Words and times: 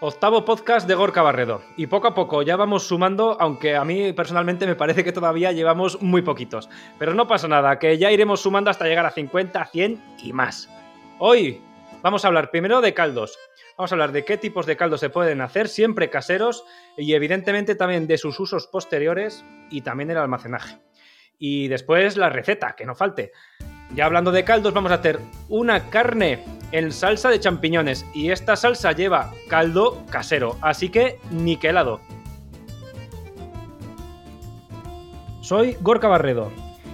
Octavo 0.00 0.44
podcast 0.44 0.88
de 0.88 0.96
Gorka 0.96 1.22
Barredo. 1.22 1.62
Y 1.76 1.86
poco 1.86 2.08
a 2.08 2.14
poco 2.14 2.42
ya 2.42 2.56
vamos 2.56 2.82
sumando, 2.82 3.36
aunque 3.40 3.76
a 3.76 3.84
mí 3.84 4.12
personalmente 4.12 4.66
me 4.66 4.74
parece 4.74 5.04
que 5.04 5.12
todavía 5.12 5.52
llevamos 5.52 6.02
muy 6.02 6.20
poquitos. 6.20 6.68
Pero 6.98 7.14
no 7.14 7.28
pasa 7.28 7.46
nada, 7.46 7.78
que 7.78 7.96
ya 7.96 8.10
iremos 8.10 8.40
sumando 8.40 8.70
hasta 8.70 8.86
llegar 8.86 9.06
a 9.06 9.12
50, 9.12 9.64
100 9.64 10.02
y 10.24 10.32
más. 10.32 10.68
Hoy 11.20 11.62
vamos 12.02 12.24
a 12.24 12.28
hablar 12.28 12.50
primero 12.50 12.80
de 12.80 12.92
caldos. 12.92 13.38
Vamos 13.78 13.92
a 13.92 13.94
hablar 13.94 14.10
de 14.10 14.24
qué 14.24 14.36
tipos 14.36 14.66
de 14.66 14.76
caldos 14.76 14.98
se 14.98 15.10
pueden 15.10 15.40
hacer, 15.40 15.68
siempre 15.68 16.10
caseros, 16.10 16.64
y 16.96 17.14
evidentemente 17.14 17.76
también 17.76 18.08
de 18.08 18.18
sus 18.18 18.38
usos 18.40 18.66
posteriores 18.66 19.44
y 19.70 19.82
también 19.82 20.10
el 20.10 20.18
almacenaje. 20.18 20.76
Y 21.38 21.68
después 21.68 22.16
la 22.16 22.30
receta, 22.30 22.74
que 22.76 22.84
no 22.84 22.96
falte. 22.96 23.30
Ya 23.94 24.06
hablando 24.06 24.32
de 24.32 24.44
caldos, 24.44 24.74
vamos 24.74 24.90
a 24.90 24.96
hacer 24.96 25.20
una 25.48 25.88
carne 25.88 26.42
en 26.72 26.90
salsa 26.90 27.30
de 27.30 27.38
champiñones. 27.38 28.04
Y 28.12 28.30
esta 28.30 28.56
salsa 28.56 28.90
lleva 28.92 29.32
caldo 29.48 30.02
casero, 30.10 30.56
así 30.60 30.88
que 30.88 31.20
niquelado. 31.30 32.00
Soy 35.40 35.76
Gorka 35.80 36.08
Barredo. 36.08 36.50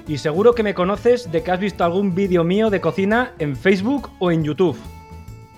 Y 0.07 0.19
seguro 0.19 0.55
que 0.55 0.63
me 0.63 0.75
conoces 0.75 1.31
de 1.31 1.43
que 1.43 1.51
has 1.51 1.61
visto 1.61 1.85
algún 1.85 2.15
vídeo 2.15 2.45
mío 2.45 2.69
de 2.69 2.81
cocina 2.81 3.33
en 3.39 3.57
Facebook 3.57 4.11
o 4.19 4.31
en 4.31 4.45
YouTube. 4.45 4.77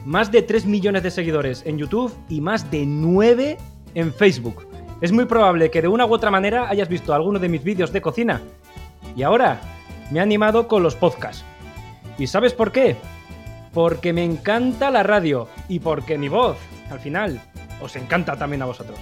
Más 0.05 0.31
de 0.31 0.43
3 0.43 0.67
millones 0.67 1.03
de 1.03 1.11
seguidores 1.11 1.65
en 1.67 1.79
YouTube 1.79 2.13
y 2.29 2.41
más 2.41 2.71
de 2.71 2.85
9 2.87 3.57
en 3.95 4.13
Facebook. 4.13 4.67
Es 5.01 5.11
muy 5.11 5.25
probable 5.25 5.71
que 5.71 5.83
de 5.83 5.89
una 5.89 6.07
u 6.07 6.13
otra 6.13 6.31
manera 6.31 6.69
hayas 6.69 6.89
visto 6.89 7.13
alguno 7.13 7.41
de 7.41 7.49
mis 7.49 7.65
vídeos 7.65 7.93
de 7.93 8.03
cocina. 8.03 8.41
Y 9.17 9.23
ahora 9.23 9.61
me 10.11 10.19
he 10.19 10.23
animado 10.23 10.69
con 10.69 10.83
los 10.83 10.95
podcasts. 10.95 11.45
¿Y 12.19 12.27
sabes 12.27 12.53
por 12.53 12.73
qué? 12.73 12.97
Porque 13.73 14.13
me 14.13 14.25
encanta 14.25 14.91
la 14.91 15.03
radio 15.03 15.49
y 15.69 15.81
porque 15.81 16.19
mi 16.19 16.29
voz, 16.29 16.59
al 16.91 17.01
final, 17.01 17.41
os 17.81 17.97
encanta 17.97 18.37
también 18.37 18.63
a 18.63 18.67
vosotros. 18.67 18.99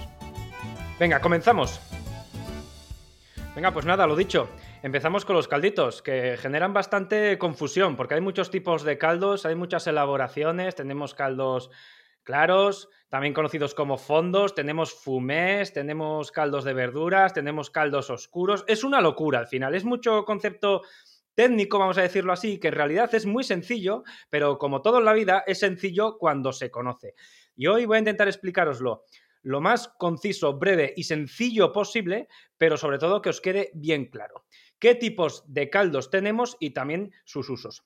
Venga, 0.99 1.19
comenzamos. 1.19 1.79
Venga, 3.55 3.71
pues 3.71 3.85
nada, 3.85 4.07
lo 4.07 4.15
dicho. 4.15 4.47
Empezamos 4.81 5.25
con 5.25 5.35
los 5.35 5.47
calditos, 5.47 6.01
que 6.01 6.37
generan 6.37 6.73
bastante 6.73 7.37
confusión, 7.37 7.95
porque 7.95 8.15
hay 8.15 8.21
muchos 8.21 8.49
tipos 8.49 8.83
de 8.83 8.97
caldos, 8.97 9.45
hay 9.45 9.55
muchas 9.55 9.85
elaboraciones, 9.87 10.75
tenemos 10.75 11.13
caldos 11.13 11.69
claros, 12.23 12.89
también 13.11 13.33
conocidos 13.33 13.75
como 13.75 13.97
fondos, 13.97 14.55
tenemos 14.55 14.93
fumés, 14.93 15.73
tenemos 15.73 16.31
caldos 16.31 16.63
de 16.63 16.73
verduras, 16.73 17.33
tenemos 17.33 17.69
caldos 17.69 18.09
oscuros. 18.09 18.63
Es 18.69 18.85
una 18.85 19.01
locura 19.01 19.39
al 19.39 19.47
final, 19.47 19.75
es 19.75 19.83
mucho 19.83 20.23
concepto 20.23 20.83
técnico, 21.35 21.77
vamos 21.77 21.97
a 21.97 22.03
decirlo 22.03 22.31
así, 22.31 22.57
que 22.57 22.69
en 22.69 22.75
realidad 22.75 23.13
es 23.13 23.25
muy 23.25 23.43
sencillo, 23.43 24.03
pero 24.29 24.57
como 24.57 24.81
todo 24.81 24.99
en 24.99 25.05
la 25.05 25.11
vida, 25.11 25.43
es 25.45 25.59
sencillo 25.59 26.17
cuando 26.17 26.53
se 26.53 26.71
conoce. 26.71 27.15
Y 27.53 27.67
hoy 27.67 27.85
voy 27.85 27.97
a 27.97 27.99
intentar 27.99 28.29
explicaroslo 28.29 29.03
lo 29.41 29.59
más 29.59 29.89
conciso, 29.97 30.57
breve 30.57 30.93
y 30.95 31.03
sencillo 31.03 31.73
posible, 31.73 32.29
pero 32.57 32.77
sobre 32.77 32.97
todo 32.97 33.21
que 33.21 33.31
os 33.31 33.41
quede 33.41 33.71
bien 33.73 34.05
claro. 34.05 34.45
¿Qué 34.79 34.95
tipos 34.95 35.43
de 35.53 35.69
caldos 35.69 36.09
tenemos 36.11 36.55
y 36.61 36.69
también 36.69 37.11
sus 37.25 37.49
usos? 37.49 37.83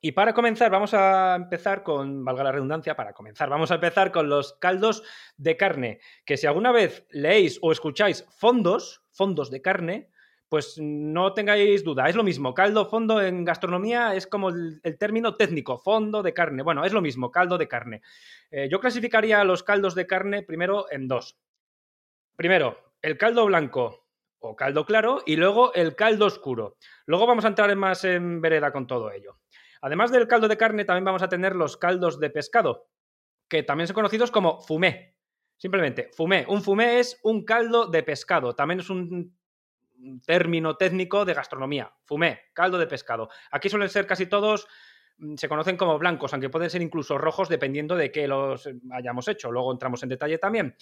Y 0.00 0.12
para 0.12 0.32
comenzar, 0.32 0.70
vamos 0.70 0.94
a 0.94 1.34
empezar 1.34 1.82
con, 1.82 2.24
valga 2.24 2.44
la 2.44 2.52
redundancia, 2.52 2.96
para 2.96 3.12
comenzar, 3.12 3.50
vamos 3.50 3.70
a 3.70 3.74
empezar 3.74 4.10
con 4.10 4.30
los 4.30 4.54
caldos 4.54 5.02
de 5.36 5.58
carne, 5.58 6.00
que 6.24 6.38
si 6.38 6.46
alguna 6.46 6.72
vez 6.72 7.06
leéis 7.10 7.58
o 7.60 7.70
escucháis 7.70 8.24
fondos, 8.30 9.02
fondos 9.10 9.50
de 9.50 9.60
carne, 9.60 10.10
pues 10.48 10.78
no 10.80 11.32
tengáis 11.32 11.84
duda, 11.84 12.08
es 12.08 12.16
lo 12.16 12.24
mismo. 12.24 12.54
Caldo, 12.54 12.86
fondo 12.86 13.22
en 13.22 13.44
gastronomía 13.44 14.14
es 14.16 14.26
como 14.26 14.48
el, 14.48 14.80
término 14.98 15.36
técnico, 15.36 15.78
fondo 15.78 16.24
de 16.24 16.34
carne. 16.34 16.64
Bueno, 16.64 16.84
es 16.84 16.92
lo 16.92 17.00
mismo, 17.00 17.30
caldo 17.30 17.56
de 17.56 17.68
carne. 17.68 18.02
Eh, 18.50 18.68
yo 18.68 18.80
clasificaría 18.80 19.44
los 19.44 19.62
caldos 19.62 19.94
de 19.94 20.08
carne 20.08 20.42
primero 20.42 20.86
en 20.90 21.06
dos. 21.06 21.38
Primero, 22.34 22.94
el 23.00 23.16
caldo 23.16 23.46
blanco 23.46 24.08
o 24.40 24.56
caldo 24.56 24.84
claro 24.84 25.22
y 25.24 25.36
luego 25.36 25.72
el 25.74 25.94
caldo 25.94 26.26
oscuro. 26.26 26.78
Luego 27.06 27.28
vamos 27.28 27.44
a 27.44 27.48
entrar 27.48 27.74
más 27.76 28.02
en 28.04 28.40
vereda 28.40 28.72
con 28.72 28.88
todo 28.88 29.12
ello. 29.12 29.39
Además 29.80 30.12
del 30.12 30.28
caldo 30.28 30.48
de 30.48 30.56
carne, 30.56 30.84
también 30.84 31.04
vamos 31.04 31.22
a 31.22 31.28
tener 31.28 31.56
los 31.56 31.76
caldos 31.76 32.20
de 32.20 32.30
pescado, 32.30 32.88
que 33.48 33.62
también 33.62 33.86
son 33.86 33.94
conocidos 33.94 34.30
como 34.30 34.60
fumé. 34.60 35.16
Simplemente, 35.56 36.10
fumé. 36.14 36.44
Un 36.48 36.62
fumé 36.62 37.00
es 37.00 37.18
un 37.22 37.44
caldo 37.44 37.86
de 37.86 38.02
pescado. 38.02 38.54
También 38.54 38.80
es 38.80 38.88
un 38.90 39.36
término 40.24 40.76
técnico 40.76 41.24
de 41.24 41.34
gastronomía. 41.34 41.92
Fumé, 42.04 42.40
caldo 42.52 42.78
de 42.78 42.86
pescado. 42.86 43.28
Aquí 43.50 43.68
suelen 43.68 43.88
ser 43.88 44.06
casi 44.06 44.26
todos, 44.26 44.66
mm, 45.18 45.34
se 45.36 45.48
conocen 45.48 45.76
como 45.76 45.98
blancos, 45.98 46.32
aunque 46.32 46.48
pueden 46.48 46.70
ser 46.70 46.82
incluso 46.82 47.18
rojos 47.18 47.48
dependiendo 47.48 47.96
de 47.96 48.10
qué 48.10 48.26
los 48.26 48.68
hayamos 48.92 49.28
hecho. 49.28 49.50
Luego 49.50 49.72
entramos 49.72 50.02
en 50.02 50.08
detalle 50.08 50.38
también. 50.38 50.74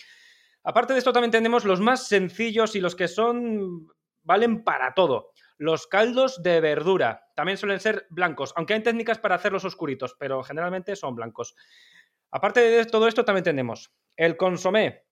Aparte 0.63 0.93
de 0.93 0.99
esto 0.99 1.13
también 1.13 1.31
tenemos 1.31 1.65
los 1.65 1.81
más 1.81 2.09
sencillos 2.09 2.75
y 2.77 2.81
los 2.81 2.95
que 2.95 3.09
son 3.09 3.89
valen 4.23 4.63
para 4.63 4.93
todo. 4.95 5.33
Los 5.59 5.89
caldos 5.89 6.43
de 6.43 6.61
verdura 6.61 7.29
también 7.35 7.59
suelen 7.59 7.81
ser 7.81 8.07
blancos, 8.11 8.53
aunque 8.57 8.75
hay 8.75 8.83
técnicas 8.83 9.19
para 9.19 9.35
hacerlos 9.35 9.65
oscuritos, 9.65 10.15
pero 10.19 10.43
generalmente 10.43 10.95
son 10.97 11.17
blancos. 11.17 11.55
Aparte 12.31 12.61
de 12.61 12.85
todo 12.87 13.09
esto 13.09 13.25
también 13.25 13.45
tenemos 13.45 13.93
el 14.17 14.37
consomé. 14.37 15.05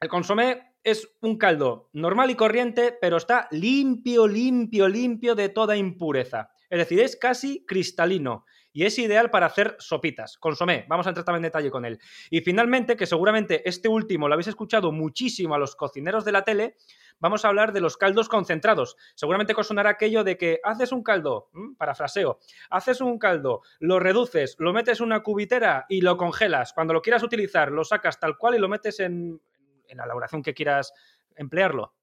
El 0.00 0.08
consomé 0.08 0.76
es 0.84 1.16
un 1.20 1.36
caldo 1.36 1.90
normal 1.92 2.30
y 2.30 2.36
corriente, 2.36 2.96
pero 3.00 3.16
está 3.16 3.48
limpio, 3.50 4.28
limpio, 4.28 4.88
limpio 4.88 5.34
de 5.34 5.48
toda 5.48 5.76
impureza. 5.76 6.50
Es 6.70 6.78
decir, 6.78 7.00
es 7.00 7.16
casi 7.16 7.64
cristalino 7.66 8.44
y 8.72 8.84
es 8.84 8.98
ideal 8.98 9.30
para 9.30 9.46
hacer 9.46 9.76
sopitas. 9.78 10.38
Consomé, 10.38 10.84
vamos 10.88 11.06
a 11.06 11.10
entrar 11.10 11.24
también 11.24 11.44
en 11.44 11.48
detalle 11.48 11.70
con 11.70 11.84
él. 11.84 11.98
Y 12.30 12.40
finalmente, 12.40 12.96
que 12.96 13.06
seguramente 13.06 13.68
este 13.68 13.88
último 13.88 14.28
lo 14.28 14.34
habéis 14.34 14.48
escuchado 14.48 14.92
muchísimo 14.92 15.54
a 15.54 15.58
los 15.58 15.76
cocineros 15.76 16.24
de 16.24 16.32
la 16.32 16.44
tele, 16.44 16.76
vamos 17.18 17.44
a 17.44 17.48
hablar 17.48 17.72
de 17.72 17.80
los 17.80 17.96
caldos 17.96 18.28
concentrados. 18.28 18.96
Seguramente 19.14 19.54
os 19.56 19.66
sonará 19.66 19.90
aquello 19.90 20.24
de 20.24 20.36
que 20.36 20.60
haces 20.62 20.92
un 20.92 21.02
caldo, 21.02 21.50
parafraseo, 21.76 22.38
haces 22.70 23.00
un 23.00 23.18
caldo, 23.18 23.62
lo 23.80 23.98
reduces, 23.98 24.56
lo 24.58 24.72
metes 24.72 25.00
en 25.00 25.06
una 25.06 25.22
cubitera 25.22 25.86
y 25.88 26.00
lo 26.00 26.16
congelas. 26.16 26.72
Cuando 26.72 26.94
lo 26.94 27.02
quieras 27.02 27.22
utilizar, 27.22 27.72
lo 27.72 27.84
sacas 27.84 28.20
tal 28.20 28.36
cual 28.36 28.54
y 28.54 28.58
lo 28.58 28.68
metes 28.68 29.00
en, 29.00 29.40
en 29.88 29.96
la 29.96 30.04
elaboración 30.04 30.42
que 30.42 30.54
quieras 30.54 30.92
emplearlo. 31.34 31.94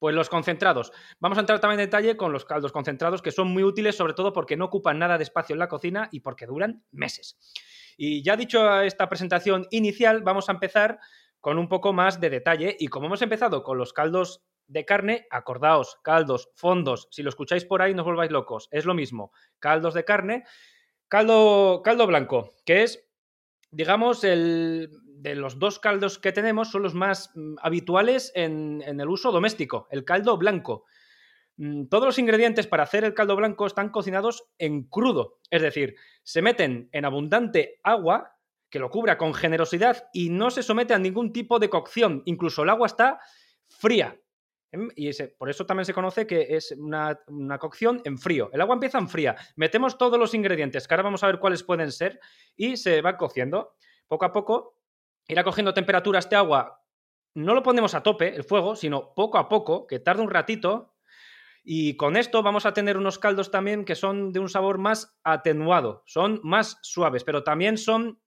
Pues 0.00 0.14
los 0.14 0.30
concentrados. 0.30 0.92
Vamos 1.20 1.36
a 1.36 1.42
entrar 1.42 1.60
también 1.60 1.78
en 1.78 1.86
detalle 1.86 2.16
con 2.16 2.32
los 2.32 2.46
caldos 2.46 2.72
concentrados, 2.72 3.20
que 3.20 3.30
son 3.30 3.48
muy 3.48 3.62
útiles, 3.62 3.94
sobre 3.94 4.14
todo 4.14 4.32
porque 4.32 4.56
no 4.56 4.64
ocupan 4.64 4.98
nada 4.98 5.18
de 5.18 5.24
espacio 5.24 5.52
en 5.52 5.58
la 5.58 5.68
cocina 5.68 6.08
y 6.10 6.20
porque 6.20 6.46
duran 6.46 6.82
meses. 6.90 7.38
Y 7.98 8.22
ya 8.22 8.34
dicho 8.34 8.80
esta 8.80 9.10
presentación 9.10 9.66
inicial, 9.70 10.22
vamos 10.22 10.48
a 10.48 10.52
empezar 10.52 10.98
con 11.38 11.58
un 11.58 11.68
poco 11.68 11.92
más 11.92 12.18
de 12.18 12.30
detalle. 12.30 12.74
Y 12.80 12.88
como 12.88 13.06
hemos 13.06 13.20
empezado 13.20 13.62
con 13.62 13.76
los 13.76 13.92
caldos 13.92 14.42
de 14.68 14.86
carne, 14.86 15.26
acordaos, 15.30 15.98
caldos, 16.02 16.48
fondos, 16.54 17.08
si 17.10 17.22
lo 17.22 17.28
escucháis 17.28 17.66
por 17.66 17.82
ahí 17.82 17.92
no 17.92 18.00
os 18.00 18.06
volváis 18.06 18.30
locos, 18.30 18.68
es 18.70 18.86
lo 18.86 18.94
mismo. 18.94 19.32
Caldos 19.58 19.92
de 19.92 20.06
carne, 20.06 20.44
caldo, 21.08 21.82
caldo 21.84 22.06
blanco, 22.06 22.54
que 22.64 22.84
es, 22.84 23.06
digamos, 23.70 24.24
el 24.24 24.88
de 25.22 25.34
los 25.34 25.58
dos 25.58 25.78
caldos 25.78 26.18
que 26.18 26.32
tenemos 26.32 26.70
son 26.70 26.82
los 26.82 26.94
más 26.94 27.30
mm, 27.34 27.56
habituales 27.62 28.32
en, 28.34 28.82
el 28.82 29.08
uso 29.08 29.32
doméstico, 29.32 29.86
el 29.90 30.04
caldo 30.04 30.38
blanco. 30.38 30.84
Mm, 31.56 31.86
todos 31.86 32.06
los 32.06 32.18
ingredientes 32.18 32.66
para 32.66 32.84
hacer 32.84 33.04
el 33.04 33.14
caldo 33.14 33.36
blanco 33.36 33.66
están 33.66 33.90
cocinados 33.90 34.48
en 34.58 34.84
crudo, 34.84 35.38
es 35.50 35.62
decir, 35.62 35.96
se 36.22 36.42
meten 36.42 36.88
en 36.92 37.04
abundante 37.04 37.80
agua 37.82 38.36
que 38.70 38.78
lo 38.78 38.88
cubra 38.88 39.18
con 39.18 39.34
generosidad 39.34 40.08
y 40.12 40.30
no 40.30 40.50
se 40.50 40.62
somete 40.62 40.94
a 40.94 40.98
ningún 40.98 41.32
tipo 41.32 41.58
de 41.58 41.68
cocción, 41.68 42.22
incluso 42.24 42.62
el 42.62 42.70
agua 42.70 42.86
está 42.86 43.20
fría. 43.68 44.18
¿em? 44.72 44.88
Y 44.96 45.10
por 45.36 45.50
eso 45.50 45.66
también 45.66 45.84
se 45.84 45.92
conoce 45.92 46.26
que 46.26 46.46
es 46.50 46.72
una, 46.78 47.18
una, 47.26 47.58
cocción 47.58 48.00
en 48.04 48.16
frío. 48.16 48.48
El 48.52 48.60
agua 48.60 48.74
empieza 48.74 48.98
en 48.98 49.08
fría. 49.08 49.36
Metemos 49.56 49.98
todos 49.98 50.18
los 50.18 50.34
ingredientes, 50.34 50.86
que 50.86 50.94
ahora 50.94 51.02
vamos 51.02 51.24
a 51.24 51.26
ver 51.26 51.40
cuáles 51.40 51.64
pueden 51.64 51.90
ser, 51.90 52.20
y 52.56 52.76
se 52.76 53.02
va 53.02 53.16
cociendo. 53.16 53.74
Poco 54.06 54.24
a 54.24 54.32
poco 54.32 54.79
irá 55.30 55.44
cogiendo 55.44 55.74
temperatura 55.74 56.18
este 56.18 56.36
agua, 56.36 56.80
no 57.34 57.54
lo 57.54 57.62
ponemos 57.62 57.94
a 57.94 58.02
tope, 58.02 58.34
el 58.34 58.44
fuego, 58.44 58.76
sino 58.76 59.14
poco 59.14 59.38
a 59.38 59.48
poco, 59.48 59.86
que 59.86 60.00
tarda 60.00 60.22
un 60.22 60.30
ratito. 60.30 60.94
Y 61.62 61.96
con 61.96 62.16
esto 62.16 62.42
vamos 62.42 62.66
a 62.66 62.72
tener 62.72 62.96
unos 62.96 63.18
caldos 63.18 63.50
también 63.50 63.84
que 63.84 63.94
son 63.94 64.32
de 64.32 64.40
un 64.40 64.48
sabor 64.48 64.78
más 64.78 65.18
atenuado, 65.22 66.02
son 66.06 66.40
más 66.42 66.78
suaves, 66.82 67.22
pero 67.22 67.44
también 67.44 67.76
son 67.76 68.20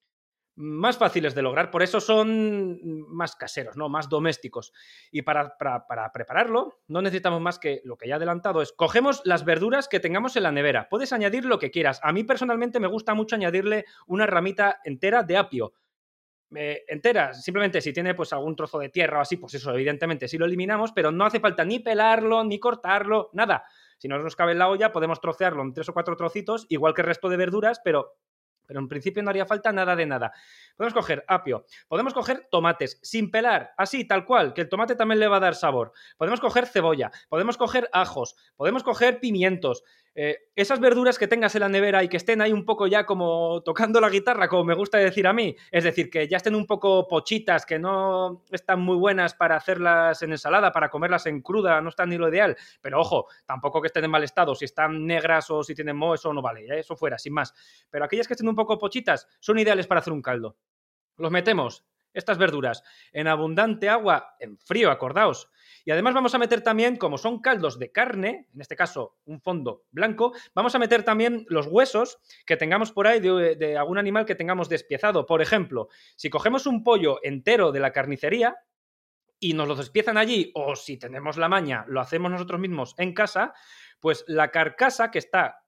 más 0.56 1.00
fáciles 1.00 1.34
de 1.34 1.42
lograr, 1.42 1.72
por 1.72 1.82
eso 1.82 2.00
son 2.00 2.78
más 3.08 3.36
caseros, 3.36 3.76
¿no? 3.76 3.90
Más 3.90 4.08
domésticos. 4.08 4.72
Y 5.12 5.24
para, 5.24 5.58
para, 5.58 5.88
para, 5.88 6.12
prepararlo, 6.12 6.80
no 6.88 7.02
necesitamos 7.02 7.42
más 7.42 7.58
que 7.58 7.82
lo 7.84 7.98
que 7.98 8.08
ya 8.08 8.14
he 8.14 8.18
adelantado 8.18 8.62
es, 8.62 8.72
cogemos 8.72 9.22
las 9.26 9.46
verduras 9.46 9.88
que 9.88 10.00
tengamos 10.00 10.36
en 10.36 10.44
la 10.44 10.52
nevera. 10.52 10.88
Puedes 10.90 11.12
añadir 11.12 11.46
lo 11.46 11.58
que 11.58 11.72
quieras. 11.72 12.00
A 12.04 12.14
mí 12.14 12.24
personalmente 12.24 12.80
me 12.80 12.88
gusta 12.88 13.16
mucho 13.16 13.36
añadirle 13.36 13.86
una 14.06 14.28
ramita 14.28 14.80
entera 14.84 15.24
de 15.24 15.38
apio 15.38 15.74
entera. 16.56 17.34
Simplemente 17.34 17.82
si 17.82 17.94
tiene 17.94 18.14
pues 18.14 18.34
algún 18.34 18.56
trozo 18.56 18.80
de 18.80 18.90
tierra 18.90 19.20
o 19.20 19.22
así, 19.22 19.38
pues 19.38 19.54
eso 19.54 19.72
evidentemente 19.72 20.28
sí 20.28 20.38
lo 20.38 20.46
eliminamos, 20.46 20.92
pero 20.92 21.12
no 21.12 21.26
hace 21.26 21.40
falta 21.40 21.64
ni 21.66 21.80
pelarlo, 21.80 22.44
ni 22.44 22.60
cortarlo, 22.60 23.30
nada. 23.34 23.66
Si 23.98 24.08
no 24.08 24.18
nos 24.20 24.36
cabe 24.36 24.52
en 24.54 24.60
la 24.60 24.70
olla, 24.70 24.92
podemos 24.92 25.22
trocearlo 25.22 25.62
en 25.64 25.74
tres 25.74 25.90
o 25.90 25.94
cuatro 25.94 26.16
trocitos, 26.16 26.66
igual 26.70 26.94
que 26.94 27.02
el 27.02 27.08
resto 27.08 27.30
de 27.30 27.38
verduras, 27.38 27.80
pero 27.84 28.18
pero 28.66 28.80
en 28.80 28.88
principio 28.88 29.22
no 29.24 29.30
haría 29.30 29.46
falta 29.46 29.72
nada 29.72 29.96
de 29.96 30.06
nada. 30.06 30.32
Podemos 30.76 30.94
coger 30.94 31.24
apio, 31.28 31.66
podemos 31.88 32.14
coger 32.14 32.48
tomates 32.50 33.00
sin 33.02 33.30
pelar, 33.30 33.74
así, 33.78 34.06
tal 34.06 34.26
cual, 34.26 34.54
que 34.54 34.62
el 34.62 34.70
tomate 34.70 34.96
también 34.96 35.20
le 35.20 35.28
va 35.28 35.38
a 35.38 35.42
dar 35.42 35.56
sabor. 35.56 35.94
Podemos 36.18 36.40
coger 36.40 36.66
cebolla, 36.66 37.12
podemos 37.30 37.58
coger 37.58 37.90
ajos, 37.92 38.36
podemos 38.56 38.84
coger 38.84 39.20
pimientos. 39.20 39.84
Eh, 40.16 40.38
esas 40.56 40.80
verduras 40.80 41.18
que 41.18 41.28
tengas 41.28 41.56
en 41.56 41.62
la 41.62 41.70
nevera 41.70 42.04
y 42.04 42.08
que 42.08 42.18
estén 42.18 42.40
ahí 42.42 42.54
un 42.54 42.66
poco 42.66 42.86
ya 42.86 43.04
como 43.06 43.64
tocando 43.64 44.00
la 44.00 44.10
guitarra, 44.10 44.48
como 44.48 44.64
me 44.64 44.76
gusta 44.76 45.00
decir 45.00 45.26
a 45.26 45.34
mí, 45.34 45.56
es 45.72 45.84
decir, 45.84 46.12
que 46.12 46.28
ya 46.28 46.38
estén 46.38 46.54
un 46.54 46.68
poco 46.68 47.08
pochitas, 47.08 47.66
que 47.66 47.80
no 47.80 48.44
están 48.52 48.80
muy 48.82 48.96
buenas 48.96 49.34
para 49.34 49.56
hacerlas 49.56 50.22
en 50.22 50.32
ensalada, 50.32 50.72
para 50.72 50.90
comerlas 50.90 51.26
en 51.26 51.42
cruda, 51.42 51.82
no 51.82 51.90
están 51.90 52.10
ni 52.10 52.18
lo 52.18 52.30
ideal, 52.30 52.56
pero 52.80 53.02
ojo, 53.02 53.28
tampoco 53.46 53.82
que 53.82 53.88
estén 53.88 54.06
en 54.06 54.12
mal 54.12 54.24
estado, 54.24 54.54
si 54.54 54.66
están 54.66 55.06
negras 55.08 55.50
o 55.50 55.64
si 55.64 55.74
tienen 55.74 55.98
moho, 55.98 56.14
eso 56.14 56.32
no 56.32 56.44
vale, 56.44 56.80
eso 56.80 56.96
fuera, 56.96 57.18
sin 57.18 57.34
más. 57.34 57.54
Pero 57.90 58.06
aquellas 58.06 58.28
que 58.28 58.34
estén 58.34 58.48
un 58.48 58.56
poco 58.56 58.78
pochitas 58.78 59.28
son 59.40 59.58
ideales 59.58 59.88
para 59.88 60.00
hacer 60.00 60.14
un 60.14 60.22
caldo. 60.22 60.58
Los 61.18 61.32
metemos, 61.32 61.86
estas 62.14 62.38
verduras, 62.38 62.84
en 63.12 63.28
abundante 63.28 63.90
agua, 63.90 64.36
en 64.40 64.58
frío, 64.58 64.92
acordaos. 64.92 65.50
Y 65.86 65.92
además 65.92 66.14
vamos 66.14 66.34
a 66.34 66.38
meter 66.38 66.62
también, 66.62 66.96
como 66.96 67.18
son 67.18 67.40
caldos 67.40 67.78
de 67.78 67.92
carne, 67.92 68.48
en 68.54 68.62
este 68.62 68.76
caso 68.76 69.18
un 69.26 69.42
fondo 69.42 69.84
blanco, 69.92 70.34
vamos 70.56 70.74
a 70.76 70.80
meter 70.80 71.04
también 71.04 71.46
los 71.50 71.68
huesos 71.68 72.20
que 72.46 72.58
tengamos 72.58 72.92
por 72.92 73.08
ahí 73.08 73.20
de, 73.20 73.78
algún 73.78 73.98
animal 73.98 74.26
que 74.26 74.36
tengamos 74.36 74.70
despiezado. 74.70 75.26
Por 75.26 75.42
ejemplo, 75.42 75.90
si 76.16 76.30
cogemos 76.30 76.68
un 76.68 76.84
pollo 76.84 77.20
entero 77.24 77.72
de 77.72 77.80
la 77.80 77.92
carnicería, 77.92 78.56
y 79.40 79.54
nos 79.54 79.68
lo 79.68 79.76
despiezan 79.76 80.18
allí, 80.18 80.52
o 80.56 80.74
si 80.74 80.98
tenemos 80.98 81.36
la 81.36 81.50
maña, 81.50 81.84
lo 81.90 82.00
hacemos 82.00 82.32
nosotros 82.32 82.62
mismos 82.62 82.96
en 82.98 83.14
casa, 83.14 83.54
pues 84.00 84.24
la 84.28 84.52
carcasa 84.52 85.12
que 85.12 85.20
está 85.20 85.66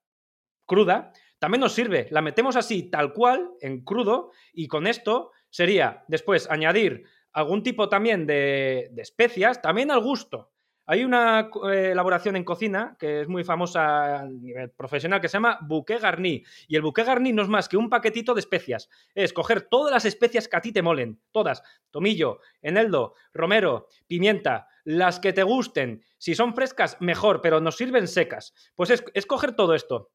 cruda 0.66 1.12
también 1.40 1.60
nos 1.62 1.74
sirve. 1.74 2.08
La 2.12 2.22
metemos 2.22 2.56
así, 2.56 2.90
tal 2.90 3.14
cual, 3.14 3.52
en 3.60 3.84
crudo, 3.84 4.32
y 4.54 4.68
con 4.68 4.88
esto 4.88 5.32
sería 5.56 6.04
después 6.10 6.52
añadir 6.52 7.06
algún 7.32 7.64
tipo 7.64 7.88
también 7.88 8.28
de, 8.28 8.92
especias, 8.98 9.62
también 9.62 9.90
al 9.90 10.02
gusto. 10.02 10.52
Hay 10.86 11.06
una 11.06 11.50
eh, 11.72 11.92
elaboración 11.94 12.36
en 12.36 12.44
cocina 12.44 12.98
que 13.00 13.22
es 13.22 13.30
muy 13.30 13.46
famosa 13.46 14.20
a 14.20 14.26
nivel 14.26 14.72
profesional 14.72 15.22
que 15.22 15.30
se 15.30 15.38
llama 15.38 15.58
bouquet 15.62 16.02
garni. 16.02 16.44
Y 16.68 16.76
el 16.76 16.82
bouquet 16.82 17.06
garni 17.08 17.32
no 17.32 17.42
es 17.42 17.48
más 17.48 17.70
que 17.70 17.78
un 17.78 17.90
paquetito 17.90 18.34
de 18.34 18.42
especias. 18.42 18.90
Es 19.16 19.32
coger 19.32 19.62
todas 19.62 19.94
las 19.94 20.04
especias 20.04 20.50
que 20.50 20.58
a 20.58 20.62
ti 20.62 20.74
te 20.74 20.82
molen, 20.82 21.22
todas. 21.32 21.64
Tomillo, 21.90 22.40
eneldo, 22.62 23.14
romero, 23.34 23.88
pimienta, 24.08 24.68
las 24.84 25.22
que 25.22 25.32
te 25.32 25.44
gusten. 25.44 26.04
Si 26.18 26.36
son 26.36 26.54
frescas, 26.54 26.98
mejor, 27.00 27.40
pero 27.40 27.62
nos 27.62 27.78
sirven 27.78 28.10
secas. 28.10 28.54
Pues 28.76 28.90
es 28.92 29.26
coger 29.26 29.56
todo 29.56 29.74
esto, 29.74 30.12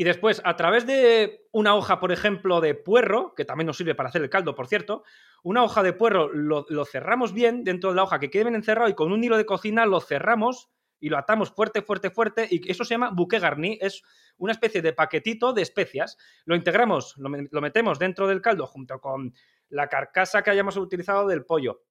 y 0.00 0.04
después, 0.04 0.40
a 0.46 0.56
través 0.56 0.86
de 0.86 1.46
una 1.52 1.74
hoja, 1.74 2.00
por 2.00 2.10
ejemplo, 2.10 2.62
de 2.62 2.74
puerro, 2.74 3.34
que 3.34 3.44
también 3.44 3.66
nos 3.66 3.76
sirve 3.76 3.94
para 3.94 4.08
hacer 4.08 4.22
el 4.22 4.30
caldo, 4.30 4.54
por 4.54 4.66
cierto, 4.66 5.04
una 5.42 5.62
hoja 5.62 5.82
de 5.82 5.92
puerro 5.92 6.32
lo, 6.32 6.64
cerramos 6.86 7.34
bien 7.34 7.64
dentro 7.64 7.90
de 7.90 7.96
la 7.96 8.04
hoja, 8.04 8.18
que 8.18 8.30
quede 8.30 8.44
bien 8.44 8.54
encerrado, 8.54 8.88
y 8.88 8.94
con 8.94 9.12
un 9.12 9.22
hilo 9.22 9.36
de 9.36 9.44
cocina 9.44 9.84
lo 9.84 10.00
cerramos 10.00 10.70
y 11.00 11.10
lo 11.10 11.18
atamos 11.18 11.50
fuerte, 11.50 11.82
fuerte, 11.82 12.08
fuerte, 12.08 12.48
y 12.50 12.70
eso 12.70 12.82
se 12.82 12.94
llama 12.94 13.10
bouquet 13.12 13.42
garni, 13.42 13.76
es 13.78 14.02
una 14.38 14.52
especie 14.52 14.80
de 14.80 14.94
paquetito 14.94 15.52
de 15.52 15.60
especias. 15.60 16.16
Lo 16.46 16.56
integramos, 16.56 17.16
lo 17.18 17.60
metemos 17.60 17.98
dentro 17.98 18.26
del 18.26 18.40
caldo 18.40 18.66
junto 18.66 19.02
con 19.02 19.34
la 19.68 19.86
carcasa 19.88 20.40
que 20.40 20.50
hayamos 20.50 20.78
utilizado 20.78 21.28
del 21.28 21.44
pollo 21.44 21.82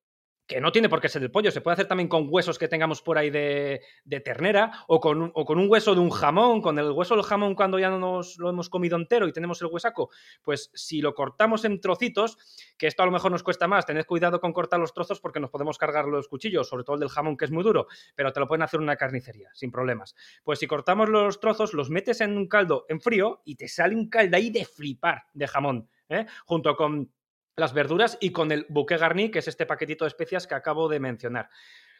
que 0.50 0.60
no 0.60 0.72
tiene 0.72 0.90
por 0.90 1.00
qué 1.00 1.08
ser 1.08 1.22
el 1.22 1.30
pollo, 1.30 1.52
se 1.52 1.62
puede 1.62 1.74
hacer 1.74 1.88
también 1.88 2.10
con 2.10 2.26
huesos 2.28 2.58
que 2.58 2.68
tengamos 2.68 3.04
por 3.04 3.20
ahí 3.20 3.30
de, 3.30 3.82
ternera 4.26 4.84
o 4.88 5.00
con, 5.00 5.22
un, 5.22 5.32
o 5.36 5.46
con, 5.46 5.60
un, 5.60 5.70
hueso 5.70 5.94
de 5.94 6.02
un 6.02 6.10
jamón, 6.10 6.60
con 6.60 6.80
el 6.80 6.90
hueso 6.90 7.14
del 7.14 7.24
jamón 7.24 7.54
cuando 7.54 7.78
ya 7.78 7.92
no 7.92 8.00
nos 8.00 8.40
lo 8.40 8.50
hemos 8.50 8.68
comido 8.68 8.98
entero 8.98 9.28
y 9.28 9.32
tenemos 9.32 9.62
el 9.62 9.68
huesaco, 9.68 10.10
pues 10.42 10.72
si 10.74 11.02
lo 11.02 11.14
cortamos 11.14 11.66
en 11.66 11.80
trocitos, 11.80 12.40
que 12.80 12.88
esto 12.88 13.04
a 13.04 13.06
lo 13.06 13.12
mejor 13.12 13.32
nos 13.32 13.44
cuesta 13.44 13.68
más, 13.68 13.86
tened 13.86 14.06
cuidado 14.08 14.42
con 14.42 14.52
cortar 14.52 14.80
los 14.80 14.92
trozos 14.92 15.20
porque 15.20 15.40
nos 15.40 15.52
podemos 15.52 15.78
cargar 15.78 16.06
los 16.06 16.28
cuchillos, 16.28 16.68
sobre 16.68 16.84
todo 16.84 16.96
el 16.96 17.02
del 17.02 17.10
jamón 17.10 17.38
que 17.38 17.46
es 17.46 17.52
muy 17.52 17.64
duro, 17.64 17.86
pero 18.16 18.34
te 18.34 18.40
lo 18.40 18.48
pueden 18.48 18.64
hacer 18.64 18.80
en 18.80 18.86
una 18.86 18.96
carnicería, 18.96 19.52
sin 19.54 19.70
problemas. 19.70 20.16
Pues 20.44 20.58
si 20.58 20.66
cortamos 20.66 21.10
los 21.10 21.40
trozos, 21.40 21.76
los 21.76 21.92
metes 21.92 22.22
en 22.22 22.36
un 22.36 22.48
caldo 22.48 22.88
en 22.90 23.02
frío 23.02 23.44
y 23.46 23.56
te 23.56 23.68
sale 23.68 23.96
un 23.96 24.10
caldo 24.10 24.36
ahí 24.36 24.50
de 24.50 24.66
flipar 24.66 25.26
de 25.32 25.48
jamón, 25.48 25.90
¿eh? 26.10 26.26
junto 26.46 26.76
con 26.76 27.12
las 27.60 27.74
verduras 27.74 28.18
y 28.20 28.32
con 28.32 28.52
el 28.52 28.66
bouquet 28.70 29.00
garni, 29.00 29.30
que 29.30 29.40
es 29.40 29.48
este 29.48 29.66
paquetito 29.66 30.06
de 30.06 30.10
especias 30.10 30.48
que 30.48 30.56
acabo 30.56 30.88
de 30.88 31.00
mencionar. 31.00 31.50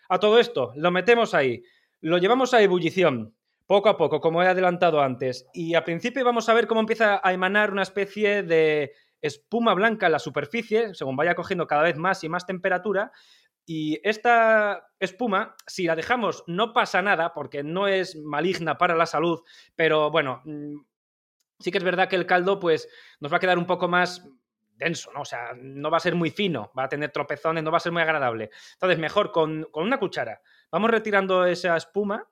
A 0.10 0.20
todo 0.20 0.40
esto, 0.40 0.74
lo 0.76 0.92
metemos 0.92 1.34
ahí, 1.34 1.64
lo 2.02 2.18
llevamos 2.18 2.54
a 2.54 2.62
ebullición, 2.62 3.36
poco 3.68 3.90
a 3.90 3.98
poco, 3.98 4.20
como 4.20 4.42
he 4.42 4.48
adelantado 4.48 5.02
antes, 5.02 5.48
y 5.54 5.76
al 5.76 5.84
principio 5.84 6.26
vamos 6.26 6.50
a 6.50 6.54
ver 6.54 6.66
cómo 6.66 6.80
empieza 6.80 7.22
a 7.24 7.34
emanar 7.34 7.72
una 7.72 7.84
especie 7.84 8.42
de 8.42 8.94
espuma 9.22 9.74
blanca 9.74 10.08
en 10.08 10.14
la 10.14 10.20
superficie, 10.20 10.96
según 10.96 11.16
vaya 11.16 11.36
cogiendo 11.36 11.68
cada 11.68 11.84
vez 11.84 11.98
más 11.98 12.24
y 12.24 12.30
más 12.30 12.46
temperatura, 12.46 13.12
y 13.72 14.00
esta 14.04 14.88
espuma, 15.00 15.56
si 15.68 15.84
la 15.84 15.96
dejamos, 15.96 16.44
no 16.48 16.74
pasa 16.74 17.04
nada, 17.04 17.34
porque 17.36 17.62
no 17.62 17.88
es 17.88 18.16
maligna 18.16 18.80
para 18.80 18.96
la 18.96 19.06
salud, 19.06 19.42
pero 19.76 20.10
bueno, 20.10 20.42
mm, 20.46 20.78
sí 21.60 21.70
que 21.70 21.78
es 21.78 21.84
verdad 21.84 22.10
que 22.10 22.16
el 22.16 22.26
caldo, 22.26 22.60
pues, 22.60 22.90
nos 23.20 23.32
va 23.32 23.38
a 23.38 23.40
quedar 23.40 23.60
un 23.60 23.68
poco 23.68 23.88
más 23.88 24.28
denso, 24.80 25.12
¿no? 25.14 25.22
O 25.22 25.26
sea, 25.26 25.52
no 25.56 25.92
va 25.92 25.98
a 25.98 26.00
ser 26.00 26.16
muy 26.16 26.32
fino, 26.32 26.72
va 26.78 26.86
a 26.86 26.90
tener 26.90 27.12
tropezones, 27.12 27.64
no 27.64 27.70
va 27.70 27.78
a 27.78 27.82
ser 27.82 27.92
muy 27.92 28.02
agradable. 28.02 28.50
Entonces, 28.74 28.98
mejor 28.98 29.32
con, 29.32 29.68
una 29.74 30.00
cuchara. 30.00 30.42
Vamos 30.72 30.90
retirando 30.90 31.46
esa 31.46 31.76
espuma 31.76 32.26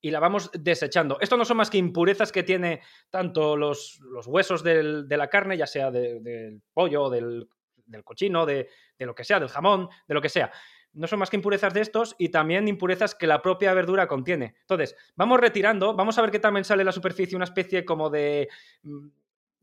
y 0.00 0.10
la 0.10 0.20
vamos 0.20 0.50
desechando. 0.52 1.18
Esto 1.20 1.36
no 1.36 1.44
son 1.44 1.56
más 1.56 1.68
que 1.68 1.78
impurezas 1.78 2.30
que 2.30 2.44
tiene 2.44 2.80
tanto 3.10 3.56
los, 3.56 4.00
huesos 4.26 4.62
de 4.62 5.04
la 5.08 5.28
carne, 5.28 5.56
ya 5.56 5.66
sea 5.66 5.90
del 5.90 6.62
pollo, 6.72 7.10
del, 7.10 7.48
del 7.74 8.04
cochino, 8.04 8.46
de, 8.46 8.68
de, 8.96 9.06
lo 9.06 9.14
que 9.14 9.24
sea, 9.24 9.40
del 9.40 9.48
jamón, 9.48 9.88
de 10.06 10.14
lo 10.14 10.22
que 10.22 10.28
sea. 10.28 10.52
No 10.92 11.08
son 11.08 11.18
más 11.18 11.28
que 11.28 11.36
impurezas 11.36 11.74
de 11.74 11.80
estos 11.80 12.14
y 12.16 12.28
también 12.28 12.68
impurezas 12.68 13.14
que 13.14 13.26
la 13.26 13.42
propia 13.42 13.74
verdura 13.74 14.06
contiene. 14.06 14.54
Entonces, 14.60 14.96
vamos 15.16 15.40
retirando, 15.40 15.94
vamos 15.94 16.16
a 16.16 16.22
ver 16.22 16.30
que 16.30 16.38
también 16.38 16.64
sale 16.64 16.84
la 16.84 16.92
superficie 16.92 17.36
una 17.36 17.44
especie 17.44 17.84
como 17.84 18.08
de 18.08 18.48
mm, 18.82 19.08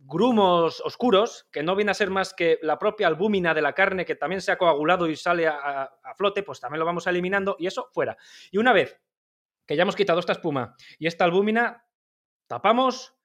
grumos 0.05 0.81
oscuros, 0.81 1.47
que 1.51 1.63
no 1.63 1.75
viene 1.75 1.91
a 1.91 1.95
ser 1.95 2.09
más 2.09 2.33
que 2.33 2.59
la 2.61 2.77
propia 2.77 3.07
albúmina 3.07 3.53
de 3.53 3.61
la 3.61 3.73
carne 3.73 4.05
que 4.05 4.15
también 4.15 4.41
se 4.41 4.51
ha 4.51 4.57
coagulado 4.57 5.07
y 5.07 5.15
sale 5.15 5.47
a, 5.47 5.89
flote, 6.15 6.44
pues 6.44 6.59
también 6.59 6.79
lo 6.79 6.85
vamos 6.85 7.07
eliminando 7.07 7.55
y 7.59 7.67
eso 7.67 7.89
fuera. 7.94 8.17
Y 8.51 8.57
una 8.57 8.73
vez 8.73 9.00
que 9.65 9.75
ya 9.75 9.83
hemos 9.83 9.95
quitado 9.95 10.19
esta 10.19 10.33
espuma 10.33 10.75
y 11.00 11.07
esta 11.07 11.23
albúmina, 11.23 11.85
tapamos, 12.47 13.15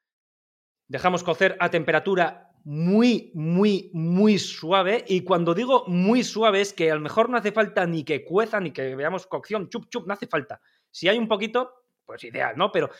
dejamos 0.86 1.24
cocer 1.24 1.56
a 1.60 1.70
temperatura 1.70 2.52
muy, 2.64 3.32
muy, 3.34 3.90
muy 3.92 4.38
suave. 4.38 5.04
Y 5.08 5.22
cuando 5.24 5.54
digo 5.54 5.84
muy 5.86 6.22
suave 6.22 6.60
es 6.60 6.72
que 6.72 6.90
a 6.90 6.94
lo 6.94 7.00
mejor 7.00 7.28
no 7.28 7.36
hace 7.36 7.52
falta 7.52 7.86
ni 7.86 8.04
que 8.04 8.24
cueza 8.24 8.60
ni 8.60 8.70
que 8.70 8.94
veamos 8.94 9.26
cocción, 9.26 9.68
chup, 9.68 9.88
chup, 9.88 10.06
no 10.06 10.14
hace 10.14 10.26
falta. 10.26 10.60
Si 10.90 11.08
hay 11.08 11.18
un 11.18 11.28
poquito, 11.28 11.84
pues 12.04 12.24
ideal, 12.24 12.56
¿no? 12.56 12.70
Pero 12.72 12.90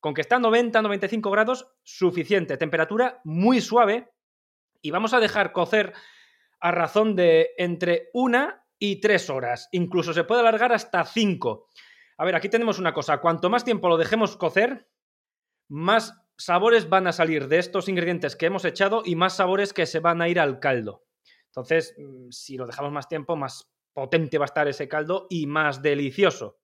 con 0.00 0.14
que 0.14 0.20
está 0.20 0.36
a 0.36 0.40
90, 0.40 0.80
95 0.82 1.30
grados, 1.30 1.68
suficiente. 1.82 2.56
Temperatura 2.56 3.20
muy 3.24 3.60
suave. 3.60 4.12
Y 4.80 4.90
vamos 4.90 5.12
a 5.12 5.20
dejar 5.20 5.52
cocer 5.52 5.92
a 6.60 6.70
razón 6.70 7.16
de 7.16 7.50
entre 7.58 8.10
una 8.12 8.64
y 8.78 9.00
tres 9.00 9.28
horas. 9.28 9.68
Incluso 9.72 10.12
se 10.12 10.24
puede 10.24 10.40
alargar 10.40 10.72
hasta 10.72 11.04
cinco. 11.04 11.68
A 12.16 12.24
ver, 12.24 12.36
aquí 12.36 12.48
tenemos 12.48 12.78
una 12.78 12.94
cosa. 12.94 13.18
Cuanto 13.18 13.50
más 13.50 13.64
tiempo 13.64 13.88
lo 13.88 13.96
dejemos 13.96 14.36
cocer, 14.36 14.88
más 15.68 16.14
sabores 16.36 16.88
van 16.88 17.06
a 17.06 17.12
salir 17.12 17.48
de 17.48 17.58
estos 17.58 17.88
ingredientes 17.88 18.36
que 18.36 18.46
hemos 18.46 18.64
echado 18.64 19.02
y 19.04 19.16
más 19.16 19.36
sabores 19.36 19.72
que 19.72 19.86
se 19.86 20.00
van 20.00 20.22
a 20.22 20.28
ir 20.28 20.38
al 20.38 20.60
caldo. 20.60 21.04
Entonces, 21.46 21.94
mm, 21.98 22.30
si 22.30 22.56
lo 22.56 22.66
dejamos 22.66 22.92
más 22.92 23.08
tiempo, 23.08 23.36
más 23.36 23.70
potente 23.92 24.38
va 24.38 24.44
a 24.44 24.46
estar 24.46 24.68
ese 24.68 24.88
caldo 24.88 25.26
y 25.28 25.46
más 25.46 25.82
delicioso. 25.82 26.57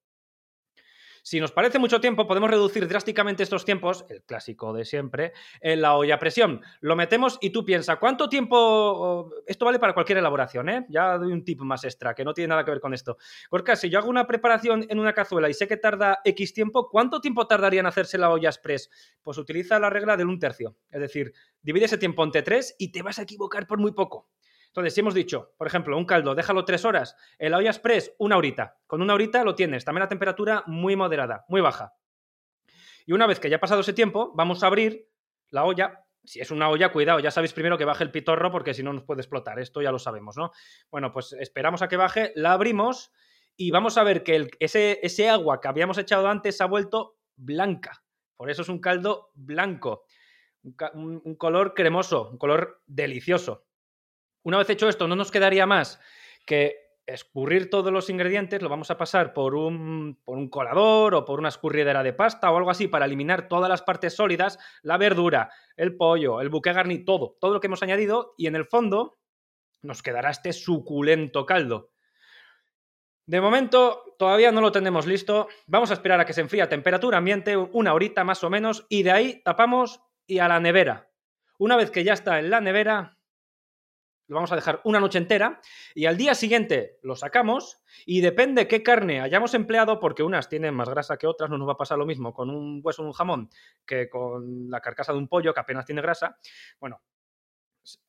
Si 1.27 1.41
nos 1.41 1.53
parece 1.53 1.79
mucho 1.79 2.03
tiempo, 2.03 2.27
podemos 2.27 2.51
reducir 2.51 2.87
drásticamente 2.87 3.43
estos 3.43 3.65
tiempos, 3.65 4.05
el 4.11 4.23
clásico 4.25 4.75
de 4.75 4.85
siempre, 4.85 5.33
en 5.63 5.81
la 5.81 5.97
olla 5.97 6.19
presión. 6.19 6.61
Lo 6.83 6.97
metemos 6.97 7.39
y 7.41 7.49
tú 7.49 7.65
piensas, 7.65 7.97
¿cuánto 7.97 8.29
tiempo? 8.29 9.31
Esto 9.47 9.65
vale 9.65 9.79
para 9.79 9.95
cualquier 9.95 10.19
elaboración, 10.19 10.69
¿eh? 10.69 10.85
Ya 10.91 11.17
doy 11.17 11.33
un 11.33 11.43
tip 11.43 11.61
más 11.63 11.83
extra, 11.85 12.15
que 12.15 12.27
no 12.27 12.35
tiene 12.35 12.49
nada 12.49 12.63
que 12.63 12.73
ver 12.73 12.81
con 12.81 12.93
esto. 12.93 13.17
Porque 13.49 13.75
si 13.75 13.89
yo 13.89 14.01
hago 14.01 14.11
una 14.11 14.27
preparación 14.27 14.85
en 14.87 14.99
una 14.99 15.15
cazuela 15.15 15.49
y 15.49 15.55
sé 15.55 15.67
que 15.67 15.79
tarda 15.79 16.19
X 16.27 16.53
tiempo, 16.53 16.91
¿cuánto 16.91 17.23
tiempo 17.23 17.47
tardaría 17.47 17.81
en 17.81 17.87
hacerse 17.87 18.19
la 18.19 18.29
olla 18.29 18.51
express? 18.51 18.91
Pues 19.23 19.39
utiliza 19.39 19.79
la 19.79 19.89
regla 19.89 20.19
del 20.19 20.29
un 20.29 20.39
tercio. 20.39 20.77
Es 20.91 21.01
decir, 21.01 21.33
divide 21.63 21.87
ese 21.87 21.97
tiempo 21.97 22.23
entre 22.23 22.43
tres 22.43 22.77
y 22.79 22.93
te 22.93 23.01
vas 23.01 23.19
a 23.19 23.23
equivocar 23.23 23.67
por 23.67 23.79
muy 23.79 23.93
poco. 23.93 24.29
Entonces, 24.75 24.93
si 24.93 25.01
hemos 25.03 25.15
dicho, 25.15 25.55
por 25.57 25.69
ejemplo, 25.69 25.97
un 25.97 26.05
caldo, 26.05 26.35
déjalo 26.35 26.65
tres 26.65 26.85
horas, 26.85 27.17
en 27.39 27.53
la 27.53 27.59
olla 27.59 27.71
express, 27.71 28.13
una 28.19 28.37
horita. 28.37 28.77
Con 28.89 29.03
una 29.03 29.15
horita 29.15 29.45
lo 29.45 29.55
tienes, 29.55 29.85
también 29.85 30.01
la 30.01 30.09
temperatura 30.09 30.65
muy 30.67 30.97
moderada, 30.97 31.45
muy 31.47 31.61
baja. 31.61 31.95
Y 33.07 33.13
una 33.13 33.29
vez 33.29 33.39
que 33.39 33.49
ya 33.49 33.59
ha 33.59 33.61
pasado 33.61 33.83
ese 33.83 33.93
tiempo, 33.93 34.33
vamos 34.35 34.65
a 34.65 34.67
abrir 34.67 35.09
la 35.51 35.63
olla. 35.63 36.05
Si 36.25 36.41
es 36.41 36.51
una 36.51 36.69
olla, 36.71 36.91
cuidado, 36.91 37.21
ya 37.21 37.31
sabéis 37.31 37.53
primero 37.53 37.79
que 37.79 37.85
baje 37.85 38.03
el 38.03 38.11
pitorro 38.11 38.51
porque 38.51 38.75
si 38.75 38.83
no 38.83 38.93
nos 38.93 39.05
puede 39.05 39.21
explotar. 39.21 39.61
Esto 39.61 39.81
ya 39.81 39.93
lo 39.93 40.01
sabemos, 40.01 40.37
¿no? 40.37 40.51
Bueno, 40.91 41.13
pues 41.13 41.35
esperamos 41.35 41.81
a 41.83 41.87
que 41.87 41.97
baje, 41.97 42.33
la 42.35 42.53
abrimos 42.53 43.13
y 43.55 43.71
vamos 43.71 43.97
a 43.97 44.03
ver 44.03 44.25
que 44.25 44.49
ese, 44.59 44.99
ese 45.05 45.31
agua 45.31 45.61
que 45.61 45.69
habíamos 45.69 45.99
echado 45.99 46.27
antes 46.27 46.57
se 46.57 46.65
ha 46.65 46.67
vuelto 46.67 47.21
blanca. 47.37 48.03
Por 48.37 48.51
eso 48.51 48.63
es 48.63 48.69
un 48.69 48.81
caldo 48.81 49.31
blanco. 49.35 50.05
un, 50.95 51.37
color 51.37 51.75
cremoso, 51.75 52.29
un 52.31 52.39
color 52.39 52.83
delicioso. 52.87 53.64
Una 54.45 54.59
vez 54.59 54.69
hecho 54.71 54.89
esto, 54.89 55.09
no 55.09 55.17
nos 55.17 55.31
quedaría 55.31 55.67
más 55.67 56.01
que 56.45 56.77
escurrir 57.07 57.71
todos 57.71 57.93
los 57.93 58.09
ingredientes, 58.11 58.63
lo 58.63 58.69
vamos 58.69 58.91
a 58.91 58.99
pasar 58.99 59.33
por 59.33 59.55
un, 59.55 60.21
por 60.23 60.37
un 60.37 60.49
colador 60.49 61.15
o 61.15 61.25
por 61.25 61.39
una 61.39 61.49
escurridera 61.49 62.03
de 62.03 62.13
pasta 62.13 62.51
o 62.51 62.57
algo 62.57 62.71
así 62.71 62.87
para 62.87 63.07
eliminar 63.07 63.49
todas 63.49 63.69
las 63.69 63.83
partes 63.83 64.15
sólidas, 64.15 64.59
la 64.83 64.99
verdura, 64.99 65.51
el 65.77 65.97
pollo, 65.97 66.41
el 66.43 66.51
buque 66.51 66.73
garni, 66.73 67.05
todo, 67.05 67.37
todo 67.41 67.55
lo 67.55 67.61
que 67.61 67.67
hemos 67.69 67.83
añadido 67.83 68.35
y 68.37 68.47
en 68.47 68.57
el 68.57 68.67
fondo 68.67 69.19
nos 69.83 70.03
quedará 70.03 70.31
este 70.31 70.53
suculento 70.53 71.47
caldo. 71.47 71.91
De 73.27 73.41
momento 73.41 74.15
todavía 74.19 74.53
no 74.53 74.61
lo 74.61 74.73
tenemos 74.73 75.07
listo, 75.07 75.49
vamos 75.67 75.91
a 75.91 75.95
esperar 75.95 76.21
a 76.21 76.27
que 76.27 76.35
se 76.35 76.43
enfríe 76.43 76.61
a 76.61 76.69
temperatura 76.69 77.19
ambiente, 77.19 77.57
una 77.57 77.95
horita 77.95 78.25
más 78.25 78.45
o 78.45 78.51
menos, 78.51 78.85
y 78.91 79.03
de 79.03 79.13
ahí 79.13 79.43
tapamos 79.43 80.03
y 80.27 80.39
a 80.39 80.49
la 80.49 80.61
nevera. 80.61 81.11
Una 81.59 81.77
vez 81.77 81.91
que 81.91 82.05
ya 82.05 82.13
está 82.13 82.39
en 82.39 82.51
la 82.51 82.61
nevera, 82.61 83.14
lo 84.27 84.37
vamos 84.37 84.53
a 84.53 84.57
dejar 84.57 84.81
una 84.85 85.01
noche 85.01 85.19
entera 85.19 85.61
y 85.95 86.07
al 86.07 86.17
día 86.17 86.35
siguiente 86.35 86.99
lo 87.03 87.17
sacamos 87.17 87.83
y 88.07 88.21
depende 88.21 88.67
qué 88.69 88.83
carne 88.83 89.21
hayamos 89.21 89.55
empleado, 89.55 90.01
porque 90.01 90.23
unas 90.23 90.49
tienen 90.49 90.75
más 90.75 90.89
grasa 90.89 91.17
que 91.17 91.27
otras, 91.27 91.51
no 91.51 91.59
nos 91.59 91.69
va 91.69 91.73
a 91.73 91.79
pasar 91.79 91.99
lo 91.99 92.07
mismo 92.07 92.33
con 92.33 92.51
un 92.51 92.81
hueso 92.83 93.03
de 93.03 93.09
un 93.09 93.13
jamón 93.13 93.51
que 93.87 94.09
con 94.09 94.71
la 94.71 94.81
carcasa 94.81 95.13
de 95.13 95.19
un 95.19 95.29
pollo 95.29 95.53
que 95.53 95.61
apenas 95.61 95.85
tiene 95.85 96.03
grasa. 96.03 96.39
Bueno, 96.81 97.03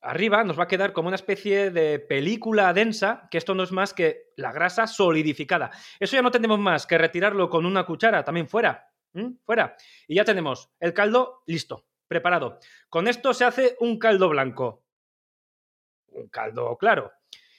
arriba 0.00 0.42
nos 0.44 0.58
va 0.58 0.64
a 0.64 0.68
quedar 0.68 0.92
como 0.92 1.08
una 1.08 1.16
especie 1.16 1.70
de 1.70 1.98
película 1.98 2.72
densa, 2.72 3.28
que 3.30 3.38
esto 3.38 3.54
no 3.54 3.62
es 3.62 3.72
más 3.72 3.92
que 3.92 4.32
la 4.36 4.52
grasa 4.52 4.86
solidificada. 4.86 5.70
Eso 6.00 6.16
ya 6.16 6.22
no 6.22 6.30
tenemos 6.30 6.58
más 6.58 6.86
que 6.86 6.98
retirarlo 6.98 7.50
con 7.50 7.66
una 7.66 7.84
cuchara, 7.84 8.24
también 8.24 8.48
fuera, 8.48 8.90
fuera. 9.44 9.76
Y 10.08 10.14
ya 10.14 10.24
tenemos 10.24 10.70
el 10.80 10.94
caldo 10.94 11.42
listo, 11.46 11.86
preparado. 12.08 12.58
Con 12.88 13.06
esto 13.06 13.34
se 13.34 13.44
hace 13.44 13.76
un 13.80 13.98
caldo 13.98 14.28
blanco 14.28 14.85
un 16.16 16.28
caldo 16.28 16.76
claro. 16.76 17.12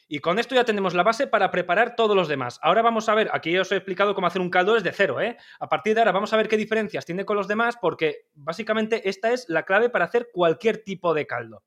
Y 0.10 0.20
con 0.20 0.40
esto 0.40 0.56
ya 0.56 0.64
tenemos 0.64 0.94
la 0.94 1.04
base 1.04 1.28
para 1.28 1.52
preparar 1.52 1.96
todos 1.96 2.16
los 2.16 2.30
demás. 2.30 2.60
Ahora 2.62 2.82
vamos 2.82 3.10
a 3.10 3.16
ver, 3.16 3.30
aquí 3.34 3.58
os 3.58 3.72
he 3.72 3.76
explicado 3.76 4.16
cómo 4.16 4.28
hacer 4.28 4.42
un 4.42 4.50
caldo 4.50 4.74
desde 4.74 4.94
cero, 4.94 5.20
¿eh? 5.20 5.38
A 5.60 5.68
partir 5.68 5.94
de 5.94 6.02
ahora 6.02 6.14
vamos 6.14 6.32
a 6.32 6.38
ver 6.38 6.48
qué 6.48 6.56
diferencias 6.56 7.06
tiene 7.06 7.26
con 7.26 7.36
los 7.36 7.48
demás, 7.48 7.78
porque 7.82 8.28
básicamente 8.34 9.10
esta 9.10 9.34
es 9.34 9.50
la 9.50 9.64
clave 9.64 9.90
para 9.90 10.06
hacer 10.06 10.30
cualquier 10.32 10.84
tipo 10.84 11.14
de 11.14 11.28
caldo. 11.28 11.64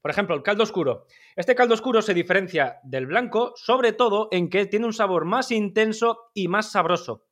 Por 0.00 0.10
ejemplo, 0.10 0.34
el 0.34 0.42
caldo 0.42 0.62
oscuro. 0.62 1.06
Este 1.36 1.54
caldo 1.54 1.74
oscuro 1.74 2.00
se 2.00 2.14
diferencia 2.14 2.78
del 2.82 3.06
blanco, 3.06 3.52
sobre 3.56 3.92
todo 3.92 4.28
en 4.30 4.48
que 4.48 4.64
tiene 4.64 4.86
un 4.86 4.94
sabor 4.94 5.26
más 5.26 5.50
intenso 5.50 6.30
y 6.32 6.48
más 6.48 6.72
sabroso 6.72 7.27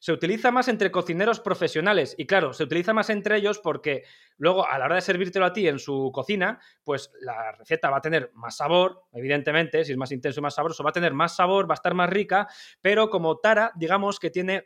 se 0.00 0.12
utiliza 0.12 0.50
más 0.50 0.68
entre 0.68 0.90
cocineros 0.90 1.40
profesionales 1.40 2.14
y 2.18 2.26
claro, 2.26 2.52
se 2.52 2.64
utiliza 2.64 2.92
más 2.92 3.10
entre 3.10 3.36
ellos 3.36 3.58
porque 3.58 4.04
luego 4.36 4.66
a 4.66 4.78
la 4.78 4.86
hora 4.86 4.94
de 4.96 5.00
servírtelo 5.00 5.46
a 5.46 5.52
ti 5.52 5.68
en 5.68 5.78
su 5.78 6.10
cocina, 6.12 6.60
pues 6.84 7.10
la 7.20 7.52
receta 7.52 7.90
va 7.90 7.98
a 7.98 8.02
tener 8.02 8.30
más 8.34 8.56
sabor, 8.56 9.02
evidentemente, 9.12 9.84
si 9.84 9.92
es 9.92 9.98
más 9.98 10.12
intenso 10.12 10.40
y 10.40 10.42
más 10.42 10.54
sabroso, 10.54 10.84
va 10.84 10.90
a 10.90 10.94
tener 10.94 11.12
más 11.12 11.36
sabor, 11.36 11.68
va 11.68 11.74
a 11.74 11.76
estar 11.76 11.94
más 11.94 12.10
rica, 12.10 12.48
pero 12.80 13.10
como 13.10 13.38
tara, 13.38 13.72
digamos 13.76 14.20
que 14.20 14.30
tiene 14.30 14.64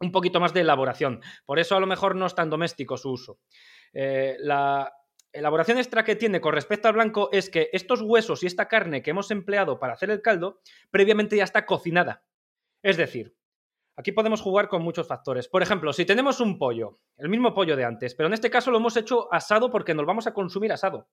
un 0.00 0.12
poquito 0.12 0.40
más 0.40 0.52
de 0.54 0.60
elaboración. 0.60 1.20
Por 1.44 1.58
eso 1.58 1.76
a 1.76 1.80
lo 1.80 1.86
mejor 1.86 2.14
no 2.14 2.26
es 2.26 2.34
tan 2.34 2.50
doméstico 2.50 2.96
su 2.96 3.10
uso. 3.10 3.40
Eh, 3.92 4.36
la 4.40 4.92
elaboración 5.32 5.78
extra 5.78 6.04
que 6.04 6.16
tiene 6.16 6.40
con 6.40 6.54
respecto 6.54 6.88
al 6.88 6.94
blanco 6.94 7.28
es 7.32 7.50
que 7.50 7.68
estos 7.72 8.00
huesos 8.02 8.42
y 8.42 8.46
esta 8.46 8.68
carne 8.68 9.02
que 9.02 9.10
hemos 9.10 9.30
empleado 9.30 9.78
para 9.78 9.94
hacer 9.94 10.10
el 10.10 10.22
caldo, 10.22 10.60
previamente 10.90 11.36
ya 11.36 11.44
está 11.44 11.66
cocinada. 11.66 12.24
Es 12.82 12.96
decir, 12.96 13.36
Aquí 13.98 14.12
podemos 14.12 14.40
jugar 14.40 14.68
con 14.68 14.82
muchos 14.82 15.08
factores. 15.08 15.48
Por 15.48 15.60
ejemplo, 15.60 15.92
si 15.92 16.04
tenemos 16.04 16.38
un 16.38 16.56
pollo, 16.56 17.00
el 17.16 17.28
mismo 17.28 17.52
pollo 17.52 17.74
de 17.74 17.84
antes, 17.84 18.14
pero 18.14 18.28
en 18.28 18.32
este 18.32 18.48
caso 18.48 18.70
lo 18.70 18.76
hemos 18.76 18.96
hecho 18.96 19.26
asado 19.34 19.72
porque 19.72 19.92
nos 19.92 20.06
vamos 20.06 20.28
a 20.28 20.32
consumir 20.32 20.70
asado, 20.70 21.08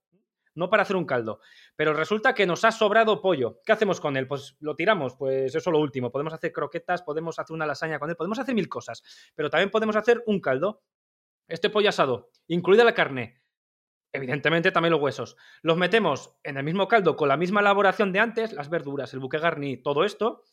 no 0.54 0.70
para 0.70 0.84
hacer 0.84 0.96
un 0.96 1.08
caldo. 1.08 1.40
Pero 1.76 1.94
resulta 1.94 2.36
que 2.36 2.46
nos 2.46 2.64
ha 2.64 2.72
sobrado 2.72 3.24
pollo. 3.24 3.60
¿Qué 3.66 3.72
hacemos 3.72 4.00
con 4.00 4.18
él? 4.18 4.28
Pues 4.28 4.56
lo 4.60 4.76
tiramos, 4.76 5.16
pues 5.16 5.56
eso 5.56 5.58
es 5.58 5.74
lo 5.74 5.80
último. 5.80 6.12
Podemos 6.12 6.32
hacer 6.32 6.54
croquetas, 6.54 7.02
podemos 7.02 7.40
hacer 7.40 7.56
una 7.56 7.66
lasaña 7.66 7.98
con 7.98 8.12
él, 8.12 8.16
podemos 8.16 8.38
hacer 8.38 8.54
mil 8.54 8.70
cosas, 8.70 9.02
pero 9.34 9.50
también 9.50 9.72
podemos 9.72 9.96
hacer 9.96 10.22
un 10.28 10.40
caldo. 10.40 10.84
Este 11.48 11.72
pollo 11.72 11.90
asado, 11.90 12.30
incluida 12.46 12.84
la 12.84 12.94
carne, 12.94 13.42
evidentemente 14.14 14.72
también 14.72 14.92
los 14.92 15.02
huesos. 15.02 15.38
Los 15.64 15.76
metemos 15.76 16.38
en 16.44 16.58
el 16.58 16.64
mismo 16.64 16.88
caldo 16.88 17.16
con 17.16 17.30
la 17.30 17.38
misma 17.38 17.62
elaboración 17.62 18.12
de 18.12 18.20
antes, 18.20 18.54
las 18.54 18.70
verduras, 18.70 19.12
el 19.16 19.22
buque 19.22 19.40
garni, 19.40 19.78
todo 19.78 20.04
esto, 20.04 20.44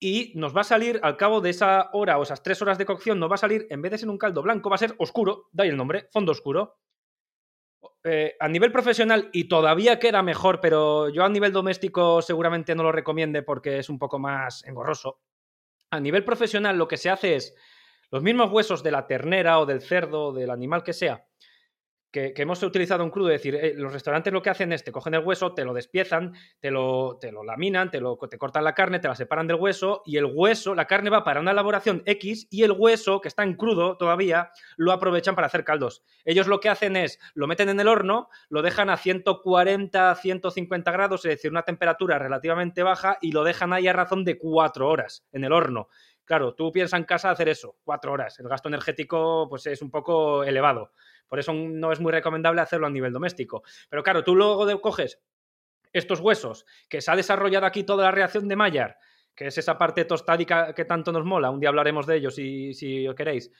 y 0.00 0.32
nos 0.36 0.56
va 0.56 0.60
a 0.60 0.64
salir 0.64 1.00
al 1.02 1.16
cabo 1.16 1.40
de 1.40 1.50
esa 1.50 1.90
hora 1.92 2.18
o 2.18 2.22
esas 2.22 2.42
tres 2.42 2.62
horas 2.62 2.78
de 2.78 2.86
cocción, 2.86 3.18
nos 3.18 3.30
va 3.30 3.34
a 3.34 3.38
salir, 3.38 3.66
en 3.70 3.82
vez 3.82 3.92
de 3.92 3.98
ser 3.98 4.08
un 4.08 4.18
caldo 4.18 4.42
blanco, 4.42 4.70
va 4.70 4.76
a 4.76 4.78
ser 4.78 4.94
oscuro, 4.98 5.48
da 5.52 5.64
el 5.64 5.76
nombre, 5.76 6.08
fondo 6.12 6.32
oscuro. 6.32 6.78
Eh, 8.04 8.36
a 8.38 8.48
nivel 8.48 8.70
profesional, 8.70 9.28
y 9.32 9.48
todavía 9.48 9.98
queda 9.98 10.22
mejor, 10.22 10.60
pero 10.60 11.08
yo 11.08 11.24
a 11.24 11.28
nivel 11.28 11.52
doméstico 11.52 12.22
seguramente 12.22 12.74
no 12.74 12.82
lo 12.82 12.92
recomiende 12.92 13.42
porque 13.42 13.78
es 13.78 13.88
un 13.88 13.98
poco 13.98 14.18
más 14.18 14.64
engorroso. 14.64 15.20
A 15.90 16.00
nivel 16.00 16.24
profesional 16.24 16.78
lo 16.78 16.86
que 16.86 16.96
se 16.96 17.10
hace 17.10 17.34
es 17.34 17.54
los 18.10 18.22
mismos 18.22 18.50
huesos 18.50 18.82
de 18.82 18.92
la 18.92 19.06
ternera 19.06 19.58
o 19.58 19.66
del 19.66 19.82
cerdo, 19.82 20.32
del 20.32 20.50
animal 20.50 20.82
que 20.82 20.92
sea, 20.92 21.26
que, 22.10 22.32
hemos 22.36 22.62
utilizado 22.62 23.04
en 23.04 23.10
crudo, 23.10 23.30
es 23.30 23.40
decir, 23.40 23.54
eh, 23.54 23.74
los 23.76 23.92
restaurantes 23.92 24.32
lo 24.32 24.42
que 24.42 24.50
hacen 24.50 24.72
es 24.72 24.82
te 24.82 24.92
cogen 24.92 25.14
el 25.14 25.24
hueso, 25.24 25.52
te 25.54 25.64
lo 25.64 25.74
despiezan, 25.74 26.32
te 26.60 26.70
lo, 26.70 27.18
te 27.20 27.30
lo 27.32 27.44
laminan, 27.44 27.90
te, 27.90 28.00
lo, 28.00 28.16
te 28.16 28.38
cortan 28.38 28.64
la 28.64 28.74
carne, 28.74 28.98
te 28.98 29.08
la 29.08 29.14
separan 29.14 29.46
del 29.46 29.56
hueso 29.56 30.02
y 30.06 30.16
el 30.16 30.24
hueso, 30.24 30.74
la 30.74 30.86
carne 30.86 31.10
va 31.10 31.24
para 31.24 31.40
una 31.40 31.50
elaboración 31.50 32.02
X 32.06 32.48
y 32.50 32.62
el 32.62 32.72
hueso, 32.72 33.20
que 33.20 33.28
está 33.28 33.42
en 33.42 33.54
crudo 33.54 33.96
todavía, 33.96 34.50
lo 34.76 34.92
aprovechan 34.92 35.34
para 35.34 35.46
hacer 35.46 35.64
caldos. 35.64 36.02
Ellos 36.24 36.46
lo 36.46 36.60
que 36.60 36.68
hacen 36.68 36.96
es, 36.96 37.18
lo 37.34 37.46
meten 37.46 37.68
en 37.68 37.80
el 37.80 37.88
horno, 37.88 38.28
lo 38.48 38.62
dejan 38.62 38.90
a 38.90 38.96
140, 38.96 40.14
150 40.14 40.90
grados, 40.90 41.24
es 41.24 41.30
decir, 41.30 41.50
una 41.50 41.62
temperatura 41.62 42.18
relativamente 42.18 42.82
baja 42.82 43.18
y 43.20 43.32
lo 43.32 43.44
dejan 43.44 43.72
ahí 43.72 43.86
a 43.86 43.92
razón 43.92 44.24
de 44.24 44.38
cuatro 44.38 44.88
horas 44.88 45.26
en 45.32 45.44
el 45.44 45.52
horno. 45.52 45.88
Claro, 46.28 46.54
tú 46.54 46.70
piensas 46.70 46.98
en 46.98 47.04
casa 47.04 47.30
hacer 47.30 47.48
eso, 47.48 47.76
cuatro 47.84 48.12
horas. 48.12 48.38
El 48.38 48.48
gasto 48.48 48.68
energético 48.68 49.46
pues, 49.48 49.66
es 49.66 49.80
un 49.80 49.90
poco 49.90 50.44
elevado. 50.44 50.92
Por 51.28 51.38
eso 51.38 51.52
no 51.52 51.92
es 51.92 52.00
muy 52.00 52.10
recomendable 52.12 52.60
hacerlo 52.60 52.86
a 52.86 52.90
nivel 52.90 53.12
doméstico. 53.12 53.62
Pero 53.88 54.02
claro, 54.02 54.24
tú 54.24 54.34
luego 54.34 54.80
coges 54.80 55.20
estos 55.92 56.20
huesos, 56.20 56.66
que 56.88 57.00
se 57.00 57.10
ha 57.10 57.16
desarrollado 57.16 57.66
aquí 57.66 57.84
toda 57.84 58.04
la 58.04 58.10
reacción 58.10 58.48
de 58.48 58.56
Maillard, 58.56 58.96
que 59.34 59.46
es 59.46 59.58
esa 59.58 59.78
parte 59.78 60.04
tostádica 60.04 60.74
que 60.74 60.84
tanto 60.84 61.12
nos 61.12 61.24
mola, 61.24 61.50
un 61.50 61.60
día 61.60 61.68
hablaremos 61.68 62.06
de 62.06 62.16
ello 62.16 62.30
si, 62.30 62.74
si 62.74 63.06
queréis, 63.16 63.50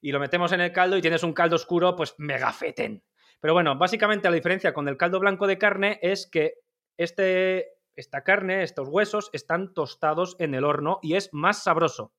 y 0.00 0.12
lo 0.12 0.20
metemos 0.20 0.52
en 0.52 0.60
el 0.60 0.72
caldo 0.72 0.96
y 0.96 1.00
tienes 1.00 1.22
un 1.22 1.32
caldo 1.32 1.56
oscuro, 1.56 1.96
pues 1.96 2.14
megafeten. 2.18 3.02
Pero 3.40 3.54
bueno, 3.54 3.76
básicamente 3.76 4.28
la 4.28 4.34
diferencia 4.34 4.72
con 4.72 4.88
el 4.88 4.96
caldo 4.96 5.20
blanco 5.20 5.46
de 5.46 5.58
carne 5.58 5.98
es 6.02 6.26
que 6.26 6.54
este, 6.96 7.78
esta 7.94 8.24
carne, 8.24 8.62
estos 8.62 8.88
huesos, 8.88 9.30
están 9.32 9.74
tostados 9.74 10.36
en 10.38 10.54
el 10.54 10.64
horno 10.64 10.98
y 11.02 11.14
es 11.14 11.30
más 11.32 11.62
sabroso. 11.62 12.12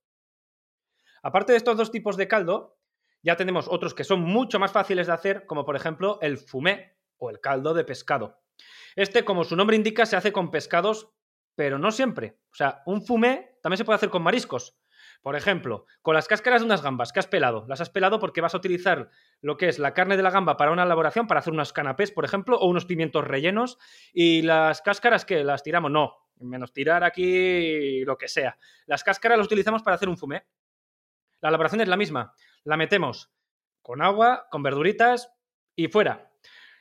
Aparte 1.21 1.51
de 1.51 1.57
estos 1.57 1.77
dos 1.77 1.91
tipos 1.91 2.15
de 2.15 2.27
caldo, 2.27 2.78
ya 3.21 3.35
tenemos 3.35 3.67
otros 3.69 3.93
que 3.93 4.03
son 4.03 4.21
mucho 4.21 4.59
más 4.59 4.71
fáciles 4.71 5.07
de 5.07 5.13
hacer, 5.13 5.45
como 5.45 5.65
por 5.65 5.75
ejemplo 5.75 6.19
el 6.21 6.37
fumé 6.37 6.97
o 7.17 7.29
el 7.29 7.39
caldo 7.39 7.73
de 7.73 7.83
pescado. 7.83 8.41
Este, 8.95 9.23
como 9.23 9.43
su 9.43 9.55
nombre 9.55 9.75
indica, 9.75 10.05
se 10.05 10.15
hace 10.15 10.31
con 10.31 10.51
pescados, 10.51 11.11
pero 11.55 11.77
no 11.77 11.91
siempre. 11.91 12.39
O 12.51 12.55
sea, 12.55 12.81
un 12.85 13.05
fumé 13.05 13.57
también 13.61 13.77
se 13.77 13.85
puede 13.85 13.97
hacer 13.97 14.09
con 14.09 14.23
mariscos. 14.23 14.77
Por 15.21 15.35
ejemplo, 15.35 15.85
con 16.01 16.15
las 16.15 16.27
cáscaras 16.27 16.61
de 16.61 16.65
unas 16.65 16.81
gambas 16.81 17.11
que 17.11 17.19
has 17.19 17.27
pelado. 17.27 17.65
Las 17.67 17.81
has 17.81 17.89
pelado 17.89 18.19
porque 18.19 18.39
vas 18.39 18.53
a 18.53 18.57
utilizar 18.57 19.09
lo 19.41 19.57
que 19.57 19.67
es 19.67 19.77
la 19.77 19.93
carne 19.93 20.15
de 20.15 20.23
la 20.23 20.31
gamba 20.31 20.55
para 20.55 20.71
una 20.71 20.83
elaboración, 20.83 21.27
para 21.27 21.41
hacer 21.41 21.51
unos 21.51 21.73
canapés, 21.73 22.11
por 22.11 22.23
ejemplo, 22.23 22.57
o 22.57 22.67
unos 22.67 22.85
pimientos 22.85 23.25
rellenos. 23.25 23.77
Y 24.13 24.43
las 24.43 24.81
cáscaras 24.81 25.25
que 25.25 25.43
las 25.43 25.61
tiramos, 25.63 25.91
no. 25.91 26.15
Menos 26.39 26.71
tirar 26.71 27.03
aquí 27.03 28.05
lo 28.05 28.17
que 28.17 28.29
sea. 28.29 28.57
Las 28.85 29.03
cáscaras 29.03 29.37
las 29.37 29.47
utilizamos 29.47 29.83
para 29.83 29.95
hacer 29.95 30.07
un 30.07 30.17
fumé. 30.17 30.45
La 31.41 31.49
elaboración 31.49 31.81
es 31.81 31.89
la 31.89 31.97
misma. 31.97 32.33
La 32.63 32.77
metemos 32.77 33.31
con 33.81 34.01
agua, 34.01 34.47
con 34.51 34.61
verduritas 34.63 35.33
y 35.75 35.87
fuera. 35.87 36.31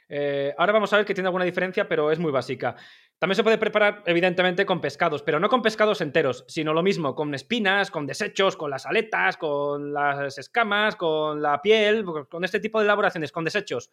Eh, 0.08 0.54
ahora 0.58 0.72
vamos 0.72 0.92
a 0.92 0.96
ver 0.96 1.06
que 1.06 1.14
tiene 1.14 1.28
alguna 1.28 1.44
diferencia, 1.44 1.88
pero 1.88 2.10
es 2.10 2.18
muy 2.18 2.32
básica. 2.32 2.76
También 3.18 3.36
se 3.36 3.42
puede 3.42 3.58
preparar, 3.58 4.02
evidentemente, 4.06 4.64
con 4.64 4.80
pescados, 4.80 5.22
pero 5.22 5.40
no 5.40 5.48
con 5.48 5.60
pescados 5.60 6.00
enteros, 6.00 6.44
sino 6.48 6.72
lo 6.72 6.82
mismo, 6.82 7.14
con 7.14 7.34
espinas, 7.34 7.90
con 7.90 8.06
desechos, 8.06 8.56
con 8.56 8.70
las 8.70 8.86
aletas, 8.86 9.36
con 9.36 9.92
las 9.92 10.38
escamas, 10.38 10.96
con 10.96 11.42
la 11.42 11.60
piel, 11.60 12.04
con 12.28 12.44
este 12.44 12.60
tipo 12.60 12.78
de 12.78 12.84
elaboraciones, 12.84 13.32
con 13.32 13.44
desechos. 13.44 13.90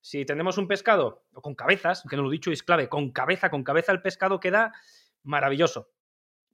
Si 0.00 0.24
tenemos 0.24 0.58
un 0.58 0.68
pescado, 0.68 1.24
o 1.32 1.42
con 1.42 1.54
cabezas, 1.54 2.04
que 2.08 2.16
no 2.16 2.22
lo 2.22 2.28
he 2.28 2.32
dicho 2.32 2.52
es 2.52 2.62
clave, 2.62 2.88
con 2.88 3.10
cabeza, 3.10 3.50
con 3.50 3.64
cabeza 3.64 3.90
el 3.92 4.00
pescado 4.00 4.38
queda 4.38 4.72
maravilloso 5.24 5.90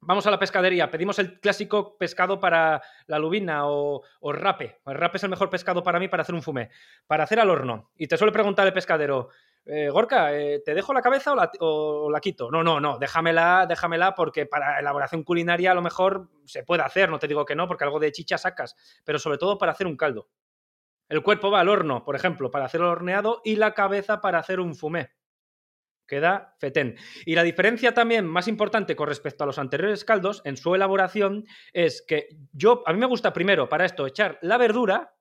vamos 0.06 0.26
a 0.26 0.30
la 0.30 0.38
pescadería, 0.38 0.90
pedimos 0.90 1.18
el 1.18 1.40
clásico 1.40 1.96
pescado 1.96 2.40
para 2.40 2.82
la 3.06 3.18
lubina 3.18 3.66
o, 3.66 4.02
rape. 4.22 4.80
El 4.86 4.94
rape 4.94 5.16
es 5.18 5.24
el 5.24 5.30
mejor 5.30 5.50
pescado 5.50 5.82
para 5.82 5.98
mí 5.98 6.08
para 6.08 6.22
hacer 6.22 6.34
un 6.34 6.42
fumé, 6.42 6.70
para 7.06 7.24
hacer 7.24 7.40
al 7.40 7.50
horno. 7.50 7.90
Y 7.96 8.06
te 8.06 8.16
suele 8.16 8.32
preguntar 8.32 8.66
el 8.66 8.72
pescadero, 8.72 9.28
eh, 9.64 9.88
Gorka, 9.88 10.34
eh, 10.34 10.62
¿te 10.64 10.74
dejo 10.74 10.92
la 10.92 11.02
cabeza 11.02 11.32
o 11.32 11.36
la, 11.36 11.50
o 11.60 12.10
la, 12.10 12.20
quito? 12.20 12.50
No, 12.50 12.62
no, 12.62 12.80
no, 12.80 12.98
déjamela, 12.98 13.66
déjamela 13.66 14.14
porque 14.14 14.46
para 14.46 14.78
elaboración 14.78 15.22
culinaria 15.22 15.72
a 15.72 15.74
lo 15.74 15.82
mejor 15.82 16.28
se 16.44 16.64
puede 16.64 16.82
hacer, 16.82 17.08
no 17.08 17.18
te 17.18 17.28
digo 17.28 17.44
que 17.44 17.54
no, 17.54 17.66
porque 17.66 17.84
algo 17.84 17.98
de 17.98 18.12
chicha 18.12 18.38
sacas, 18.38 18.76
pero 19.04 19.18
sobre 19.18 19.38
todo 19.38 19.58
para 19.58 19.72
hacer 19.72 19.86
un 19.86 19.96
caldo. 19.96 20.28
El 21.08 21.22
cuerpo 21.22 21.50
va 21.50 21.60
al 21.60 21.68
horno, 21.68 22.04
por 22.04 22.16
ejemplo, 22.16 22.50
para 22.50 22.64
hacer 22.64 22.80
el 22.80 22.86
horneado 22.86 23.40
y 23.44 23.56
la 23.56 23.74
cabeza 23.74 24.20
para 24.20 24.38
hacer 24.38 24.60
un 24.60 24.74
fumé. 24.74 25.10
Queda 26.06 26.54
fetén. 26.58 26.96
Y 27.24 27.34
la 27.34 27.42
diferencia 27.42 27.94
también 27.94 28.26
más 28.26 28.48
importante 28.48 28.94
con 28.94 29.08
respecto 29.08 29.44
a 29.44 29.46
los 29.46 29.58
anteriores 29.58 30.04
caldos 30.04 30.42
en 30.44 30.56
su 30.56 30.74
elaboración 30.74 31.46
es 31.72 32.04
que 32.06 32.28
yo, 32.52 32.82
a 32.86 32.92
mí 32.92 32.98
me 32.98 33.06
gusta 33.06 33.32
primero 33.32 33.68
para 33.68 33.86
esto 33.86 34.06
echar 34.06 34.38
la 34.42 34.58
verdura, 34.58 35.14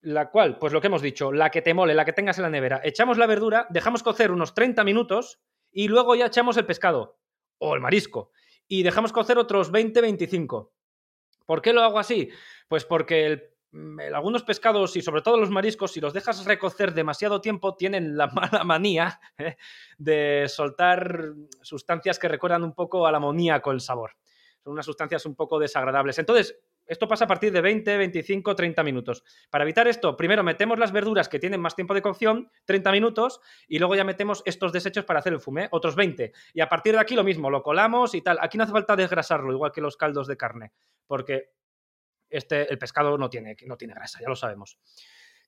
la 0.00 0.30
cual, 0.30 0.58
pues 0.58 0.72
lo 0.72 0.80
que 0.80 0.86
hemos 0.88 1.02
dicho, 1.02 1.32
la 1.32 1.50
que 1.50 1.62
te 1.62 1.74
mole, 1.74 1.94
la 1.94 2.04
que 2.04 2.12
tengas 2.12 2.38
en 2.38 2.42
la 2.42 2.50
nevera, 2.50 2.80
echamos 2.82 3.18
la 3.18 3.26
verdura, 3.26 3.66
dejamos 3.70 4.02
cocer 4.02 4.32
unos 4.32 4.54
30 4.54 4.82
minutos 4.84 5.40
y 5.70 5.88
luego 5.88 6.14
ya 6.14 6.26
echamos 6.26 6.56
el 6.56 6.66
pescado 6.66 7.18
o 7.58 7.74
el 7.74 7.80
marisco 7.80 8.32
y 8.66 8.82
dejamos 8.82 9.12
cocer 9.12 9.38
otros 9.38 9.72
20-25. 9.72 10.70
¿Por 11.46 11.62
qué 11.62 11.72
lo 11.72 11.82
hago 11.82 11.98
así? 11.98 12.30
Pues 12.68 12.84
porque 12.84 13.36
mm, 13.36 13.51
algunos 14.14 14.42
pescados 14.42 14.96
y 14.96 15.02
sobre 15.02 15.22
todo 15.22 15.38
los 15.38 15.50
mariscos, 15.50 15.92
si 15.92 16.00
los 16.00 16.12
dejas 16.12 16.44
recocer 16.44 16.92
demasiado 16.92 17.40
tiempo, 17.40 17.74
tienen 17.74 18.16
la 18.16 18.26
mala 18.28 18.64
manía 18.64 19.20
¿eh? 19.38 19.56
de 19.98 20.46
soltar 20.48 21.32
sustancias 21.62 22.18
que 22.18 22.28
recuerdan 22.28 22.64
un 22.64 22.74
poco 22.74 23.06
al 23.06 23.14
amoníaco 23.14 23.70
el 23.72 23.80
sabor. 23.80 24.12
Son 24.62 24.72
unas 24.72 24.86
sustancias 24.86 25.26
un 25.26 25.34
poco 25.34 25.58
desagradables. 25.58 26.18
Entonces, 26.18 26.60
esto 26.86 27.08
pasa 27.08 27.24
a 27.24 27.28
partir 27.28 27.52
de 27.52 27.60
20, 27.60 27.96
25, 27.96 28.54
30 28.54 28.82
minutos. 28.82 29.24
Para 29.50 29.64
evitar 29.64 29.88
esto, 29.88 30.16
primero 30.16 30.42
metemos 30.42 30.78
las 30.78 30.92
verduras 30.92 31.28
que 31.28 31.38
tienen 31.38 31.60
más 31.60 31.74
tiempo 31.74 31.94
de 31.94 32.02
cocción, 32.02 32.50
30 32.66 32.92
minutos, 32.92 33.40
y 33.66 33.78
luego 33.78 33.94
ya 33.94 34.04
metemos 34.04 34.42
estos 34.44 34.72
desechos 34.72 35.04
para 35.04 35.20
hacer 35.20 35.32
el 35.32 35.40
fumé, 35.40 35.68
otros 35.70 35.96
20. 35.96 36.32
Y 36.54 36.60
a 36.60 36.68
partir 36.68 36.94
de 36.94 37.00
aquí 37.00 37.14
lo 37.14 37.24
mismo, 37.24 37.50
lo 37.50 37.62
colamos 37.62 38.14
y 38.14 38.22
tal. 38.22 38.38
Aquí 38.40 38.58
no 38.58 38.64
hace 38.64 38.72
falta 38.72 38.94
desgrasarlo, 38.94 39.52
igual 39.52 39.72
que 39.72 39.80
los 39.80 39.96
caldos 39.96 40.26
de 40.26 40.36
carne, 40.36 40.72
porque 41.06 41.50
este, 42.32 42.70
el 42.70 42.78
pescado 42.78 43.16
no 43.18 43.30
tiene, 43.30 43.56
no 43.66 43.76
tiene 43.76 43.94
grasa, 43.94 44.20
ya 44.20 44.28
lo 44.28 44.36
sabemos. 44.36 44.78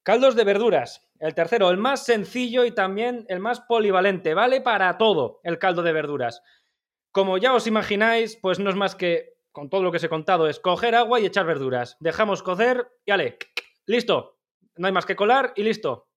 Caldos 0.03 0.37
de 0.37 0.45
verduras. 0.45 1.09
El 1.19 1.35
tercero, 1.35 1.71
el 1.71 1.79
más 1.79 2.05
sencillo 2.05 2.65
y 2.67 2.73
también 2.73 3.25
el 3.29 3.41
más 3.41 3.61
polivalente. 3.63 4.35
Vale 4.35 4.61
para 4.61 4.99
todo 4.99 5.41
el 5.43 5.59
caldo 5.59 5.83
de 5.83 5.95
verduras. 5.95 6.43
Como 7.11 7.39
ya 7.39 7.55
os 7.55 7.67
imagináis, 7.67 8.37
pues 8.37 8.59
no 8.59 8.69
es 8.69 8.77
más 8.77 8.95
que 8.95 9.35
con 9.51 9.71
todo 9.71 9.85
lo 9.85 9.93
que 9.93 9.99
os 9.99 10.05
he 10.05 10.09
contado, 10.09 10.49
es 10.49 10.59
coger 10.59 10.97
agua 10.97 11.21
y 11.21 11.27
echar 11.27 11.47
verduras. 11.47 11.97
Dejamos 12.01 12.43
cocer 12.43 12.89
y 13.07 13.13
ale, 13.13 13.39
listo. 13.87 14.41
No 14.77 14.89
hay 14.89 14.93
más 14.93 15.07
que 15.07 15.15
colar 15.15 15.53
y 15.55 15.63
listo. 15.63 16.09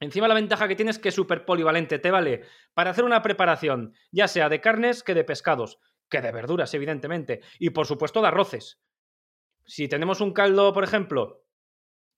Encima 0.00 0.26
la 0.26 0.34
ventaja 0.34 0.66
que 0.66 0.74
tienes 0.74 0.96
es 0.96 1.02
que 1.02 1.10
es 1.10 1.14
súper 1.14 1.44
polivalente, 1.44 1.98
te 1.98 2.10
vale 2.10 2.42
para 2.74 2.90
hacer 2.90 3.04
una 3.04 3.22
preparación, 3.22 3.94
ya 4.10 4.28
sea 4.28 4.48
de 4.48 4.60
carnes 4.60 5.02
que 5.02 5.14
de 5.14 5.24
pescados, 5.24 5.78
que 6.08 6.20
de 6.20 6.32
verduras, 6.32 6.74
evidentemente, 6.74 7.42
y 7.58 7.70
por 7.70 7.86
supuesto 7.86 8.20
de 8.20 8.28
arroces. 8.28 8.80
Si 9.70 9.86
tenemos 9.86 10.20
un 10.20 10.32
caldo, 10.32 10.72
por 10.72 10.82
ejemplo, 10.82 11.44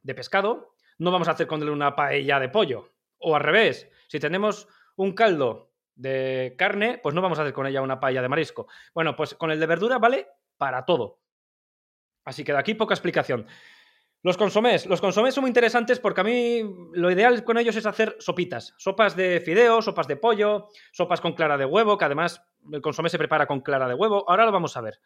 de 0.00 0.14
pescado, 0.14 0.74
no 0.96 1.10
vamos 1.10 1.28
a 1.28 1.32
hacer 1.32 1.46
con 1.46 1.60
él 1.60 1.68
una 1.68 1.94
paella 1.94 2.40
de 2.40 2.48
pollo. 2.48 2.94
O 3.18 3.36
al 3.36 3.42
revés, 3.42 3.90
si 4.08 4.18
tenemos 4.18 4.68
un 4.96 5.12
caldo 5.12 5.70
de 5.94 6.54
carne, 6.56 6.98
pues 7.02 7.14
no 7.14 7.20
vamos 7.20 7.38
a 7.38 7.42
hacer 7.42 7.52
con 7.52 7.66
ella 7.66 7.82
una 7.82 8.00
paella 8.00 8.22
de 8.22 8.30
marisco. 8.30 8.68
Bueno, 8.94 9.14
pues 9.16 9.34
con 9.34 9.50
el 9.50 9.60
de 9.60 9.66
verdura 9.66 9.98
vale 9.98 10.28
para 10.56 10.86
todo. 10.86 11.20
Así 12.24 12.42
que 12.42 12.52
de 12.52 12.58
aquí 12.58 12.72
poca 12.72 12.94
explicación. 12.94 13.46
Los 14.22 14.38
consomés. 14.38 14.86
Los 14.86 15.02
consomés 15.02 15.34
son 15.34 15.42
muy 15.42 15.50
interesantes 15.50 16.00
porque 16.00 16.22
a 16.22 16.24
mí 16.24 16.62
lo 16.94 17.10
ideal 17.10 17.44
con 17.44 17.58
ellos 17.58 17.76
es 17.76 17.84
hacer 17.84 18.16
sopitas. 18.18 18.72
Sopas 18.78 19.14
de 19.14 19.42
fideo, 19.42 19.82
sopas 19.82 20.08
de 20.08 20.16
pollo, 20.16 20.68
sopas 20.90 21.20
con 21.20 21.34
clara 21.34 21.58
de 21.58 21.66
huevo, 21.66 21.98
que 21.98 22.06
además 22.06 22.42
el 22.72 22.80
consomé 22.80 23.10
se 23.10 23.18
prepara 23.18 23.46
con 23.46 23.60
clara 23.60 23.88
de 23.88 23.94
huevo. 23.94 24.24
Ahora 24.26 24.46
lo 24.46 24.52
vamos 24.52 24.74
a 24.78 24.80
ver. 24.80 25.00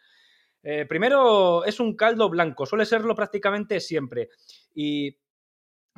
Eh, 0.68 0.85
primero 0.85 1.64
es 1.64 1.78
un 1.78 1.94
caldo 1.94 2.28
blanco, 2.28 2.66
suele 2.66 2.85
serlo 2.85 3.14
prácticamente 3.14 3.78
siempre. 3.78 4.30
Y 4.75 5.16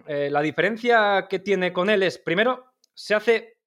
eh, 0.07 0.29
la 0.29 0.43
diferencia 0.43 1.27
que 1.27 1.39
tiene 1.39 1.73
con 1.73 1.89
él 1.89 2.03
es, 2.03 2.19
primero, 2.19 2.75
se 2.93 3.15
hace 3.15 3.61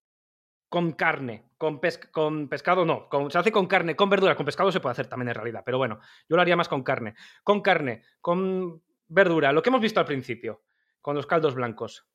con 0.69 0.91
carne. 0.91 1.49
Con, 1.57 1.81
con 2.11 2.47
pescado 2.47 2.85
no, 2.85 3.09
se 3.31 3.37
hace 3.39 3.51
con 3.51 3.65
carne, 3.65 3.95
con 3.95 4.11
verdura, 4.11 4.35
con 4.35 4.45
pescado 4.45 4.71
se 4.71 4.79
puede 4.79 4.91
hacer 4.91 5.07
también 5.07 5.29
en 5.29 5.35
realidad, 5.35 5.63
pero 5.65 5.79
bueno, 5.79 5.99
yo 6.29 6.35
lo 6.35 6.41
haría 6.43 6.55
más 6.55 6.69
con 6.69 6.83
carne. 6.83 7.15
Con 7.43 7.61
carne, 7.61 8.03
con 8.19 8.83
verdura, 9.07 9.51
lo 9.51 9.63
que 9.63 9.69
hemos 9.69 9.81
visto 9.81 9.99
al 9.99 10.05
principio, 10.05 10.61
con 11.01 11.15
los 11.15 11.25
caldos 11.25 11.55
blancos. 11.55 12.07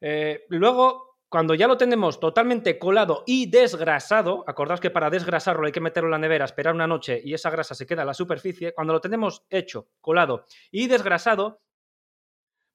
Eh, 0.00 0.46
luego, 0.48 1.15
cuando 1.28 1.54
ya 1.54 1.66
lo 1.66 1.76
tenemos 1.76 2.20
totalmente 2.20 2.78
colado 2.78 3.24
y 3.26 3.50
desgrasado, 3.50 4.44
acordaos 4.46 4.80
que 4.80 4.90
para 4.90 5.10
desgrasarlo 5.10 5.66
hay 5.66 5.72
que 5.72 5.80
meterlo 5.80 6.08
en 6.08 6.12
la 6.12 6.18
nevera, 6.18 6.44
esperar 6.44 6.74
una 6.74 6.86
noche 6.86 7.20
y 7.24 7.34
esa 7.34 7.50
grasa 7.50 7.74
se 7.74 7.86
queda 7.86 8.02
en 8.02 8.06
la 8.06 8.14
superficie, 8.14 8.72
cuando 8.72 8.92
lo 8.92 9.00
tenemos 9.00 9.44
hecho, 9.50 9.88
colado 10.00 10.46
y 10.70 10.86
desgrasado, 10.86 11.60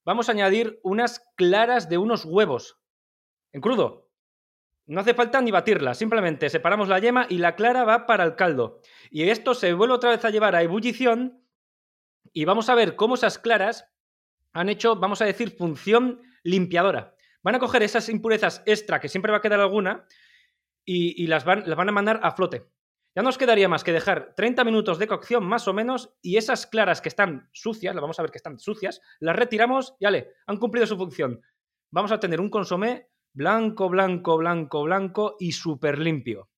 vamos 0.04 0.28
a 0.28 0.32
añadir 0.32 0.80
unas 0.82 1.20
claras 1.36 1.88
de 1.88 1.98
unos 1.98 2.24
huevos 2.24 2.78
en 3.52 3.60
crudo. 3.60 4.10
No 4.84 5.00
hace 5.00 5.14
falta 5.14 5.40
ni 5.40 5.50
batirla, 5.50 5.94
simplemente 5.94 6.50
separamos 6.50 6.88
la 6.88 6.98
yema 6.98 7.26
y 7.30 7.38
la 7.38 7.54
clara 7.54 7.84
va 7.84 8.06
para 8.06 8.24
el 8.24 8.36
caldo. 8.36 8.80
Y 9.10 9.22
esto 9.30 9.54
se 9.54 9.72
vuelve 9.72 9.94
otra 9.94 10.10
vez 10.10 10.24
a 10.24 10.30
llevar 10.30 10.56
a 10.56 10.62
ebullición 10.62 11.42
y 12.32 12.44
vamos 12.44 12.68
a 12.68 12.74
ver 12.74 12.96
cómo 12.96 13.14
esas 13.14 13.38
claras 13.38 13.88
han 14.52 14.68
hecho, 14.68 14.96
vamos 14.96 15.22
a 15.22 15.24
decir, 15.24 15.56
función 15.56 16.20
limpiadora. 16.42 17.14
Van 17.42 17.54
a 17.54 17.58
coger 17.58 17.82
esas 17.82 18.08
impurezas 18.08 18.62
extra, 18.66 19.00
que 19.00 19.08
siempre 19.08 19.32
va 19.32 19.38
a 19.38 19.42
quedar 19.42 19.60
alguna, 19.60 20.06
y, 20.84 21.26
las, 21.28 21.44
van, 21.44 21.62
las 21.66 21.76
van 21.76 21.88
a 21.88 21.92
mandar 21.92 22.20
a 22.22 22.32
flote. 22.32 22.66
Ya 23.14 23.22
nos 23.22 23.38
quedaría 23.38 23.68
más 23.68 23.84
que 23.84 23.92
dejar 23.92 24.34
30 24.34 24.64
minutos 24.64 24.98
de 24.98 25.06
cocción 25.06 25.44
más 25.44 25.68
o 25.68 25.72
menos 25.72 26.14
y 26.22 26.38
esas 26.38 26.66
claras 26.66 27.00
que 27.00 27.08
están 27.08 27.48
sucias, 27.52 27.94
vamos 27.94 28.18
a 28.18 28.22
ver 28.22 28.30
que 28.30 28.38
están 28.38 28.58
sucias, 28.58 29.00
las 29.20 29.36
retiramos 29.36 29.94
y 30.00 30.06
ale, 30.06 30.32
han 30.46 30.56
cumplido 30.56 30.86
su 30.86 30.96
función. 30.96 31.40
Vamos 31.90 32.10
a 32.10 32.18
tener 32.18 32.40
un 32.40 32.48
consomé 32.48 33.10
Blanco, 33.34 33.88
blanco, 33.88 34.36
blanco, 34.36 34.82
blanco 34.82 35.36
y 35.40 35.52
súper 35.52 35.98
limpio. 35.98 36.50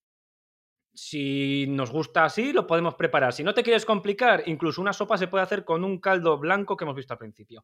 Si 0.93 1.65
nos 1.69 1.89
gusta 1.89 2.25
así, 2.25 2.51
lo 2.51 2.67
podemos 2.67 2.95
preparar. 2.95 3.31
Si 3.31 3.43
no 3.43 3.53
te 3.53 3.63
quieres 3.63 3.85
complicar, 3.85 4.43
incluso 4.45 4.81
una 4.81 4.91
sopa 4.91 5.17
se 5.17 5.27
puede 5.27 5.43
hacer 5.43 5.63
con 5.63 5.85
un 5.85 5.99
caldo 5.99 6.37
blanco 6.37 6.75
que 6.75 6.83
hemos 6.83 6.95
visto 6.95 7.13
al 7.13 7.19
principio. 7.19 7.63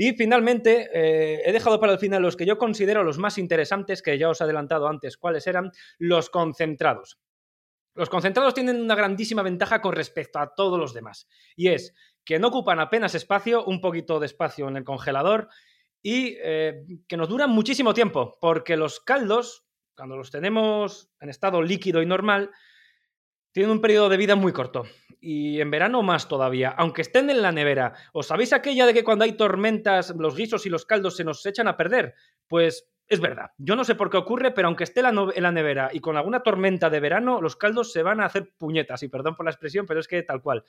Y 0.00 0.12
finalmente, 0.12 0.88
eh, 0.94 1.42
he 1.44 1.52
dejado 1.52 1.80
para 1.80 1.92
el 1.92 1.98
final 1.98 2.22
los 2.22 2.36
que 2.36 2.46
yo 2.46 2.56
considero 2.56 3.02
los 3.02 3.18
más 3.18 3.36
interesantes, 3.36 4.00
que 4.00 4.16
ya 4.16 4.28
os 4.28 4.40
he 4.40 4.44
adelantado 4.44 4.86
antes 4.86 5.16
cuáles 5.16 5.48
eran, 5.48 5.72
los 5.98 6.30
concentrados. 6.30 7.18
Los 7.96 8.08
concentrados 8.08 8.54
tienen 8.54 8.80
una 8.80 8.94
grandísima 8.94 9.42
ventaja 9.42 9.80
con 9.80 9.92
respecto 9.92 10.38
a 10.38 10.54
todos 10.54 10.78
los 10.78 10.94
demás, 10.94 11.26
y 11.56 11.70
es 11.70 11.96
que 12.24 12.38
no 12.38 12.46
ocupan 12.46 12.78
apenas 12.78 13.16
espacio, 13.16 13.64
un 13.64 13.80
poquito 13.80 14.20
de 14.20 14.26
espacio 14.26 14.68
en 14.68 14.76
el 14.76 14.84
congelador, 14.84 15.48
y 16.00 16.36
eh, 16.44 16.84
que 17.08 17.16
nos 17.16 17.28
duran 17.28 17.50
muchísimo 17.50 17.92
tiempo, 17.92 18.38
porque 18.40 18.76
los 18.76 19.00
caldos, 19.00 19.66
cuando 19.96 20.16
los 20.16 20.30
tenemos 20.30 21.10
en 21.20 21.28
estado 21.28 21.60
líquido 21.60 22.02
y 22.02 22.06
normal, 22.06 22.52
tienen 23.58 23.72
un 23.72 23.80
periodo 23.80 24.08
de 24.08 24.16
vida 24.16 24.36
muy 24.36 24.52
corto. 24.52 24.84
Y 25.20 25.60
en 25.60 25.68
verano 25.72 26.00
más 26.04 26.28
todavía, 26.28 26.68
aunque 26.78 27.02
estén 27.02 27.28
en 27.28 27.42
la 27.42 27.50
nevera. 27.50 27.92
¿Os 28.12 28.28
sabéis 28.28 28.52
aquella 28.52 28.86
de 28.86 28.94
que 28.94 29.02
cuando 29.02 29.24
hay 29.24 29.32
tormentas 29.32 30.14
los 30.16 30.36
guisos 30.36 30.64
y 30.64 30.68
los 30.68 30.86
caldos 30.86 31.16
se 31.16 31.24
nos 31.24 31.44
echan 31.44 31.66
a 31.66 31.76
perder? 31.76 32.14
Pues 32.46 32.88
es 33.08 33.18
verdad. 33.18 33.50
Yo 33.58 33.74
no 33.74 33.82
sé 33.82 33.96
por 33.96 34.10
qué 34.10 34.16
ocurre, 34.16 34.52
pero 34.52 34.68
aunque 34.68 34.84
esté 34.84 35.00
en 35.00 35.42
la 35.42 35.50
nevera 35.50 35.90
y 35.92 35.98
con 35.98 36.16
alguna 36.16 36.44
tormenta 36.44 36.88
de 36.88 37.00
verano, 37.00 37.42
los 37.42 37.56
caldos 37.56 37.90
se 37.90 38.04
van 38.04 38.20
a 38.20 38.26
hacer 38.26 38.52
puñetas. 38.56 39.02
Y 39.02 39.08
perdón 39.08 39.34
por 39.34 39.44
la 39.44 39.50
expresión, 39.50 39.86
pero 39.86 39.98
es 39.98 40.06
que 40.06 40.22
tal 40.22 40.40
cual. 40.40 40.62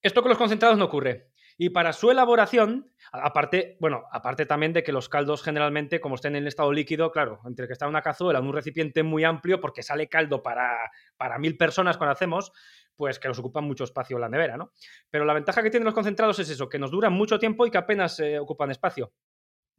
Esto 0.00 0.22
con 0.22 0.28
los 0.28 0.38
concentrados 0.38 0.78
no 0.78 0.84
ocurre. 0.84 1.30
Y 1.62 1.68
para 1.68 1.92
su 1.92 2.10
elaboración, 2.10 2.90
aparte, 3.12 3.76
bueno, 3.80 4.04
aparte 4.12 4.46
también 4.46 4.72
de 4.72 4.82
que 4.82 4.92
los 4.92 5.10
caldos 5.10 5.42
generalmente, 5.42 6.00
como 6.00 6.14
estén 6.14 6.34
en 6.34 6.46
estado 6.46 6.72
líquido, 6.72 7.12
claro, 7.12 7.42
entre 7.44 7.66
que 7.66 7.74
está 7.74 7.86
una 7.86 8.00
cazuela, 8.00 8.38
en 8.38 8.46
un 8.46 8.54
recipiente 8.54 9.02
muy 9.02 9.24
amplio, 9.24 9.60
porque 9.60 9.82
sale 9.82 10.08
caldo 10.08 10.42
para, 10.42 10.90
para 11.18 11.38
mil 11.38 11.58
personas 11.58 11.98
cuando 11.98 12.12
hacemos, 12.12 12.50
pues 12.96 13.18
que 13.18 13.28
nos 13.28 13.38
ocupan 13.40 13.64
mucho 13.64 13.84
espacio 13.84 14.16
en 14.16 14.22
la 14.22 14.30
nevera, 14.30 14.56
¿no? 14.56 14.72
Pero 15.10 15.26
la 15.26 15.34
ventaja 15.34 15.62
que 15.62 15.68
tienen 15.68 15.84
los 15.84 15.92
concentrados 15.92 16.38
es 16.38 16.48
eso, 16.48 16.66
que 16.66 16.78
nos 16.78 16.90
duran 16.90 17.12
mucho 17.12 17.38
tiempo 17.38 17.66
y 17.66 17.70
que 17.70 17.76
apenas 17.76 18.18
eh, 18.20 18.38
ocupan 18.38 18.70
espacio. 18.70 19.12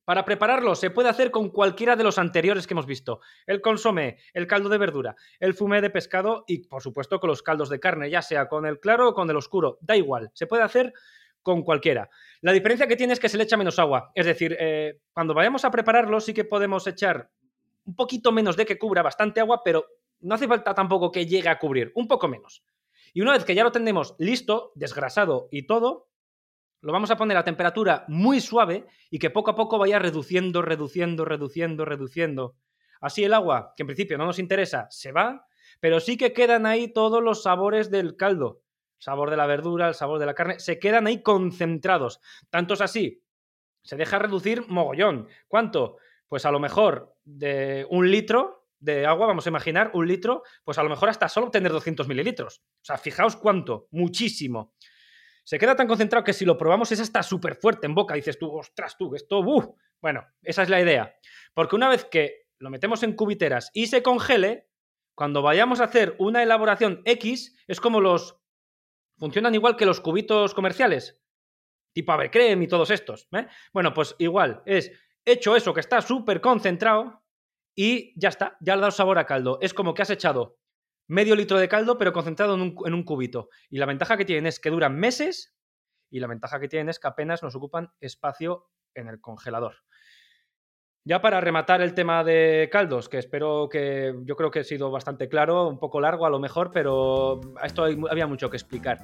Para 0.06 0.24
prepararlo 0.24 0.76
se 0.76 0.91
puede 0.91 1.10
hacer 1.10 1.32
con 1.32 1.50
cualquiera 1.50 1.96
de 1.96 2.04
los 2.04 2.20
anteriores 2.20 2.67
que 2.67 2.76
hemos 2.76 2.86
visto. 2.86 3.22
El 3.48 3.60
consomé, 3.60 4.20
el 4.34 4.46
caldo 4.46 4.70
de 4.70 4.78
verdura, 4.78 5.15
el 5.39 5.56
fumé 5.56 5.82
de 5.82 5.89
pescado 5.89 6.44
y 6.46 6.67
por 6.67 6.84
supuesto 6.84 7.20
con 7.20 7.30
los 7.30 7.41
caldos 7.41 7.70
de 7.70 7.80
carne, 7.80 8.12
ya 8.12 8.22
sea 8.22 8.48
con 8.48 8.67
el 8.67 8.80
claro 8.80 9.10
o 9.10 9.13
con 9.15 9.28
el 9.32 9.36
oscuro. 9.36 9.80
Da 9.82 9.96
igual, 9.96 10.30
se 10.36 10.46
puede 10.46 10.62
hacer 10.62 10.94
con 11.42 11.64
cualquiera. 11.64 12.10
La 12.42 12.52
diferencia 12.52 12.88
que 12.88 12.96
tiene 12.96 13.14
es 13.14 13.20
que 13.20 13.30
se 13.30 13.38
le 13.38 13.44
echa 13.44 13.58
menos 13.58 13.80
agua. 13.80 14.12
Es 14.16 14.26
decir, 14.26 14.56
eh, 14.60 15.00
cuando 15.14 15.34
vayamos 15.34 15.66
a 15.66 15.72
prepararlo 15.72 16.20
sí 16.20 16.34
que 16.34 16.46
podemos 16.46 16.86
echar 16.88 17.30
un 17.86 17.96
poquito 17.96 18.32
menos 18.32 18.56
de 18.56 18.66
que 18.66 18.78
cubra 18.78 19.02
bastante 19.02 19.40
agua, 19.40 19.62
pero 19.64 19.86
no 20.22 20.36
hace 20.36 20.48
falta 20.48 20.74
tampoco 20.74 21.12
que 21.12 21.26
llegue 21.26 21.50
a 21.50 21.60
cubrir, 21.60 21.92
un 21.96 22.08
poco 22.08 22.28
menos. 22.28 22.64
Y 23.14 23.22
una 23.22 23.34
vez 23.34 23.44
que 23.44 23.56
ya 23.56 23.64
lo 23.64 23.72
tenemos 23.72 24.16
listo, 24.20 24.72
desgrasado 24.76 25.50
y 25.52 25.64
todo, 25.66 26.10
lo 26.82 26.92
vamos 26.92 27.12
a 27.12 27.18
poner 27.18 27.38
a 27.38 27.44
temperatura 27.44 28.06
muy 28.08 28.40
suave 28.40 28.86
y 29.10 29.20
que 29.20 29.30
poco 29.30 29.52
a 29.52 29.56
poco 29.56 29.78
vaya 29.78 30.00
reduciendo, 30.00 30.62
reduciendo, 30.62 31.26
reduciendo, 31.26 31.86
reduciendo. 31.86 32.56
Así 33.02 33.24
el 33.24 33.34
agua, 33.34 33.74
que 33.76 33.84
en 33.84 33.88
principio 33.88 34.18
no 34.18 34.26
nos 34.26 34.40
interesa, 34.40 34.88
se 34.90 35.12
va, 35.12 35.46
pero 35.80 36.00
sí 36.00 36.18
que 36.18 36.34
quedan 36.34 36.66
ahí 36.66 36.88
todos 36.88 37.22
los 37.22 37.44
sabores 37.44 37.92
del 37.92 38.16
caldo 38.16 38.62
sabor 39.02 39.32
de 39.32 39.38
la 39.38 39.48
verdura, 39.48 39.88
el 39.88 39.96
sabor 39.96 40.20
de 40.20 40.28
la 40.28 40.36
carne, 40.36 40.60
se 40.60 40.80
quedan 40.80 41.08
ahí 41.08 41.22
concentrados. 41.22 42.22
Tanto 42.50 42.76
es 42.76 42.82
así 42.82 43.24
Se 43.84 43.98
deja 43.98 44.20
reducir 44.20 44.64
mogollón. 44.68 45.28
¿Cuánto? 45.48 45.98
Pues 46.28 46.46
a 46.46 46.52
lo 46.52 46.60
mejor 46.60 47.16
de 47.24 47.88
un 47.90 48.10
litro 48.10 48.68
de 48.80 49.06
agua, 49.06 49.28
vamos 49.28 49.46
a 49.46 49.50
imaginar, 49.50 49.92
un 49.94 50.08
litro, 50.08 50.44
pues 50.64 50.78
a 50.78 50.84
lo 50.84 50.90
mejor 50.90 51.10
hasta 51.10 51.28
solo 51.30 51.48
obtener 51.48 51.72
200 51.72 52.08
mililitros. 52.08 52.60
O 52.60 52.86
sea, 52.86 52.98
fijaos 52.98 53.36
cuánto, 53.36 53.88
muchísimo. 53.92 54.74
Se 55.44 55.58
queda 55.58 55.76
tan 55.76 55.88
concentrado 55.88 56.24
que 56.24 56.34
si 56.34 56.46
lo 56.46 56.58
probamos 56.58 56.92
es 56.92 57.00
hasta 57.00 57.24
súper 57.24 57.56
fuerte 57.56 57.88
en 57.88 57.96
boca. 57.96 58.14
Dices 58.14 58.38
tú, 58.38 58.56
ostras, 58.56 58.96
tú, 58.98 59.16
esto, 59.16 59.40
¡uh! 59.40 59.76
Bueno, 60.00 60.26
esa 60.44 60.64
es 60.64 60.70
la 60.70 60.82
idea. 60.82 61.16
Porque 61.54 61.76
una 61.76 61.90
vez 61.90 62.06
que 62.06 62.48
lo 62.60 62.70
metemos 62.70 63.02
en 63.04 63.16
cubiteras 63.16 63.72
y 63.74 63.88
se 63.88 64.04
congele, 64.04 64.70
cuando 65.16 65.42
vayamos 65.42 65.82
a 65.82 65.86
hacer 65.86 66.16
una 66.20 66.44
elaboración 66.44 67.02
X, 67.06 67.56
es 67.68 67.80
como 67.80 68.00
los... 68.00 68.41
Funcionan 69.22 69.54
igual 69.54 69.78
que 69.78 69.86
los 69.86 70.02
cubitos 70.02 70.56
comerciales, 70.56 71.22
tipo 71.94 72.12
Abercrem 72.12 72.60
y 72.64 72.68
todos 72.68 72.90
estos. 72.90 73.28
¿eh? 73.34 73.46
Bueno, 73.72 73.94
pues 73.94 74.16
igual, 74.18 74.64
es 74.66 74.92
hecho 75.24 75.56
eso 75.56 75.76
que 75.76 75.80
está 75.80 76.02
súper 76.02 76.42
concentrado 76.42 77.24
y 77.76 78.20
ya 78.20 78.30
está, 78.30 78.58
ya 78.62 78.74
le 78.74 78.80
ha 78.80 78.82
dado 78.82 78.92
sabor 78.92 79.20
a 79.20 79.28
caldo. 79.28 79.60
Es 79.62 79.76
como 79.76 79.94
que 79.94 80.02
has 80.02 80.10
echado 80.10 80.58
medio 81.08 81.36
litro 81.36 81.60
de 81.60 81.70
caldo, 81.70 82.00
pero 82.00 82.14
concentrado 82.14 82.56
en 82.56 82.62
un, 82.62 82.76
en 82.84 82.96
un 82.96 83.04
cubito. 83.04 83.50
Y 83.70 83.78
la 83.78 83.86
ventaja 83.86 84.18
que 84.18 84.26
tienen 84.26 84.48
es 84.48 84.60
que 84.60 84.72
duran 84.72 84.96
meses 84.96 85.56
y 86.10 86.20
la 86.20 86.26
ventaja 86.26 86.60
que 86.60 86.68
tienen 86.68 86.90
es 86.90 86.98
que 86.98 87.08
apenas 87.08 87.44
nos 87.44 87.54
ocupan 87.56 87.94
espacio 88.00 88.72
en 88.96 89.08
el 89.08 89.22
congelador. 89.22 89.84
Ya 91.04 91.20
para 91.20 91.42
rematar 91.42 91.82
el 91.82 91.96
tema 91.96 92.24
de 92.24 92.70
caldos, 92.72 93.10
que 93.10 93.18
espero 93.18 93.68
que 93.70 94.14
yo 94.24 94.36
creo 94.36 94.52
que 94.52 94.60
he 94.60 94.64
sido 94.64 94.92
bastante 94.92 95.28
claro, 95.28 95.68
un 95.68 95.80
poco 95.80 96.00
largo 96.00 96.28
a 96.28 96.30
lo 96.30 96.38
mejor, 96.40 96.70
pero 96.72 97.42
a 97.60 97.66
esto 97.66 97.86
había 97.86 98.28
mucho 98.28 98.52
que 98.52 98.58
explicar. 98.58 99.00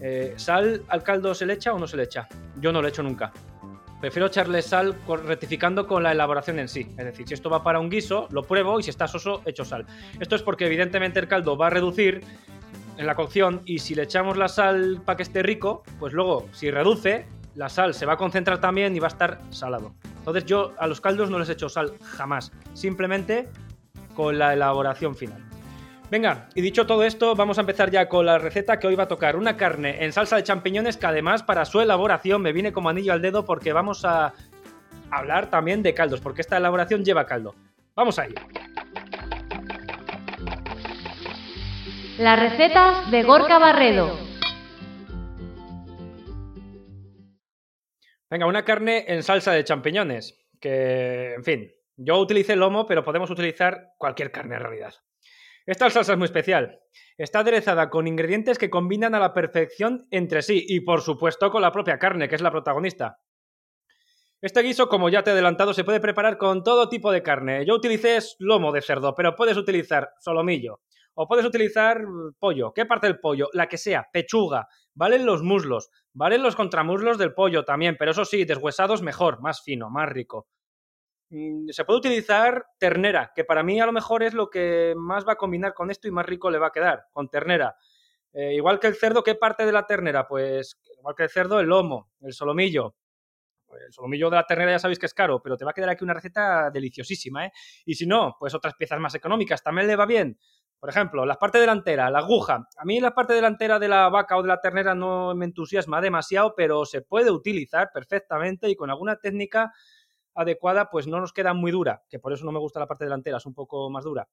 Eh, 0.00 0.34
¿Sal 0.36 0.82
al 0.88 1.04
caldo 1.04 1.36
se 1.36 1.46
le 1.46 1.52
echa 1.52 1.72
o 1.72 1.78
no 1.78 1.86
se 1.86 1.96
le 1.96 2.02
echa? 2.02 2.26
Yo 2.60 2.72
no 2.72 2.82
le 2.82 2.88
echo 2.88 3.04
nunca. 3.04 3.32
Prefiero 4.00 4.26
echarle 4.26 4.60
sal 4.60 4.96
rectificando 5.24 5.86
con 5.86 6.02
la 6.02 6.10
elaboración 6.10 6.58
en 6.58 6.66
sí. 6.66 6.88
Es 6.98 7.04
decir, 7.04 7.28
si 7.28 7.34
esto 7.34 7.48
va 7.48 7.62
para 7.62 7.78
un 7.78 7.90
guiso, 7.90 8.26
lo 8.32 8.42
pruebo 8.42 8.80
y 8.80 8.82
si 8.82 8.90
está 8.90 9.06
soso, 9.06 9.42
echo 9.44 9.64
sal. 9.64 9.86
Esto 10.18 10.34
es 10.34 10.42
porque 10.42 10.66
evidentemente 10.66 11.20
el 11.20 11.28
caldo 11.28 11.56
va 11.56 11.68
a 11.68 11.70
reducir 11.70 12.22
en 12.98 13.06
la 13.06 13.14
cocción 13.14 13.62
y 13.64 13.78
si 13.78 13.94
le 13.94 14.02
echamos 14.02 14.36
la 14.36 14.48
sal 14.48 15.00
para 15.04 15.16
que 15.16 15.22
esté 15.22 15.44
rico, 15.44 15.84
pues 16.00 16.12
luego 16.12 16.48
si 16.50 16.72
reduce, 16.72 17.26
la 17.56 17.68
sal 17.68 17.94
se 17.94 18.06
va 18.06 18.12
a 18.12 18.16
concentrar 18.16 18.60
también 18.60 18.94
y 18.94 19.00
va 19.00 19.06
a 19.06 19.08
estar 19.08 19.40
salado. 19.50 19.94
Entonces 20.18 20.44
yo 20.44 20.74
a 20.78 20.86
los 20.86 21.00
caldos 21.00 21.30
no 21.30 21.38
les 21.38 21.48
echo 21.48 21.68
sal 21.68 21.94
jamás, 22.02 22.52
simplemente 22.74 23.48
con 24.14 24.38
la 24.38 24.52
elaboración 24.52 25.16
final. 25.16 25.42
Venga, 26.10 26.48
y 26.54 26.60
dicho 26.60 26.86
todo 26.86 27.02
esto, 27.02 27.34
vamos 27.34 27.58
a 27.58 27.62
empezar 27.62 27.90
ya 27.90 28.08
con 28.08 28.26
la 28.26 28.38
receta 28.38 28.78
que 28.78 28.86
hoy 28.86 28.94
va 28.94 29.04
a 29.04 29.08
tocar. 29.08 29.36
Una 29.36 29.56
carne 29.56 30.04
en 30.04 30.12
salsa 30.12 30.36
de 30.36 30.44
champiñones 30.44 30.96
que 30.96 31.06
además 31.06 31.42
para 31.42 31.64
su 31.64 31.80
elaboración 31.80 32.42
me 32.42 32.52
viene 32.52 32.72
como 32.72 32.88
anillo 32.88 33.12
al 33.12 33.22
dedo 33.22 33.44
porque 33.44 33.72
vamos 33.72 34.04
a 34.04 34.32
hablar 35.10 35.50
también 35.50 35.82
de 35.82 35.94
caldos, 35.94 36.20
porque 36.20 36.42
esta 36.42 36.58
elaboración 36.58 37.04
lleva 37.04 37.26
caldo. 37.26 37.54
Vamos 37.96 38.18
a. 38.18 38.26
Las 42.18 42.38
recetas 42.38 43.10
de 43.10 43.22
Gorka 43.24 43.58
Barredo. 43.58 44.25
Venga, 48.28 48.46
una 48.46 48.64
carne 48.64 49.04
en 49.08 49.22
salsa 49.22 49.52
de 49.52 49.64
champiñones. 49.64 50.38
Que, 50.60 51.34
en 51.34 51.44
fin, 51.44 51.72
yo 51.96 52.18
utilicé 52.18 52.56
lomo, 52.56 52.86
pero 52.86 53.04
podemos 53.04 53.30
utilizar 53.30 53.92
cualquier 53.98 54.32
carne 54.32 54.56
en 54.56 54.62
realidad. 54.62 54.94
Esta 55.64 55.90
salsa 55.90 56.12
es 56.12 56.18
muy 56.18 56.26
especial. 56.26 56.80
Está 57.18 57.40
aderezada 57.40 57.90
con 57.90 58.06
ingredientes 58.06 58.58
que 58.58 58.70
combinan 58.70 59.14
a 59.14 59.18
la 59.18 59.34
perfección 59.34 60.06
entre 60.10 60.42
sí 60.42 60.64
y, 60.68 60.80
por 60.80 61.02
supuesto, 61.02 61.50
con 61.50 61.62
la 61.62 61.72
propia 61.72 61.98
carne, 61.98 62.28
que 62.28 62.36
es 62.36 62.42
la 62.42 62.50
protagonista. 62.50 63.18
Este 64.40 64.62
guiso, 64.62 64.88
como 64.88 65.08
ya 65.08 65.22
te 65.22 65.30
he 65.30 65.32
adelantado, 65.32 65.72
se 65.72 65.82
puede 65.82 65.98
preparar 65.98 66.36
con 66.36 66.62
todo 66.62 66.88
tipo 66.88 67.10
de 67.10 67.22
carne. 67.22 67.64
Yo 67.66 67.74
utilicé 67.74 68.18
lomo 68.38 68.70
de 68.70 68.82
cerdo, 68.82 69.14
pero 69.14 69.34
puedes 69.34 69.56
utilizar 69.56 70.10
solomillo, 70.20 70.82
o 71.14 71.26
puedes 71.26 71.46
utilizar 71.46 72.00
pollo. 72.38 72.72
¿Qué 72.72 72.86
parte 72.86 73.06
del 73.06 73.18
pollo? 73.18 73.48
La 73.52 73.68
que 73.68 73.78
sea, 73.78 74.06
pechuga. 74.12 74.68
Valen 74.94 75.26
los 75.26 75.42
muslos, 75.42 75.90
valen 76.16 76.42
los 76.42 76.56
contramuslos 76.56 77.18
del 77.18 77.34
pollo 77.34 77.64
también, 77.64 77.96
pero 77.98 78.10
eso 78.10 78.24
sí, 78.24 78.44
deshuesados 78.44 79.02
mejor, 79.02 79.40
más 79.42 79.62
fino, 79.62 79.90
más 79.90 80.08
rico. 80.08 80.48
Mm, 81.28 81.68
se 81.68 81.84
puede 81.84 81.98
utilizar 81.98 82.64
ternera, 82.78 83.32
que 83.34 83.44
para 83.44 83.62
mí 83.62 83.80
a 83.80 83.86
lo 83.86 83.92
mejor 83.92 84.22
es 84.22 84.32
lo 84.32 84.48
que 84.48 84.94
más 84.96 85.26
va 85.26 85.32
a 85.34 85.36
combinar 85.36 85.74
con 85.74 85.90
esto 85.90 86.08
y 86.08 86.10
más 86.10 86.24
rico 86.24 86.50
le 86.50 86.58
va 86.58 86.68
a 86.68 86.72
quedar, 86.72 87.04
con 87.12 87.28
ternera. 87.28 87.76
Eh, 88.32 88.54
igual 88.54 88.80
que 88.80 88.86
el 88.86 88.96
cerdo, 88.96 89.22
¿qué 89.22 89.34
parte 89.34 89.66
de 89.66 89.72
la 89.72 89.86
ternera? 89.86 90.26
Pues 90.26 90.78
igual 90.98 91.14
que 91.14 91.24
el 91.24 91.30
cerdo, 91.30 91.60
el 91.60 91.66
lomo, 91.66 92.10
el 92.20 92.32
solomillo. 92.32 92.96
El 93.68 93.92
solomillo 93.92 94.30
de 94.30 94.36
la 94.36 94.46
ternera 94.46 94.72
ya 94.72 94.78
sabéis 94.78 94.98
que 94.98 95.06
es 95.06 95.14
caro, 95.14 95.42
pero 95.42 95.56
te 95.56 95.64
va 95.66 95.72
a 95.72 95.74
quedar 95.74 95.90
aquí 95.90 96.04
una 96.04 96.14
receta 96.14 96.70
deliciosísima, 96.70 97.46
¿eh? 97.46 97.52
Y 97.84 97.94
si 97.94 98.06
no, 98.06 98.36
pues 98.38 98.54
otras 98.54 98.74
piezas 98.74 98.98
más 99.00 99.14
económicas 99.14 99.62
también 99.62 99.86
le 99.86 99.96
va 99.96 100.06
bien. 100.06 100.38
Por 100.78 100.90
ejemplo, 100.90 101.24
la 101.24 101.36
parte 101.36 101.58
delantera, 101.58 102.10
la 102.10 102.18
aguja. 102.18 102.68
A 102.76 102.84
mí 102.84 103.00
la 103.00 103.14
parte 103.14 103.32
delantera 103.32 103.78
de 103.78 103.88
la 103.88 104.08
vaca 104.08 104.36
o 104.36 104.42
de 104.42 104.48
la 104.48 104.60
ternera 104.60 104.94
no 104.94 105.34
me 105.34 105.46
entusiasma 105.46 106.00
demasiado, 106.00 106.54
pero 106.54 106.84
se 106.84 107.02
puede 107.02 107.30
utilizar 107.30 107.90
perfectamente 107.92 108.68
y 108.68 108.76
con 108.76 108.90
alguna 108.90 109.16
técnica 109.16 109.72
adecuada, 110.34 110.90
pues 110.90 111.06
no 111.06 111.18
nos 111.18 111.32
queda 111.32 111.54
muy 111.54 111.72
dura, 111.72 112.02
que 112.08 112.18
por 112.18 112.32
eso 112.32 112.44
no 112.44 112.52
me 112.52 112.58
gusta 112.58 112.78
la 112.78 112.86
parte 112.86 113.04
delantera, 113.04 113.38
es 113.38 113.46
un 113.46 113.54
poco 113.54 113.88
más 113.90 114.04
dura. 114.04 114.28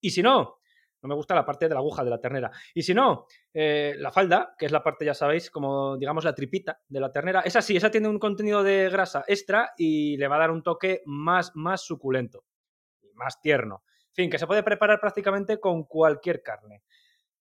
Y 0.00 0.10
si 0.10 0.22
no, 0.22 0.58
no 1.02 1.08
me 1.08 1.14
gusta 1.14 1.34
la 1.34 1.44
parte 1.44 1.68
de 1.68 1.74
la 1.74 1.80
aguja 1.80 2.02
de 2.02 2.10
la 2.10 2.18
ternera. 2.18 2.50
Y 2.72 2.82
si 2.82 2.94
no, 2.94 3.26
eh, 3.52 3.94
la 3.98 4.10
falda, 4.10 4.54
que 4.56 4.64
es 4.66 4.72
la 4.72 4.82
parte, 4.82 5.04
ya 5.04 5.12
sabéis, 5.12 5.50
como 5.50 5.98
digamos 5.98 6.24
la 6.24 6.34
tripita 6.34 6.80
de 6.88 7.00
la 7.00 7.12
ternera, 7.12 7.40
esa 7.40 7.60
sí, 7.60 7.76
esa 7.76 7.90
tiene 7.90 8.08
un 8.08 8.18
contenido 8.18 8.62
de 8.62 8.88
grasa 8.88 9.22
extra 9.26 9.72
y 9.76 10.16
le 10.16 10.28
va 10.28 10.36
a 10.36 10.38
dar 10.38 10.50
un 10.50 10.62
toque 10.62 11.02
más, 11.04 11.52
más 11.56 11.82
suculento, 11.84 12.44
más 13.14 13.40
tierno. 13.40 13.82
Fin, 14.14 14.30
que 14.30 14.38
se 14.38 14.46
puede 14.46 14.62
preparar 14.62 15.00
prácticamente 15.00 15.58
con 15.58 15.84
cualquier 15.84 16.42
carne. 16.42 16.82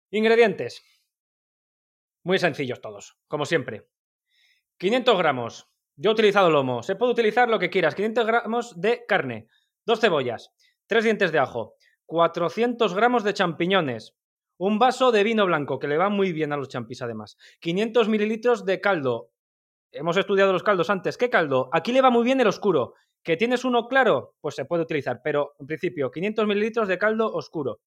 Ingredientes. 0.10 0.84
Muy 2.23 2.39
sencillos 2.39 2.82
todos, 2.82 3.17
como 3.28 3.45
siempre. 3.45 3.88
500 4.78 5.17
gramos. 5.17 5.69
Yo 5.95 6.10
he 6.10 6.13
utilizado 6.13 6.49
lomo. 6.49 6.82
Se 6.82 6.95
puede 6.95 7.12
utilizar 7.12 7.49
lo 7.49 7.60
que 7.60 7.69
quieras. 7.69 7.93
500 7.93 8.25
gramos 8.25 8.82
de 8.82 9.06
carne. 9.08 9.47
Dos 9.86 10.01
cebollas. 10.01 10.51
Tres 10.88 11.04
dientes 11.04 11.32
de 11.32 11.39
ajo. 11.39 11.75
400 12.08 12.95
gramos 12.95 13.23
de 13.23 13.34
champiñones. 13.34 14.15
Un 14.58 14.80
vaso 14.80 15.12
de 15.12 15.23
vino 15.23 15.45
blanco, 15.45 15.80
que 15.80 15.88
le 15.88 15.97
va 15.97 16.10
muy 16.10 16.32
bien 16.34 16.51
a 16.51 16.58
los 16.58 16.69
champis 16.69 17.01
además. 17.01 17.38
500 17.60 18.10
mililitros 18.10 18.65
de 18.65 18.82
caldo. 18.82 19.32
Hemos 19.91 20.17
estudiado 20.17 20.51
los 20.51 20.63
caldos 20.63 20.89
antes. 20.89 21.17
¿Qué 21.17 21.30
caldo? 21.30 21.69
Aquí 21.71 21.91
le 21.91 22.01
va 22.01 22.10
muy 22.10 22.23
bien 22.23 22.41
el 22.41 22.47
oscuro. 22.47 22.95
¿Que 23.25 23.38
tienes 23.38 23.65
uno 23.65 23.88
claro? 23.88 24.35
Pues 24.39 24.53
se 24.53 24.65
puede 24.65 24.83
utilizar, 24.83 25.19
pero 25.23 25.55
en 25.59 25.65
principio 25.65 26.11
500 26.11 26.45
mililitros 26.45 26.88
de 26.88 26.99
caldo 26.99 27.33
oscuro. 27.33 27.81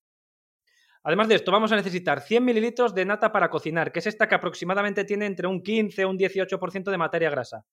Además 1.04 1.28
de 1.28 1.36
esto, 1.36 1.52
vamos 1.52 1.70
a 1.70 1.76
necesitar 1.76 2.20
100 2.20 2.44
mililitros 2.44 2.92
de 2.92 3.04
nata 3.04 3.30
para 3.30 3.48
cocinar, 3.48 3.92
que 3.92 4.00
es 4.00 4.08
esta 4.08 4.28
que 4.28 4.34
aproximadamente 4.34 5.04
tiene 5.04 5.26
entre 5.26 5.46
un 5.46 5.62
15 5.62 6.04
o 6.04 6.10
un 6.10 6.18
18% 6.18 6.90
de 6.90 6.98
materia 6.98 7.30
grasa. 7.30 7.64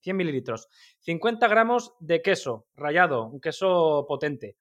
100 0.00 0.16
mililitros. 0.18 0.68
50 0.98 1.48
gramos 1.48 1.94
de 1.98 2.20
queso 2.20 2.66
rallado, 2.76 3.24
un 3.24 3.40
queso 3.40 4.04
potente. 4.06 4.58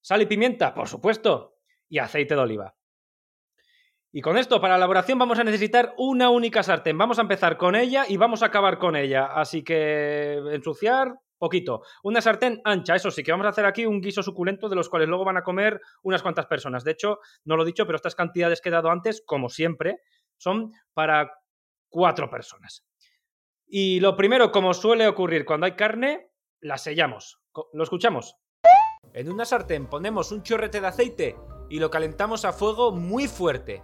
Sal 0.00 0.22
y 0.22 0.26
pimienta, 0.26 0.72
por 0.74 0.86
supuesto. 0.86 1.56
Y 1.88 1.98
aceite 1.98 2.36
de 2.36 2.40
oliva. 2.40 2.76
Y 4.12 4.20
con 4.20 4.38
esto, 4.38 4.60
para 4.60 4.74
la 4.74 4.78
elaboración, 4.78 5.18
vamos 5.18 5.40
a 5.40 5.44
necesitar 5.44 5.92
una 5.98 6.30
única 6.30 6.62
sartén. 6.62 6.96
Vamos 6.96 7.18
a 7.18 7.22
empezar 7.22 7.56
con 7.56 7.74
ella 7.74 8.04
y 8.08 8.16
vamos 8.16 8.44
a 8.44 8.46
acabar 8.46 8.78
con 8.78 8.94
ella. 8.94 9.26
Así 9.26 9.64
que 9.64 10.40
ensuciar, 10.52 11.18
poquito. 11.44 11.82
Una 12.02 12.22
sartén 12.22 12.62
ancha, 12.64 12.94
eso 12.94 13.10
sí, 13.10 13.22
que 13.22 13.30
vamos 13.30 13.46
a 13.46 13.50
hacer 13.50 13.66
aquí 13.66 13.84
un 13.84 14.00
guiso 14.00 14.22
suculento 14.22 14.70
de 14.70 14.76
los 14.76 14.88
cuales 14.88 15.08
luego 15.08 15.26
van 15.26 15.36
a 15.36 15.42
comer 15.42 15.78
unas 16.02 16.22
cuantas 16.22 16.46
personas. 16.46 16.84
De 16.84 16.92
hecho, 16.92 17.18
no 17.44 17.56
lo 17.56 17.64
he 17.64 17.66
dicho, 17.66 17.84
pero 17.84 17.96
estas 17.96 18.14
cantidades 18.14 18.62
que 18.62 18.70
he 18.70 18.72
dado 18.72 18.90
antes, 18.90 19.22
como 19.26 19.50
siempre, 19.50 20.00
son 20.38 20.72
para 20.94 21.30
cuatro 21.90 22.30
personas. 22.30 22.86
Y 23.66 24.00
lo 24.00 24.16
primero, 24.16 24.50
como 24.50 24.72
suele 24.72 25.06
ocurrir 25.06 25.44
cuando 25.44 25.66
hay 25.66 25.72
carne, 25.72 26.30
la 26.60 26.78
sellamos. 26.78 27.42
¿Lo 27.74 27.84
escuchamos? 27.84 28.36
En 29.12 29.30
una 29.30 29.44
sartén 29.44 29.86
ponemos 29.86 30.32
un 30.32 30.42
chorrete 30.42 30.80
de 30.80 30.86
aceite 30.86 31.36
y 31.68 31.78
lo 31.78 31.90
calentamos 31.90 32.46
a 32.46 32.54
fuego 32.54 32.90
muy 32.90 33.28
fuerte. 33.28 33.82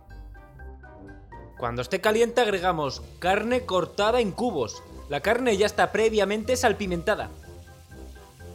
Cuando 1.58 1.82
esté 1.82 2.00
caliente 2.00 2.40
agregamos 2.40 3.02
carne 3.18 3.66
cortada 3.66 4.18
en 4.22 4.32
cubos 4.32 4.82
la 5.10 5.20
carne 5.20 5.56
ya 5.56 5.66
está 5.66 5.90
previamente 5.90 6.54
salpimentada. 6.54 7.30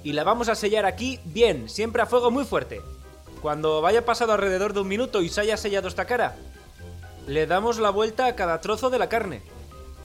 Y 0.05 0.13
la 0.13 0.23
vamos 0.23 0.49
a 0.49 0.55
sellar 0.55 0.85
aquí 0.85 1.19
bien, 1.25 1.67
siempre 1.67 2.03
a 2.03 2.05
fuego 2.05 2.29
muy 2.29 2.45
fuerte. 2.45 2.79
Cuando 3.41 3.81
vaya 3.81 4.05
pasado 4.05 4.33
alrededor 4.33 4.71
de 4.71 4.81
un 4.81 4.87
minuto 4.87 5.23
y 5.23 5.29
se 5.29 5.41
haya 5.41 5.57
sellado 5.57 5.87
esta 5.87 6.05
cara, 6.05 6.35
le 7.25 7.47
damos 7.47 7.79
la 7.79 7.89
vuelta 7.89 8.27
a 8.27 8.35
cada 8.35 8.61
trozo 8.61 8.91
de 8.91 8.99
la 8.99 9.09
carne. 9.09 9.41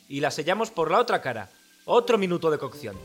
Y 0.09 0.21
la 0.21 0.31
sellamos 0.31 0.71
por 0.71 0.91
la 0.91 1.01
otra 1.01 1.21
cara. 1.21 1.51
Otro 1.85 2.17
minuto 2.17 2.51
de 2.51 2.57
cocción. 2.57 2.97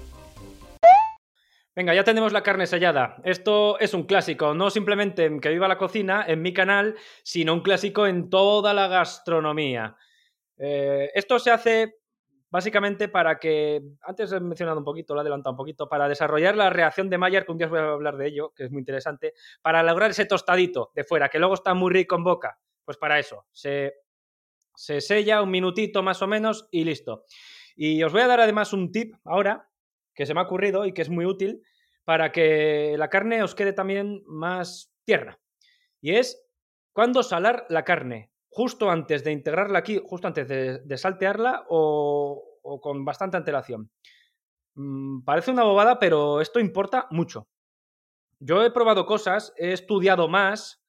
Venga, 1.75 1.93
ya 1.93 2.05
tenemos 2.05 2.31
la 2.31 2.43
carne 2.43 2.65
sellada. 2.65 3.17
Esto 3.25 3.77
es 3.79 3.93
un 3.93 4.03
clásico, 4.03 4.53
no 4.53 4.69
simplemente 4.69 5.25
en 5.25 5.41
que 5.41 5.49
viva 5.49 5.67
la 5.67 5.77
cocina, 5.77 6.23
en 6.25 6.41
mi 6.41 6.53
canal, 6.53 6.95
sino 7.23 7.51
un 7.51 7.61
clásico 7.61 8.07
en 8.07 8.29
toda 8.29 8.73
la 8.73 8.87
gastronomía. 8.87 9.97
Eh, 10.57 11.11
esto 11.13 11.39
se 11.39 11.51
hace 11.51 11.95
básicamente 12.55 13.09
para 13.09 13.37
que, 13.37 13.81
antes 14.01 14.31
he 14.31 14.39
mencionado 14.39 14.79
un 14.79 14.85
poquito, 14.85 15.13
lo 15.13 15.19
he 15.19 15.23
adelantado 15.23 15.51
un 15.51 15.57
poquito, 15.57 15.89
para 15.89 16.07
desarrollar 16.07 16.55
la 16.55 16.69
reacción 16.69 17.09
de 17.09 17.17
Maillard, 17.17 17.45
que 17.45 17.51
un 17.51 17.57
día 17.57 17.67
os 17.67 17.71
voy 17.71 17.81
a 17.81 17.89
hablar 17.89 18.15
de 18.15 18.27
ello, 18.27 18.53
que 18.55 18.63
es 18.63 18.71
muy 18.71 18.79
interesante, 18.79 19.33
para 19.61 19.83
lograr 19.83 20.11
ese 20.11 20.25
tostadito 20.25 20.89
de 20.95 21.03
fuera, 21.03 21.27
que 21.27 21.37
luego 21.37 21.55
está 21.55 21.73
muy 21.73 21.91
rico 21.91 22.15
en 22.15 22.23
boca. 22.23 22.57
Pues 22.85 22.97
para 22.97 23.19
eso, 23.19 23.45
se, 23.51 23.95
se 24.73 25.01
sella 25.01 25.41
un 25.41 25.51
minutito 25.51 26.01
más 26.01 26.21
o 26.21 26.27
menos 26.27 26.69
y 26.71 26.85
listo. 26.85 27.25
Y 27.75 28.01
os 28.03 28.13
voy 28.13 28.21
a 28.21 28.27
dar 28.27 28.39
además 28.39 28.71
un 28.71 28.89
tip 28.89 29.15
ahora, 29.25 29.69
que 30.13 30.25
se 30.25 30.33
me 30.33 30.39
ha 30.39 30.43
ocurrido 30.43 30.85
y 30.85 30.93
que 30.93 31.01
es 31.01 31.09
muy 31.09 31.25
útil, 31.25 31.61
para 32.05 32.31
que 32.31 32.95
la 32.97 33.09
carne 33.09 33.43
os 33.43 33.53
quede 33.53 33.73
también 33.73 34.23
más 34.27 34.93
tierna. 35.03 35.41
Y 35.99 36.15
es 36.15 36.41
cuándo 36.93 37.21
salar 37.21 37.65
la 37.67 37.83
carne 37.83 38.31
justo 38.55 38.89
antes 38.89 39.21
de 39.25 39.33
integrarla 39.33 39.79
aquí, 39.79 39.99
justo 40.01 40.27
antes 40.27 40.47
de, 40.47 40.97
saltearla 40.97 41.65
o, 41.67 42.44
con 42.81 43.05
bastante 43.05 43.37
antelación. 43.37 43.91
Mm, 44.75 45.23
parece 45.23 45.51
una 45.51 45.63
bobada, 45.63 45.99
pero 45.99 46.41
esto 46.41 46.59
importa 46.59 47.07
mucho. 47.11 47.47
Yo 48.39 48.63
he 48.63 48.71
probado 48.71 49.05
cosas, 49.05 49.53
he 49.57 49.71
estudiado 49.71 50.27
más 50.27 50.83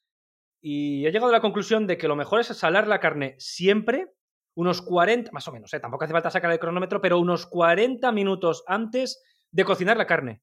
y 0.61 1.07
he 1.07 1.13
llegado 1.13 1.29
a 1.29 1.37
la 1.37 1.41
conclusión 1.41 1.87
de 1.87 1.97
que 1.97 2.09
lo 2.09 2.17
mejor 2.17 2.41
es 2.41 2.49
salar 2.49 2.89
la 2.89 3.01
carne 3.01 3.37
siempre, 3.39 4.13
unos 4.55 4.83
40, 4.83 5.31
más 5.33 5.47
o 5.47 5.53
menos, 5.53 5.73
¿eh? 5.75 5.81
tampoco 5.81 6.05
hace 6.05 6.13
falta 6.13 6.31
sacar 6.31 6.51
el 6.51 6.59
cronómetro, 6.59 7.01
pero 7.01 7.21
unos 7.21 7.47
40 7.47 8.11
minutos 8.11 8.65
antes 8.67 9.23
de 9.51 9.65
cocinar 9.65 9.97
la 9.97 10.07
carne. 10.07 10.43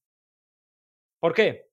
¿Por 1.19 1.33
qué? 1.33 1.69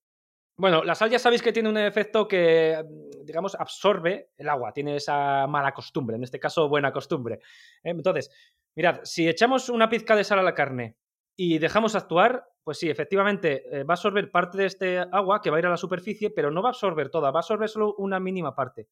Bueno, 0.56 0.84
la 0.84 0.94
sal 0.94 1.10
ya 1.10 1.18
sabéis 1.18 1.42
que 1.42 1.52
tiene 1.52 1.68
un 1.68 1.78
efecto 1.78 2.28
que, 2.28 2.84
digamos, 3.24 3.54
absorbe 3.54 4.30
el 4.36 4.48
agua, 4.48 4.72
tiene 4.72 4.96
esa 4.96 5.46
mala 5.46 5.72
costumbre, 5.72 6.16
en 6.16 6.24
este 6.24 6.38
caso 6.38 6.68
buena 6.68 6.92
costumbre. 6.92 7.36
¿eh? 7.36 7.90
Entonces, 7.90 8.30
mirad, 8.76 9.00
si 9.04 9.28
echamos 9.28 9.68
una 9.68 9.88
pizca 9.88 10.16
de 10.16 10.24
sal 10.24 10.38
a 10.38 10.42
la 10.42 10.54
carne 10.54 10.96
y 11.36 11.58
dejamos 11.58 11.94
actuar, 11.94 12.44
pues 12.62 12.78
sí, 12.78 12.90
efectivamente 12.90 13.64
eh, 13.70 13.84
va 13.84 13.94
a 13.94 13.96
absorber 13.96 14.30
parte 14.30 14.58
de 14.58 14.66
este 14.66 14.98
agua 14.98 15.40
que 15.40 15.50
va 15.50 15.56
a 15.56 15.60
ir 15.60 15.66
a 15.66 15.70
la 15.70 15.76
superficie, 15.76 16.30
pero 16.30 16.50
no 16.50 16.62
va 16.62 16.68
a 16.68 16.72
absorber 16.72 17.10
toda, 17.10 17.30
va 17.30 17.38
a 17.38 17.40
absorber 17.40 17.68
solo 17.68 17.94
una 17.96 18.20
mínima 18.20 18.54
parte. 18.54 18.88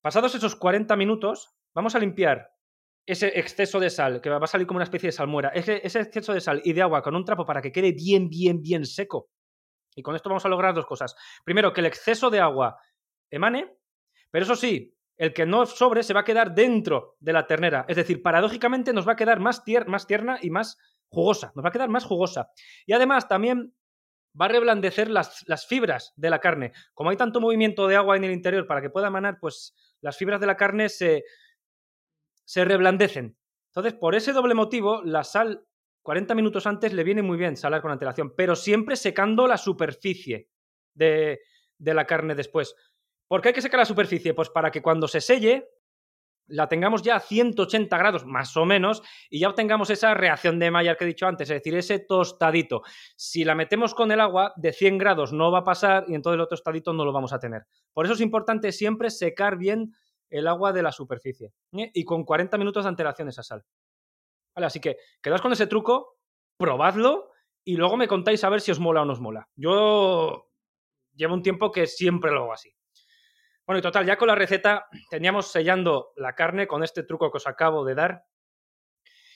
Pasados 0.00 0.34
esos 0.34 0.56
40 0.56 0.96
minutos, 0.96 1.54
vamos 1.74 1.94
a 1.94 1.98
limpiar 1.98 2.52
ese 3.06 3.38
exceso 3.38 3.80
de 3.80 3.90
sal, 3.90 4.20
que 4.20 4.30
va 4.30 4.38
a 4.38 4.46
salir 4.46 4.66
como 4.66 4.78
una 4.78 4.84
especie 4.84 5.08
de 5.08 5.12
salmuera, 5.12 5.50
ese, 5.50 5.80
ese 5.84 6.00
exceso 6.00 6.32
de 6.32 6.40
sal 6.40 6.62
y 6.64 6.72
de 6.72 6.82
agua 6.82 7.02
con 7.02 7.16
un 7.16 7.24
trapo 7.24 7.44
para 7.44 7.60
que 7.60 7.72
quede 7.72 7.92
bien, 7.92 8.28
bien, 8.28 8.62
bien 8.62 8.86
seco 8.86 9.30
y 9.94 10.02
con 10.02 10.14
esto 10.16 10.28
vamos 10.28 10.44
a 10.44 10.48
lograr 10.48 10.74
dos 10.74 10.86
cosas. 10.86 11.14
Primero, 11.44 11.72
que 11.72 11.80
el 11.80 11.86
exceso 11.86 12.30
de 12.30 12.40
agua 12.40 12.78
emane, 13.30 13.76
pero 14.30 14.44
eso 14.44 14.56
sí, 14.56 14.96
el 15.20 15.34
que 15.34 15.44
no 15.44 15.66
sobre 15.66 16.02
se 16.02 16.14
va 16.14 16.20
a 16.20 16.24
quedar 16.24 16.54
dentro 16.54 17.16
de 17.20 17.34
la 17.34 17.46
ternera. 17.46 17.84
Es 17.88 17.96
decir, 17.96 18.22
paradójicamente 18.22 18.94
nos 18.94 19.06
va 19.06 19.12
a 19.12 19.16
quedar 19.16 19.38
más, 19.38 19.64
tierna 19.64 20.38
y 20.40 20.48
más 20.48 20.78
jugosa. 21.08 21.52
Nos 21.54 21.62
va 21.62 21.68
a 21.68 21.72
quedar 21.72 21.90
más 21.90 22.04
jugosa. 22.04 22.48
Y 22.86 22.94
además 22.94 23.28
también 23.28 23.74
va 24.40 24.46
a 24.46 24.48
reblandecer 24.48 25.10
las, 25.10 25.44
las, 25.46 25.66
fibras 25.66 26.14
de 26.16 26.30
la 26.30 26.38
carne. 26.38 26.72
Como 26.94 27.10
hay 27.10 27.18
tanto 27.18 27.38
movimiento 27.38 27.86
de 27.86 27.96
agua 27.96 28.16
en 28.16 28.24
el 28.24 28.32
interior 28.32 28.66
para 28.66 28.80
que 28.80 28.88
pueda 28.88 29.08
emanar, 29.08 29.36
pues 29.38 29.74
las 30.00 30.16
fibras 30.16 30.40
de 30.40 30.46
la 30.46 30.56
carne 30.56 30.88
se, 30.88 31.24
se 32.46 32.64
reblandecen. 32.64 33.36
Entonces, 33.74 33.92
por 33.92 34.14
ese 34.14 34.32
doble 34.32 34.54
motivo, 34.54 35.02
la 35.04 35.22
sal 35.22 35.66
40 36.02 36.34
minutos 36.34 36.66
antes 36.66 36.94
le 36.94 37.04
viene 37.04 37.20
muy 37.20 37.36
bien 37.36 37.58
salar 37.58 37.82
con 37.82 37.90
antelación, 37.90 38.34
pero 38.34 38.56
siempre 38.56 38.96
secando 38.96 39.46
la 39.46 39.58
superficie 39.58 40.48
de, 40.94 41.40
la 41.78 42.06
carne 42.06 42.34
después. 42.34 42.74
¿Por 43.30 43.40
qué 43.40 43.50
hay 43.50 43.54
que 43.54 43.62
secar 43.62 43.78
la 43.78 43.86
superficie? 43.86 44.34
Pues 44.34 44.50
para 44.50 44.72
que 44.72 44.82
cuando 44.82 45.06
se 45.06 45.20
selle 45.20 45.68
la 46.48 46.68
tengamos 46.68 47.02
ya 47.02 47.14
a 47.14 47.20
180 47.20 47.96
grados 47.96 48.26
más 48.26 48.56
o 48.56 48.64
menos 48.64 49.02
y 49.30 49.38
ya 49.38 49.48
obtengamos 49.48 49.88
esa 49.90 50.14
reacción 50.14 50.58
de 50.58 50.72
Maillard 50.72 50.96
que 50.96 51.04
he 51.04 51.06
dicho 51.06 51.28
antes, 51.28 51.48
es 51.48 51.58
decir, 51.58 51.76
ese 51.76 52.00
tostadito. 52.00 52.82
Si 53.14 53.44
la 53.44 53.54
metemos 53.54 53.94
con 53.94 54.10
el 54.10 54.18
agua 54.18 54.52
de 54.56 54.72
100 54.72 54.98
grados 54.98 55.32
no 55.32 55.52
va 55.52 55.60
a 55.60 55.64
pasar 55.64 56.06
y 56.08 56.16
entonces 56.16 56.40
el 56.40 56.48
tostadito 56.48 56.92
no 56.92 57.04
lo 57.04 57.12
vamos 57.12 57.32
a 57.32 57.38
tener. 57.38 57.66
Por 57.92 58.04
eso 58.04 58.14
es 58.14 58.20
importante 58.20 58.72
siempre 58.72 59.10
secar 59.10 59.56
bien 59.56 59.94
el 60.28 60.48
agua 60.48 60.72
de 60.72 60.82
la 60.82 60.90
superficie 60.90 61.52
¿eh? 61.74 61.88
y 61.94 62.04
con 62.04 62.24
40 62.24 62.58
minutos 62.58 62.82
de 62.82 62.88
antelación 62.88 63.28
esa 63.28 63.44
sal. 63.44 63.64
Así 64.56 64.80
que 64.80 64.96
quedaos 65.22 65.40
con 65.40 65.52
ese 65.52 65.68
truco, 65.68 66.18
probadlo 66.56 67.30
y 67.64 67.76
luego 67.76 67.96
me 67.96 68.08
contáis 68.08 68.42
a 68.42 68.48
ver 68.48 68.60
si 68.60 68.72
os 68.72 68.80
mola 68.80 69.02
o 69.02 69.04
no 69.04 69.12
os 69.12 69.20
mola. 69.20 69.48
Yo 69.54 70.50
llevo 71.14 71.34
un 71.34 71.44
tiempo 71.44 71.70
que 71.70 71.86
siempre 71.86 72.32
lo 72.32 72.40
hago 72.40 72.54
así. 72.54 72.74
Bueno, 73.70 73.78
y 73.78 73.82
total, 73.82 74.04
ya 74.04 74.16
con 74.16 74.26
la 74.26 74.34
receta 74.34 74.88
teníamos 75.10 75.52
sellando 75.52 76.10
la 76.16 76.34
carne 76.34 76.66
con 76.66 76.82
este 76.82 77.04
truco 77.04 77.30
que 77.30 77.36
os 77.36 77.46
acabo 77.46 77.84
de 77.84 77.94
dar. 77.94 78.24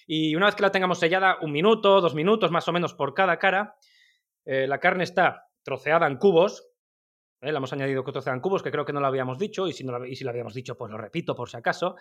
Y 0.08 0.34
una 0.34 0.46
vez 0.46 0.56
que 0.56 0.62
la 0.62 0.72
tengamos 0.72 0.98
sellada, 0.98 1.38
un 1.40 1.52
minuto, 1.52 2.00
dos 2.00 2.16
minutos 2.16 2.50
más 2.50 2.66
o 2.66 2.72
menos 2.72 2.94
por 2.94 3.14
cada 3.14 3.38
cara, 3.38 3.76
eh, 4.44 4.66
la 4.66 4.80
carne 4.80 5.04
está 5.04 5.46
troceada 5.62 6.08
en 6.08 6.16
cubos. 6.16 6.68
¿eh? 7.42 7.52
La 7.52 7.58
hemos 7.58 7.72
añadido 7.72 8.02
que 8.02 8.10
troceada 8.10 8.34
en 8.34 8.40
cubos, 8.40 8.64
que 8.64 8.72
creo 8.72 8.84
que 8.84 8.92
no 8.92 8.98
lo 8.98 9.06
habíamos 9.06 9.38
dicho, 9.38 9.68
y 9.68 9.72
si, 9.72 9.84
no 9.84 10.04
y 10.04 10.16
si 10.16 10.24
lo 10.24 10.30
habíamos 10.30 10.54
dicho, 10.54 10.76
pues 10.76 10.90
lo 10.90 10.98
repito 10.98 11.36
por 11.36 11.48
si 11.48 11.56
acaso 11.56 11.94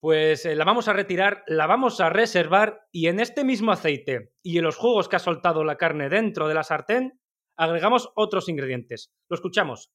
pues 0.00 0.46
eh, 0.46 0.56
la 0.56 0.64
vamos 0.64 0.88
a 0.88 0.92
retirar, 0.92 1.44
la 1.46 1.68
vamos 1.68 2.00
a 2.00 2.08
reservar 2.08 2.88
y 2.90 3.06
en 3.06 3.20
este 3.20 3.44
mismo 3.44 3.70
aceite 3.70 4.32
y 4.42 4.58
en 4.58 4.64
los 4.64 4.76
jugos 4.76 5.08
que 5.08 5.14
ha 5.16 5.20
soltado 5.20 5.62
la 5.62 5.76
carne 5.76 6.08
dentro 6.08 6.48
de 6.48 6.54
la 6.54 6.64
sartén, 6.64 7.20
agregamos 7.56 8.10
otros 8.16 8.48
ingredientes. 8.48 9.12
Lo 9.28 9.36
escuchamos. 9.36 9.92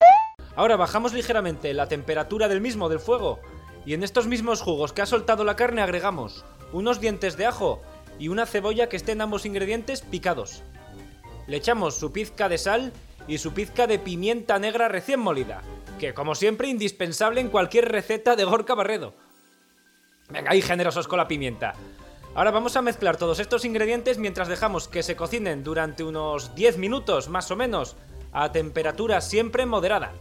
Ahora 0.56 0.78
bajamos 0.78 1.14
ligeramente 1.14 1.74
la 1.74 1.88
temperatura 1.88 2.48
del 2.48 2.62
mismo, 2.62 2.88
del 2.88 3.00
fuego, 3.00 3.40
y 3.86 3.94
en 3.94 4.04
estos 4.04 4.28
mismos 4.28 4.62
jugos 4.62 4.94
que 4.94 5.02
ha 5.02 5.06
soltado 5.06 5.44
la 5.44 5.56
carne 5.56 5.82
agregamos 5.82 6.46
unos 6.72 7.00
dientes 7.00 7.38
de 7.38 7.46
ajo 7.46 7.82
y 8.20 8.30
una 8.30 8.46
cebolla 8.46 8.90
que 8.90 8.98
estén 8.98 9.22
ambos 9.22 9.46
ingredientes 9.46 10.02
picados. 10.02 10.64
Le 11.48 11.58
echamos 11.58 11.96
su 11.96 12.12
pizca 12.12 12.50
de 12.50 12.58
sal 12.58 12.94
y 13.28 13.38
su 13.38 13.54
pizca 13.54 13.88
de 13.88 14.00
pimienta 14.00 14.58
negra 14.60 14.88
recién 14.88 15.20
molida, 15.20 15.62
que 16.00 16.14
como 16.14 16.36
siempre 16.36 16.70
indispensable 16.70 17.42
en 17.42 17.50
cualquier 17.50 17.92
receta 17.92 18.36
de 18.36 18.46
Gorka 18.46 18.76
Barredo. 18.76 19.14
Venga, 20.30 20.52
ahí 20.52 20.62
generosos 20.62 21.08
con 21.08 21.18
la 21.18 21.28
pimienta. 21.28 21.74
Ahora 22.34 22.52
vamos 22.52 22.76
a 22.76 22.82
mezclar 22.82 23.18
todos 23.18 23.40
estos 23.40 23.64
ingredientes 23.64 24.18
mientras 24.18 24.48
dejamos 24.48 24.88
que 24.88 25.04
se 25.04 25.16
cocinen 25.16 25.64
durante 25.64 26.04
unos 26.04 26.56
10 26.56 26.78
minutos 26.78 27.30
más 27.30 27.52
o 27.52 27.56
menos 27.56 27.96
a 28.34 28.52
temperatura 28.52 29.22
siempre 29.22 29.66
moderada. 29.66 30.14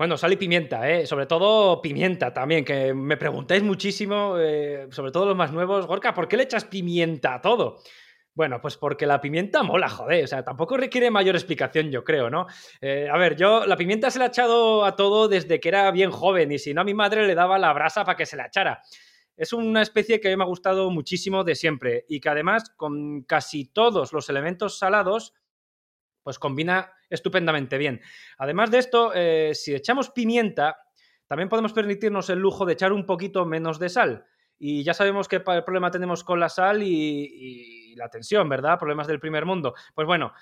Bueno, 0.00 0.16
sal 0.16 0.32
y 0.32 0.36
pimienta, 0.36 0.90
¿eh? 0.90 1.04
Sobre 1.04 1.26
todo 1.26 1.82
pimienta 1.82 2.32
también, 2.32 2.64
que 2.64 2.94
me 2.94 3.18
preguntáis 3.18 3.62
muchísimo, 3.62 4.38
eh, 4.38 4.86
sobre 4.90 5.12
todo 5.12 5.26
los 5.26 5.36
más 5.36 5.52
nuevos. 5.52 5.86
Gorka, 5.86 6.14
¿por 6.14 6.26
qué 6.26 6.38
le 6.38 6.44
echas 6.44 6.64
pimienta 6.64 7.34
a 7.34 7.42
todo? 7.42 7.82
Bueno, 8.32 8.62
pues 8.62 8.78
porque 8.78 9.04
la 9.04 9.20
pimienta 9.20 9.62
mola, 9.62 9.90
joder. 9.90 10.24
O 10.24 10.26
sea, 10.26 10.42
tampoco 10.42 10.78
requiere 10.78 11.10
mayor 11.10 11.34
explicación, 11.34 11.90
yo 11.90 12.02
creo, 12.02 12.30
¿no? 12.30 12.46
Eh, 12.80 13.10
a 13.12 13.18
ver, 13.18 13.36
yo 13.36 13.66
la 13.66 13.76
pimienta 13.76 14.10
se 14.10 14.18
la 14.18 14.24
he 14.24 14.28
echado 14.28 14.86
a 14.86 14.96
todo 14.96 15.28
desde 15.28 15.60
que 15.60 15.68
era 15.68 15.90
bien 15.90 16.10
joven 16.10 16.50
y 16.50 16.58
si 16.58 16.72
no 16.72 16.80
a 16.80 16.84
mi 16.84 16.94
madre 16.94 17.26
le 17.26 17.34
daba 17.34 17.58
la 17.58 17.70
brasa 17.74 18.02
para 18.02 18.16
que 18.16 18.24
se 18.24 18.38
la 18.38 18.46
echara. 18.46 18.80
Es 19.36 19.52
una 19.52 19.82
especie 19.82 20.18
que 20.18 20.34
me 20.34 20.44
ha 20.44 20.46
gustado 20.46 20.90
muchísimo 20.90 21.44
de 21.44 21.54
siempre 21.54 22.06
y 22.08 22.20
que 22.20 22.30
además 22.30 22.70
con 22.74 23.24
casi 23.24 23.66
todos 23.66 24.14
los 24.14 24.30
elementos 24.30 24.78
salados 24.78 25.34
pues 26.22 26.38
combina 26.38 26.92
estupendamente 27.08 27.78
bien. 27.78 28.00
Además 28.38 28.70
de 28.70 28.78
esto, 28.78 29.12
eh, 29.14 29.52
si 29.54 29.74
echamos 29.74 30.10
pimienta, 30.10 30.78
también 31.26 31.48
podemos 31.48 31.72
permitirnos 31.72 32.30
el 32.30 32.38
lujo 32.38 32.66
de 32.66 32.72
echar 32.74 32.92
un 32.92 33.06
poquito 33.06 33.46
menos 33.46 33.78
de 33.78 33.88
sal. 33.88 34.26
Y 34.58 34.82
ya 34.82 34.92
sabemos 34.94 35.28
qué 35.28 35.40
problema 35.40 35.90
tenemos 35.90 36.22
con 36.22 36.38
la 36.38 36.48
sal 36.48 36.82
y, 36.82 36.90
y 36.92 37.94
la 37.96 38.08
tensión, 38.08 38.48
¿verdad? 38.48 38.78
Problemas 38.78 39.06
del 39.06 39.20
primer 39.20 39.46
mundo. 39.46 39.74
Pues 39.94 40.06
bueno, 40.06 40.32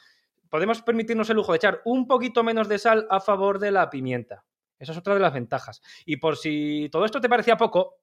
podemos 0.48 0.82
permitirnos 0.82 1.30
el 1.30 1.36
lujo 1.36 1.52
de 1.52 1.56
echar 1.56 1.82
un 1.84 2.06
poquito 2.06 2.42
menos 2.42 2.68
de 2.68 2.78
sal 2.78 3.06
a 3.10 3.20
favor 3.20 3.58
de 3.58 3.70
la 3.70 3.90
pimienta. 3.90 4.44
Esa 4.78 4.92
es 4.92 4.98
otra 4.98 5.14
de 5.14 5.20
las 5.20 5.32
ventajas. 5.32 5.82
Y 6.06 6.16
por 6.16 6.36
si 6.36 6.88
todo 6.90 7.04
esto 7.04 7.20
te 7.20 7.28
parecía 7.28 7.56
poco, 7.56 7.96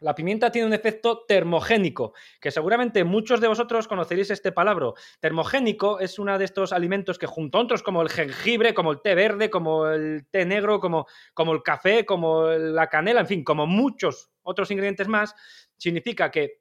la 0.00 0.14
pimienta 0.14 0.50
tiene 0.50 0.66
un 0.66 0.74
efecto 0.74 1.24
termogénico, 1.26 2.12
que 2.40 2.50
seguramente 2.50 3.04
muchos 3.04 3.40
de 3.40 3.48
vosotros 3.48 3.88
conoceréis 3.88 4.30
este 4.30 4.52
palabra. 4.52 4.92
Termogénico 5.20 6.00
es 6.00 6.18
uno 6.18 6.38
de 6.38 6.44
estos 6.44 6.72
alimentos 6.72 7.18
que 7.18 7.26
junto 7.26 7.58
a 7.58 7.62
otros 7.62 7.82
como 7.82 8.02
el 8.02 8.10
jengibre, 8.10 8.74
como 8.74 8.92
el 8.92 9.00
té 9.00 9.14
verde, 9.14 9.48
como 9.48 9.88
el 9.88 10.26
té 10.30 10.44
negro, 10.44 10.80
como, 10.80 11.06
como 11.32 11.52
el 11.52 11.62
café, 11.62 12.04
como 12.04 12.48
la 12.48 12.88
canela, 12.88 13.20
en 13.20 13.26
fin, 13.26 13.44
como 13.44 13.66
muchos 13.66 14.30
otros 14.42 14.70
ingredientes 14.70 15.08
más, 15.08 15.34
significa 15.76 16.30
que 16.30 16.60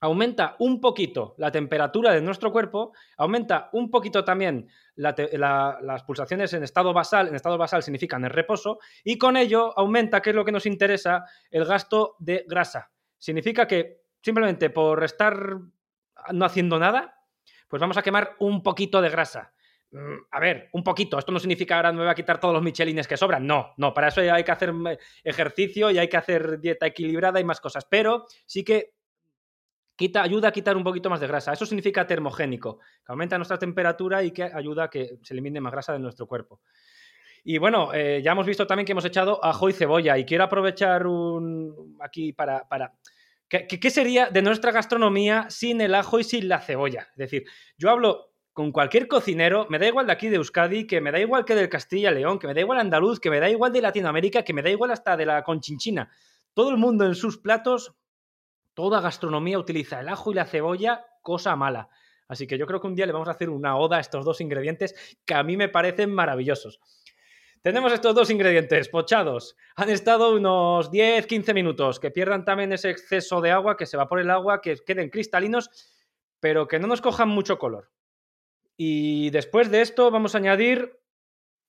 aumenta 0.00 0.56
un 0.58 0.80
poquito 0.80 1.34
la 1.38 1.50
temperatura 1.50 2.12
de 2.12 2.20
nuestro 2.20 2.52
cuerpo, 2.52 2.92
aumenta 3.16 3.70
un 3.72 3.90
poquito 3.90 4.24
también 4.24 4.68
las 4.94 6.04
pulsaciones 6.04 6.52
en 6.52 6.62
estado 6.62 6.92
basal, 6.92 7.28
en 7.28 7.34
estado 7.34 7.58
basal 7.58 7.82
significan 7.82 8.24
en 8.24 8.30
reposo, 8.30 8.78
y 9.04 9.18
con 9.18 9.36
ello 9.36 9.76
aumenta, 9.78 10.20
que 10.20 10.30
es 10.30 10.36
lo 10.36 10.44
que 10.44 10.52
nos 10.52 10.66
interesa, 10.66 11.24
el 11.50 11.64
gasto 11.64 12.16
de 12.18 12.44
grasa. 12.46 12.90
Significa 13.18 13.66
que 13.66 14.02
simplemente 14.20 14.70
por 14.70 15.02
estar 15.04 15.36
no 16.32 16.44
haciendo 16.44 16.78
nada, 16.78 17.20
pues 17.68 17.80
vamos 17.80 17.96
a 17.96 18.02
quemar 18.02 18.36
un 18.38 18.62
poquito 18.62 19.00
de 19.00 19.10
grasa. 19.10 19.52
Mm, 19.90 20.16
a 20.30 20.40
ver, 20.40 20.68
un 20.72 20.82
poquito. 20.82 21.18
Esto 21.18 21.32
no 21.32 21.38
significa 21.38 21.76
ahora 21.76 21.92
me 21.92 22.00
voy 22.00 22.08
a 22.08 22.14
quitar 22.14 22.40
todos 22.40 22.54
los 22.54 22.62
michelines 22.62 23.06
que 23.06 23.16
sobran. 23.16 23.46
No, 23.46 23.72
no. 23.76 23.94
Para 23.94 24.08
eso 24.08 24.20
hay 24.20 24.44
que 24.44 24.52
hacer 24.52 24.72
ejercicio 25.22 25.90
y 25.90 25.98
hay 25.98 26.08
que 26.08 26.16
hacer 26.16 26.60
dieta 26.60 26.86
equilibrada 26.86 27.40
y 27.40 27.44
más 27.44 27.60
cosas. 27.60 27.86
Pero 27.88 28.26
sí 28.44 28.64
que 28.64 28.95
quita, 29.96 30.22
ayuda 30.22 30.48
a 30.48 30.52
quitar 30.52 30.76
un 30.76 30.84
poquito 30.84 31.10
más 31.10 31.20
de 31.20 31.26
grasa. 31.26 31.52
Eso 31.52 31.66
significa 31.66 32.06
termogénico, 32.06 32.78
que 32.78 33.12
aumenta 33.12 33.38
nuestra 33.38 33.58
temperatura 33.58 34.22
y 34.22 34.30
que 34.30 34.44
ayuda 34.44 34.84
a 34.84 34.90
que 34.90 35.18
se 35.22 35.34
elimine 35.34 35.60
más 35.60 35.72
grasa 35.72 35.92
de 35.92 35.98
nuestro 35.98 36.26
cuerpo. 36.26 36.60
Y 37.42 37.58
bueno, 37.58 37.94
eh, 37.94 38.20
ya 38.24 38.32
hemos 38.32 38.46
visto 38.46 38.66
también 38.66 38.86
que 38.86 38.92
hemos 38.92 39.04
echado 39.04 39.42
ajo 39.44 39.68
y 39.68 39.72
cebolla 39.72 40.18
y 40.18 40.24
quiero 40.24 40.44
aprovechar 40.44 41.06
un, 41.06 41.96
aquí 42.00 42.32
para... 42.32 42.68
para 42.68 42.94
¿qué, 43.48 43.66
¿Qué 43.66 43.90
sería 43.90 44.30
de 44.30 44.42
nuestra 44.42 44.72
gastronomía 44.72 45.46
sin 45.48 45.80
el 45.80 45.94
ajo 45.94 46.18
y 46.18 46.24
sin 46.24 46.48
la 46.48 46.60
cebolla? 46.60 47.08
Es 47.12 47.16
decir, 47.16 47.44
yo 47.78 47.90
hablo 47.90 48.32
con 48.56 48.72
cualquier 48.72 49.06
cocinero, 49.06 49.66
me 49.68 49.78
da 49.78 49.86
igual 49.86 50.06
de 50.06 50.14
aquí 50.14 50.30
de 50.30 50.36
Euskadi, 50.36 50.86
que 50.86 51.02
me 51.02 51.12
da 51.12 51.20
igual 51.20 51.44
que 51.44 51.54
del 51.54 51.68
Castilla 51.68 52.10
León, 52.10 52.38
que 52.38 52.46
me 52.46 52.54
da 52.54 52.62
igual 52.62 52.80
andaluz, 52.80 53.20
que 53.20 53.28
me 53.28 53.38
da 53.38 53.50
igual 53.50 53.70
de 53.70 53.82
Latinoamérica, 53.82 54.42
que 54.42 54.54
me 54.54 54.62
da 54.62 54.70
igual 54.70 54.90
hasta 54.90 55.14
de 55.14 55.26
la 55.26 55.44
conchinchina. 55.44 56.10
Todo 56.54 56.70
el 56.70 56.78
mundo 56.78 57.04
en 57.04 57.14
sus 57.14 57.36
platos, 57.36 57.94
toda 58.76 59.00
gastronomía 59.00 59.58
utiliza 59.58 60.00
el 60.00 60.08
ajo 60.08 60.30
y 60.30 60.34
la 60.34 60.44
cebolla, 60.44 61.06
cosa 61.22 61.56
mala. 61.56 61.88
Así 62.28 62.46
que 62.46 62.58
yo 62.58 62.66
creo 62.66 62.78
que 62.78 62.86
un 62.86 62.94
día 62.94 63.06
le 63.06 63.12
vamos 63.12 63.28
a 63.28 63.30
hacer 63.30 63.48
una 63.48 63.78
oda 63.78 63.96
a 63.96 64.00
estos 64.00 64.24
dos 64.24 64.40
ingredientes 64.42 65.16
que 65.24 65.34
a 65.34 65.42
mí 65.42 65.56
me 65.56 65.70
parecen 65.70 66.12
maravillosos. 66.12 66.78
Tenemos 67.62 67.90
estos 67.92 68.14
dos 68.14 68.30
ingredientes 68.30 68.90
pochados. 68.90 69.56
Han 69.76 69.88
estado 69.88 70.36
unos 70.36 70.92
10-15 70.92 71.54
minutos, 71.54 71.98
que 71.98 72.10
pierdan 72.10 72.44
también 72.44 72.72
ese 72.72 72.90
exceso 72.90 73.40
de 73.40 73.50
agua, 73.50 73.78
que 73.78 73.86
se 73.86 73.96
va 73.96 74.08
por 74.08 74.20
el 74.20 74.30
agua, 74.30 74.60
que 74.60 74.76
queden 74.84 75.08
cristalinos, 75.08 75.70
pero 76.38 76.68
que 76.68 76.78
no 76.78 76.86
nos 76.86 77.00
cojan 77.00 77.30
mucho 77.30 77.58
color. 77.58 77.90
Y 78.76 79.30
después 79.30 79.70
de 79.70 79.80
esto 79.80 80.10
vamos 80.10 80.34
a 80.34 80.38
añadir, 80.38 81.00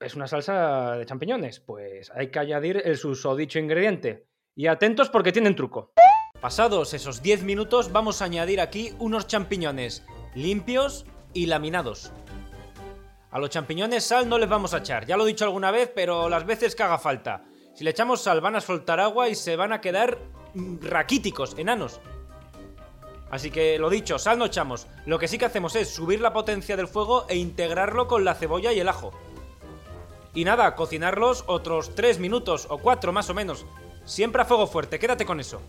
es 0.02 0.14
una 0.14 0.28
salsa 0.28 0.98
de 0.98 1.06
champiñones, 1.06 1.62
pues 1.62 2.12
hay 2.12 2.32
que 2.32 2.40
añadir 2.40 2.82
el 2.84 2.98
susodicho 2.98 3.60
ingrediente. 3.60 4.28
Y 4.56 4.68
atentos 4.68 5.10
porque 5.10 5.32
tienen 5.32 5.56
truco. 5.56 5.94
Pasados 6.42 6.94
esos 6.94 7.24
10 7.24 7.42
minutos 7.42 7.92
vamos 7.92 8.22
a 8.22 8.26
añadir 8.26 8.62
aquí 8.62 8.94
unos 9.00 9.26
champiñones 9.26 10.04
limpios 10.36 11.06
y 11.34 11.48
laminados. 11.48 12.12
A 13.32 13.40
los 13.40 13.50
champiñones 13.50 14.04
sal 14.04 14.30
no 14.30 14.38
les 14.38 14.48
vamos 14.48 14.76
a 14.76 14.78
echar, 14.78 15.08
ya 15.08 15.18
lo 15.18 15.24
he 15.24 15.28
dicho 15.28 15.46
alguna 15.46 15.72
vez, 15.72 15.92
pero 15.96 16.30
las 16.30 16.46
veces 16.46 16.76
que 16.76 16.84
haga 16.84 17.00
falta. 17.00 17.44
Si 17.74 17.84
le 17.84 17.90
echamos 17.90 18.22
sal 18.22 18.40
van 18.40 18.56
a 18.56 18.62
soltar 18.62 19.00
agua 19.00 19.30
y 19.30 19.36
se 19.36 19.56
van 19.56 19.74
a 19.74 19.82
quedar 19.82 20.20
mm, 20.54 20.78
raquíticos, 20.82 21.56
enanos. 21.58 22.00
Así 23.32 23.50
que 23.50 23.80
lo 23.80 23.90
dicho, 23.90 24.20
sal 24.20 24.38
no 24.38 24.46
echamos. 24.46 24.86
Lo 25.08 25.18
que 25.18 25.28
sí 25.28 25.40
que 25.40 25.46
hacemos 25.46 25.76
es 25.76 25.90
subir 25.90 26.22
la 26.22 26.34
potencia 26.34 26.78
del 26.78 26.88
fuego 26.88 27.26
e 27.28 27.36
integrarlo 27.36 28.08
con 28.08 28.24
la 28.24 28.36
cebolla 28.36 28.72
y 28.74 28.80
el 28.80 28.90
ajo. 28.90 29.12
Y 30.36 30.46
nada, 30.46 30.76
cocinarlos 30.76 31.46
otros 31.48 31.96
3 31.96 32.20
minutos 32.20 32.68
o 32.70 32.78
4 32.78 33.12
más 33.12 33.32
o 33.32 33.34
menos. 33.34 33.66
Siempre 34.06 34.44
a 34.44 34.46
fuego 34.46 34.68
fuerte, 34.68 35.00
quédate 35.00 35.26
con 35.26 35.40
eso. 35.40 35.62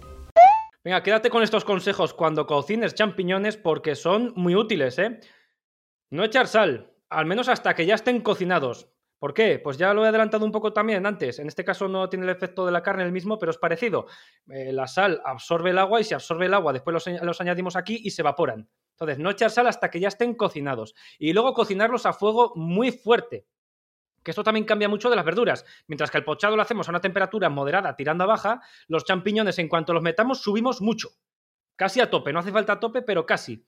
Venga, 0.88 1.02
quédate 1.02 1.28
con 1.28 1.42
estos 1.42 1.66
consejos 1.66 2.14
cuando 2.14 2.46
cocines 2.46 2.94
champiñones 2.94 3.58
porque 3.58 3.94
son 3.94 4.32
muy 4.36 4.54
útiles, 4.54 4.98
¿eh? 4.98 5.20
No 6.08 6.24
echar 6.24 6.46
sal, 6.46 6.94
al 7.10 7.26
menos 7.26 7.50
hasta 7.50 7.74
que 7.74 7.84
ya 7.84 7.94
estén 7.94 8.22
cocinados. 8.22 8.88
¿Por 9.18 9.34
qué? 9.34 9.58
Pues 9.58 9.76
ya 9.76 9.92
lo 9.92 10.06
he 10.06 10.08
adelantado 10.08 10.46
un 10.46 10.50
poco 10.50 10.72
también 10.72 11.04
antes. 11.04 11.40
En 11.40 11.46
este 11.46 11.62
caso 11.62 11.88
no 11.88 12.08
tiene 12.08 12.24
el 12.24 12.30
efecto 12.30 12.64
de 12.64 12.72
la 12.72 12.82
carne 12.82 13.04
el 13.04 13.12
mismo, 13.12 13.38
pero 13.38 13.50
es 13.50 13.58
parecido. 13.58 14.06
Eh, 14.48 14.72
la 14.72 14.86
sal 14.86 15.20
absorbe 15.26 15.72
el 15.72 15.78
agua 15.78 16.00
y 16.00 16.04
si 16.04 16.14
absorbe 16.14 16.46
el 16.46 16.54
agua 16.54 16.72
después 16.72 16.94
los, 16.94 17.22
los, 17.22 17.38
añadimos 17.42 17.76
aquí 17.76 18.00
y 18.02 18.08
se 18.08 18.22
evaporan. 18.22 18.70
Entonces, 18.92 19.18
no 19.18 19.28
echar 19.28 19.50
sal 19.50 19.66
hasta 19.66 19.90
que 19.90 20.00
ya 20.00 20.08
estén 20.08 20.32
cocinados. 20.36 20.94
Y 21.18 21.34
luego 21.34 21.52
cocinarlos 21.52 22.06
a 22.06 22.14
fuego 22.14 22.52
muy 22.54 22.92
fuerte. 22.92 23.44
Que 24.22 24.32
esto 24.32 24.42
también 24.42 24.64
cambia 24.64 24.88
mucho 24.88 25.10
de 25.10 25.16
las 25.16 25.24
verduras. 25.24 25.64
Mientras 25.86 26.10
que 26.10 26.18
el 26.18 26.24
pochado 26.24 26.56
lo 26.56 26.62
hacemos 26.62 26.88
a 26.88 26.90
una 26.90 27.00
temperatura 27.00 27.48
moderada 27.48 27.96
tirando 27.96 28.24
a 28.24 28.26
baja, 28.26 28.60
los 28.88 29.04
champiñones 29.04 29.58
en 29.58 29.68
cuanto 29.68 29.92
los 29.92 30.02
metamos 30.02 30.42
subimos 30.42 30.80
mucho. 30.80 31.10
Casi 31.76 32.00
a 32.00 32.10
tope. 32.10 32.32
No 32.32 32.40
hace 32.40 32.52
falta 32.52 32.74
a 32.74 32.80
tope, 32.80 33.02
pero 33.02 33.24
casi. 33.24 33.64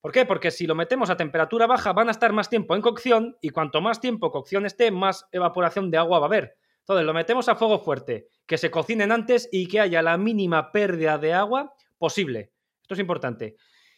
¿Por 0.00 0.12
qué? 0.12 0.26
Porque 0.26 0.50
si 0.50 0.66
lo 0.66 0.74
metemos 0.74 1.08
a 1.08 1.16
temperatura 1.16 1.66
baja 1.66 1.94
van 1.94 2.08
a 2.08 2.10
estar 2.10 2.32
más 2.32 2.50
tiempo 2.50 2.76
en 2.76 2.82
cocción 2.82 3.38
y 3.40 3.48
cuanto 3.48 3.80
más 3.80 4.00
tiempo 4.00 4.30
cocción 4.30 4.66
esté, 4.66 4.90
más 4.90 5.26
evaporación 5.32 5.90
de 5.90 5.96
agua 5.96 6.18
va 6.18 6.26
a 6.26 6.28
haber. 6.28 6.58
Entonces 6.80 7.06
lo 7.06 7.14
metemos 7.14 7.48
a 7.48 7.56
fuego 7.56 7.78
fuerte, 7.78 8.28
que 8.46 8.58
se 8.58 8.70
cocinen 8.70 9.10
antes 9.10 9.48
y 9.50 9.66
que 9.66 9.80
haya 9.80 10.02
la 10.02 10.18
mínima 10.18 10.72
pérdida 10.72 11.16
de 11.16 11.32
agua 11.32 11.74
posible. 11.96 12.52
Esto 12.82 12.92
es 12.92 13.00
importante. 13.00 13.56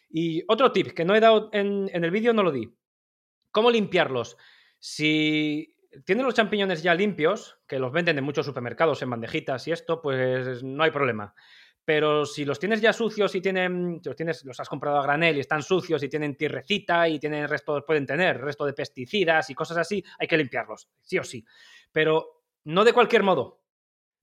Y 0.09 0.45
otro 0.47 0.71
tip 0.71 0.93
que 0.93 1.05
no 1.05 1.17
he 1.17 1.21
dado 1.21 1.51
en, 1.53 1.91
en 1.93 2.05
el 2.05 2.13
vídeo, 2.13 2.33
no 2.33 2.45
lo 2.45 2.53
di. 2.53 2.73
¿Cómo 3.51 3.73
limpiarlos? 3.73 4.37
Si 4.79 5.77
tienen 6.05 6.25
los 6.25 6.35
champiñones 6.35 6.83
ya 6.83 6.95
limpios, 6.95 7.59
que 7.67 7.79
los 7.79 7.93
venden 7.93 8.19
en 8.19 8.25
muchos 8.25 8.47
supermercados 8.47 9.03
en 9.03 9.11
bandejitas 9.11 9.67
y 9.69 9.73
esto, 9.73 10.03
pues 10.03 10.63
no 10.63 10.83
hay 10.83 10.91
problema. 10.91 11.35
Pero 11.85 12.27
si 12.27 12.45
los 12.45 12.59
tienes 12.59 12.81
ya 12.81 12.93
sucios 12.93 13.35
y 13.37 13.41
tienen, 13.41 14.01
los, 14.05 14.17
tienes, 14.17 14.45
los 14.45 14.59
has 14.59 14.69
comprado 14.69 14.99
a 14.99 15.03
granel 15.03 15.37
y 15.37 15.41
están 15.41 15.63
sucios 15.63 16.03
y 16.03 16.09
tienen 16.09 16.37
tierrecita 16.37 17.09
y 17.09 17.21
tienen 17.21 17.49
resto, 17.49 17.85
pueden 17.87 18.05
tener 18.05 18.41
resto 18.41 18.67
de 18.67 18.73
pesticidas 18.73 19.51
y 19.51 19.55
cosas 19.55 19.79
así, 19.79 20.03
hay 20.19 20.27
que 20.27 20.37
limpiarlos, 20.37 20.89
sí 21.01 21.17
o 21.19 21.23
sí. 21.23 21.45
Pero 21.93 22.43
no 22.65 22.85
de 22.85 22.93
cualquier 22.93 23.23
modo. 23.23 23.63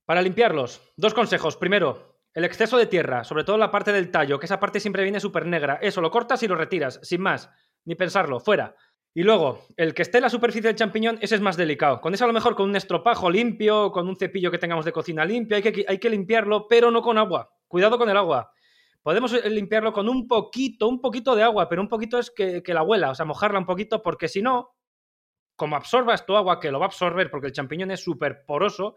Para 0.06 0.22
limpiarlos, 0.22 0.82
dos 0.98 1.14
consejos. 1.14 1.56
Primero, 1.56 2.20
el 2.34 2.44
exceso 2.44 2.78
de 2.78 2.88
tierra, 2.88 3.24
sobre 3.24 3.46
todo 3.46 3.58
la 3.58 3.72
parte 3.72 3.94
del 3.94 4.12
tallo, 4.12 4.38
que 4.40 4.48
esa 4.48 4.60
parte 4.60 4.82
siempre 4.82 5.04
viene 5.04 5.22
súper 5.22 5.46
negra. 5.46 5.80
Eso 5.82 6.02
lo 6.02 6.12
cortas 6.12 6.44
y 6.44 6.50
lo 6.50 6.56
retiras, 6.56 7.00
sin 7.02 7.22
más, 7.22 7.50
ni 7.86 7.96
pensarlo, 7.96 8.42
fuera. 8.42 8.76
Y 9.16 9.22
luego, 9.22 9.68
el 9.78 9.94
que 9.94 10.02
esté 10.02 10.18
en 10.18 10.24
la 10.24 10.30
superficie 10.30 10.68
del 10.68 10.76
champiñón, 10.76 11.20
ese 11.22 11.36
es 11.36 11.42
más 11.42 11.56
delicado. 11.56 12.02
Con 12.02 12.16
eso 12.16 12.24
a 12.24 12.28
lo 12.28 12.34
mejor 12.34 12.56
con 12.56 12.70
un 12.70 12.76
estropajo 12.76 13.30
limpio, 13.30 13.92
con 13.92 14.08
un 14.08 14.16
cepillo 14.16 14.50
que 14.50 14.58
tengamos 14.58 14.86
de 14.86 14.92
cocina 14.92 15.24
limpio, 15.24 15.56
hay 15.56 15.62
que, 15.62 15.86
hay 15.88 16.00
que 16.00 16.10
limpiarlo, 16.10 16.68
pero 16.68 16.90
no 16.90 17.04
con 17.04 17.20
agua. 17.20 17.54
Cuidado 17.68 18.00
con 18.00 18.10
el 18.10 18.18
agua. 18.18 18.52
Podemos 19.04 19.34
eh, 19.34 19.50
limpiarlo 19.52 19.94
con 19.94 20.10
un 20.10 20.28
poquito, 20.28 20.88
un 20.88 21.00
poquito 21.00 21.36
de 21.36 21.44
agua, 21.44 21.70
pero 21.70 21.82
un 21.82 21.90
poquito 21.90 22.18
es 22.18 22.32
que, 22.32 22.64
la 22.66 22.82
huela, 22.82 23.12
o 23.12 23.16
sea, 23.16 23.26
mojarla 23.26 23.60
un 23.60 23.68
poquito, 23.68 24.02
porque 24.02 24.28
si 24.28 24.42
no, 24.42 24.76
como 25.56 25.76
absorbas 25.76 26.26
tu 26.26 26.36
agua, 26.36 26.60
que 26.60 26.72
lo 26.72 26.80
va 26.80 26.86
a 26.86 26.88
absorber 26.88 27.30
porque 27.30 27.48
el 27.48 27.54
champiñón 27.54 27.92
es 27.92 28.00
súper 28.00 28.46
poroso, 28.46 28.96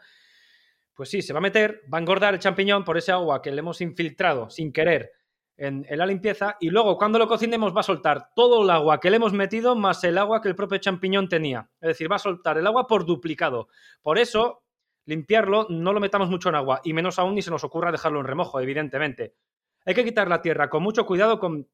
pues 0.95 1.11
sí, 1.11 1.21
se 1.21 1.35
va 1.35 1.41
a 1.41 1.43
meter, 1.43 1.83
va 1.93 1.99
a 1.99 2.01
engordar 2.01 2.33
el 2.33 2.41
champiñón 2.41 2.85
por 2.85 2.97
ese 2.97 3.13
agua 3.13 3.43
que 3.43 3.51
le 3.51 3.59
hemos 3.59 3.83
infiltrado 3.83 4.49
sin 4.49 4.73
querer 4.73 5.13
en, 5.57 5.87
la 5.89 6.07
limpieza 6.07 6.57
y 6.61 6.71
luego 6.71 6.99
cuando 6.99 7.19
lo 7.19 7.27
cocinemos 7.27 7.75
va 7.75 7.81
a 7.81 7.85
soltar 7.85 8.31
todo 8.35 8.63
el 8.63 8.71
agua 8.71 9.01
que 9.01 9.11
le 9.11 9.17
hemos 9.17 9.33
metido 9.33 9.75
más 9.75 10.05
el 10.05 10.19
agua 10.19 10.41
que 10.41 10.49
el 10.49 10.55
propio 10.55 10.79
champiñón 10.79 11.29
tenía. 11.29 11.71
Es 11.81 11.89
decir, 11.89 12.11
va 12.11 12.17
a 12.17 12.21
soltar 12.21 12.59
el 12.59 12.67
agua 12.67 12.87
por 12.87 13.07
duplicado. 13.07 13.69
Por 14.03 14.19
eso, 14.19 14.65
limpiarlo 15.07 15.67
no 15.71 15.93
lo 15.93 16.01
metamos 16.01 16.29
mucho 16.29 16.49
en 16.49 16.57
agua 16.57 16.81
y 16.85 16.93
menos 16.93 17.19
aún 17.19 17.35
ni 17.35 17.43
se 17.43 17.51
nos 17.51 17.65
ocurra 17.65 17.93
dejarlo 17.93 18.21
en 18.21 18.27
remojo, 18.27 18.61
evidentemente. 18.61 19.35
Hay 19.85 19.95
que 19.95 20.05
quitar 20.05 20.29
la 20.29 20.43
tierra 20.43 20.69
con 20.69 20.83
mucho 20.83 21.07
cuidado, 21.07 21.39
con, 21.39 21.67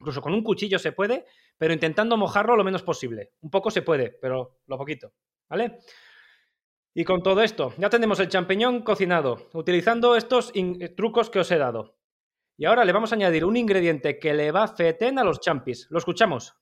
incluso 0.00 0.20
con 0.20 0.34
un 0.34 0.42
cuchillo 0.42 0.78
se 0.78 0.92
puede, 0.92 1.24
pero 1.56 1.72
intentando 1.72 2.16
mojarlo 2.16 2.56
lo 2.56 2.64
menos 2.64 2.82
posible. 2.82 3.32
Un 3.40 3.50
poco 3.50 3.70
se 3.70 3.82
puede, 3.82 4.10
pero 4.20 4.58
lo 4.66 4.76
poquito. 4.76 5.12
¿Vale? 5.48 5.78
Y 6.92 7.04
con 7.04 7.22
todo 7.22 7.42
esto, 7.42 7.72
ya 7.78 7.88
tenemos 7.88 8.18
el 8.18 8.28
champiñón 8.28 8.82
cocinado, 8.82 9.48
utilizando 9.52 10.16
estos 10.16 10.52
trucos 10.96 11.30
que 11.30 11.38
os 11.38 11.50
he 11.52 11.58
dado. 11.58 11.99
Y 12.60 12.66
ahora 12.66 12.84
le 12.84 12.92
vamos 12.92 13.10
a 13.10 13.14
añadir 13.14 13.46
un 13.46 13.56
ingrediente 13.56 14.18
que 14.18 14.34
le 14.34 14.52
va 14.52 14.68
feten 14.68 15.18
a 15.18 15.24
los 15.24 15.40
champis. 15.40 15.86
¿Lo 15.88 15.98
escuchamos? 15.98 16.56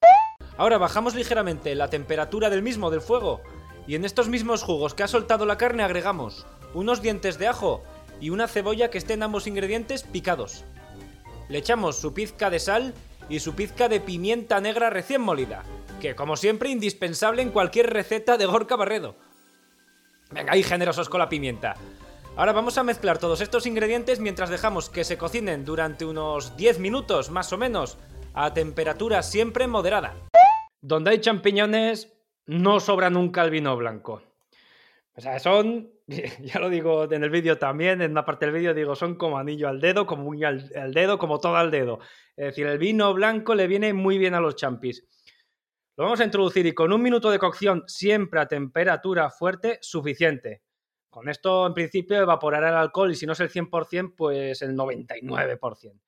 Ahora 0.57 0.79
bajamos 0.79 1.17
ligeramente 1.17 1.75
la 1.75 1.91
temperatura 1.91 2.51
del 2.51 2.63
mismo, 2.63 2.93
del 2.93 3.01
fuego. 3.01 3.43
Y 3.89 3.97
en 3.97 4.05
estos 4.05 4.29
mismos 4.29 4.63
jugos 4.63 4.95
que 4.95 5.03
ha 5.03 5.09
soltado 5.09 5.45
la 5.45 5.59
carne 5.59 5.83
agregamos 5.83 6.47
unos 6.73 7.03
dientes 7.03 7.37
de 7.41 7.49
ajo 7.49 7.83
y 8.21 8.31
una 8.31 8.47
cebolla 8.47 8.91
que 8.91 8.99
estén 8.99 9.25
ambos 9.25 9.49
ingredientes 9.49 10.05
picados. 10.05 10.65
Le 11.49 11.59
echamos 11.59 11.97
su 11.97 12.15
pizca 12.15 12.49
de 12.49 12.61
sal 12.61 12.95
y 13.29 13.41
su 13.41 13.57
pizca 13.57 13.89
de 13.89 13.99
pimienta 13.99 14.61
negra 14.61 14.91
recién 14.91 15.21
molida, 15.21 15.65
que 16.01 16.15
como 16.15 16.37
siempre 16.37 16.71
indispensable 16.71 17.43
en 17.43 17.51
cualquier 17.51 17.93
receta 17.93 18.37
de 18.37 18.47
Gorka 18.47 18.77
Barredo. 18.77 19.17
Venga, 20.31 20.53
ahí 20.53 20.63
generosos 20.63 21.09
con 21.09 21.19
la 21.19 21.29
pimienta. 21.29 21.75
Ahora 22.39 22.53
vamos 22.53 22.79
a 22.79 22.85
mezclar 22.85 23.19
todos 23.19 23.41
estos 23.41 23.67
ingredientes 23.67 24.21
mientras 24.21 24.49
dejamos 24.49 24.91
que 24.91 25.03
se 25.03 25.19
cocinen 25.19 25.65
durante 25.65 26.05
unos 26.05 26.57
10 26.57 26.79
minutos 26.79 27.33
más 27.33 27.53
o 27.53 27.59
menos 27.59 27.99
a 28.33 28.55
temperatura 28.55 29.25
siempre 29.25 29.67
moderada. 29.67 30.15
Donde 30.81 31.11
hay 31.11 31.19
champiñones 31.19 32.17
no 32.47 32.79
sobra 32.79 33.11
nunca 33.11 33.43
el 33.43 33.51
vino 33.51 33.77
blanco. 33.77 34.23
O 35.17 35.21
sea, 35.21 35.41
son, 35.41 35.91
ya 36.07 36.61
lo 36.61 36.71
digo 36.71 37.13
en 37.13 37.25
el 37.25 37.31
vídeo 37.31 37.59
también, 37.59 38.03
en 38.03 38.13
una 38.13 38.25
parte 38.25 38.47
del 38.47 38.55
vídeo 38.55 38.73
digo, 38.73 38.95
son 38.95 39.17
como 39.17 39.37
anillo 39.37 39.67
al 39.67 39.81
dedo, 39.81 40.07
como 40.07 40.29
uña 40.29 40.47
al, 40.47 40.71
al, 40.77 40.95
dedo, 40.95 41.19
como 41.19 41.41
todo 41.41 41.57
al 41.57 41.73
dedo. 41.73 41.99
Es 42.37 42.47
decir, 42.47 42.69
el 42.69 42.79
vino 42.79 43.13
blanco 43.15 43.57
le 43.57 43.67
viene 43.67 43.93
muy 43.93 44.17
bien 44.17 44.35
a 44.35 44.41
los 44.41 44.55
champis. 44.55 45.05
Lo 45.97 46.05
vamos 46.05 46.21
a 46.21 46.25
introducir 46.25 46.65
y 46.67 46.73
con 46.73 46.93
un 46.93 47.03
minuto 47.03 47.33
de 47.33 47.41
cocción 47.41 47.83
siempre 47.89 48.39
a 48.39 48.47
temperatura 48.47 49.29
fuerte, 49.29 49.81
suficiente. 49.83 50.63
Con 51.11 51.29
esto, 51.29 51.67
en 51.67 51.75
principio, 51.75 52.17
evaporará 52.19 52.69
el 52.69 52.77
alcohol 52.77 53.11
y 53.11 53.15
si 53.15 53.27
no 53.27 53.33
es 53.33 53.41
el 53.41 53.51
100%, 53.51 54.15
pues 54.17 54.63
el 54.63 54.77
99%. 54.77 56.01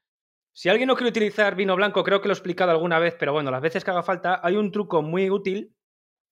Si 0.53 0.69
alguien 0.69 0.89
no 0.89 0.97
quiere 0.97 1.11
utilizar 1.11 1.55
vino 1.55 1.77
blanco, 1.77 2.05
creo 2.05 2.21
que 2.21 2.29
lo 2.29 2.33
he 2.33 2.37
explicado 2.37 2.71
alguna 2.71 2.99
vez, 2.99 3.17
pero 3.19 3.33
bueno, 3.33 3.51
las 3.51 3.63
veces 3.63 3.85
que 3.85 3.91
haga 3.91 4.03
falta, 4.03 4.41
hay 4.43 4.57
un 4.57 4.71
truco 4.73 5.03
muy 5.03 5.31
útil 5.31 5.75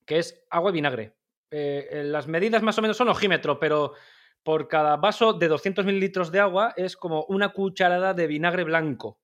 que 0.06 0.18
es 0.18 0.44
agua 0.50 0.70
y 0.70 0.74
vinagre. 0.74 1.16
Eh, 1.50 2.02
las 2.06 2.28
medidas 2.28 2.62
más 2.62 2.78
o 2.78 2.82
menos 2.82 2.96
son 2.96 3.08
ojímetro, 3.08 3.58
pero 3.58 3.94
por 4.42 4.68
cada 4.68 4.96
vaso 4.96 5.32
de 5.34 5.48
200 5.48 5.84
mililitros 5.86 6.32
de 6.32 6.40
agua 6.40 6.74
es 6.76 6.96
como 6.96 7.24
una 7.28 7.50
cucharada 7.50 8.14
de 8.14 8.26
vinagre 8.26 8.64
blanco. 8.64 9.20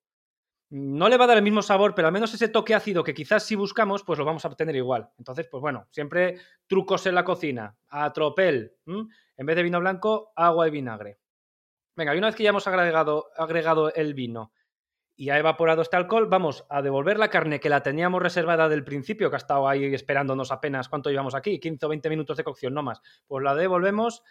no 0.71 1.09
le 1.09 1.17
va 1.17 1.25
a 1.25 1.29
dar 1.29 1.37
el 1.37 1.45
mismo 1.45 1.63
sabor, 1.63 1.95
pero 1.95 2.09
al 2.09 2.13
menos 2.15 2.35
ese 2.35 2.49
toque 2.49 2.75
ácido 2.75 3.05
que 3.05 3.15
quizás 3.15 3.45
si 3.45 3.55
buscamos, 3.55 4.03
pues 4.03 4.19
lo 4.19 4.25
vamos 4.25 4.45
a 4.45 4.49
obtener 4.49 4.75
igual. 4.75 5.09
Entonces, 5.19 5.47
pues 5.51 5.61
bueno, 5.61 5.87
siempre 5.91 6.39
trucos 6.67 7.07
en 7.07 7.15
la 7.15 7.25
cocina. 7.25 7.77
A 7.89 8.13
tropel. 8.13 8.73
En 9.37 9.47
vez 9.47 9.57
de 9.57 9.63
vino 9.63 9.81
blanco, 9.81 10.33
agua 10.37 10.69
y 10.69 10.71
vinagre. 10.71 11.19
Venga, 11.97 12.15
y 12.15 12.19
una 12.19 12.29
vez 12.29 12.37
que 12.37 12.43
ya 12.43 12.51
hemos 12.51 12.67
agregado, 12.67 13.31
agregado 13.37 13.93
el 13.95 14.15
vino 14.15 14.53
y 15.17 15.31
ha 15.31 15.39
evaporado 15.39 15.83
este 15.83 15.97
alcohol, 15.97 16.27
vamos 16.27 16.65
a 16.69 16.83
devolver 16.83 17.19
la 17.19 17.31
carne 17.31 17.61
que 17.61 17.69
la 17.69 17.83
teníamos 17.83 18.21
reservada 18.21 18.69
del 18.69 18.85
principio, 18.85 19.31
que 19.31 19.37
ha 19.37 19.39
estado 19.39 19.69
ahí 19.69 19.95
esperándonos 19.95 20.51
apenas, 20.51 20.89
¿cuánto 20.89 21.11
llevamos 21.11 21.35
aquí? 21.35 21.61
15 21.61 21.87
o 21.87 21.89
20 21.89 22.11
minutos 22.11 22.37
de 22.37 22.45
cocción, 22.45 22.75
no 22.75 22.83
más. 22.83 23.01
Pues 23.27 23.45
la 23.45 23.55
devolvemos 23.55 24.23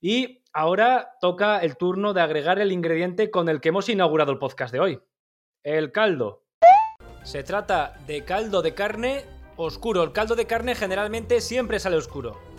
y 0.00 0.44
ahora 0.52 1.16
toca 1.20 1.58
el 1.58 1.76
turno 1.76 2.12
de 2.12 2.20
agregar 2.20 2.58
el 2.60 2.70
ingrediente 2.70 3.30
con 3.30 3.48
el 3.48 3.60
que 3.60 3.70
hemos 3.70 3.88
inaugurado 3.88 4.30
el 4.30 4.38
podcast 4.38 4.72
de 4.72 4.80
hoy. 4.80 5.00
El 5.64 5.90
caldo. 5.90 6.44
Se 7.24 7.42
trata 7.42 7.94
de 8.06 8.24
caldo 8.24 8.62
de 8.62 8.74
carne 8.74 9.24
oscuro. 9.56 10.04
El 10.04 10.12
caldo 10.12 10.36
de 10.36 10.46
carne 10.46 10.76
generalmente 10.76 11.40
siempre 11.40 11.80
sale 11.80 11.96
oscuro. 11.96 12.55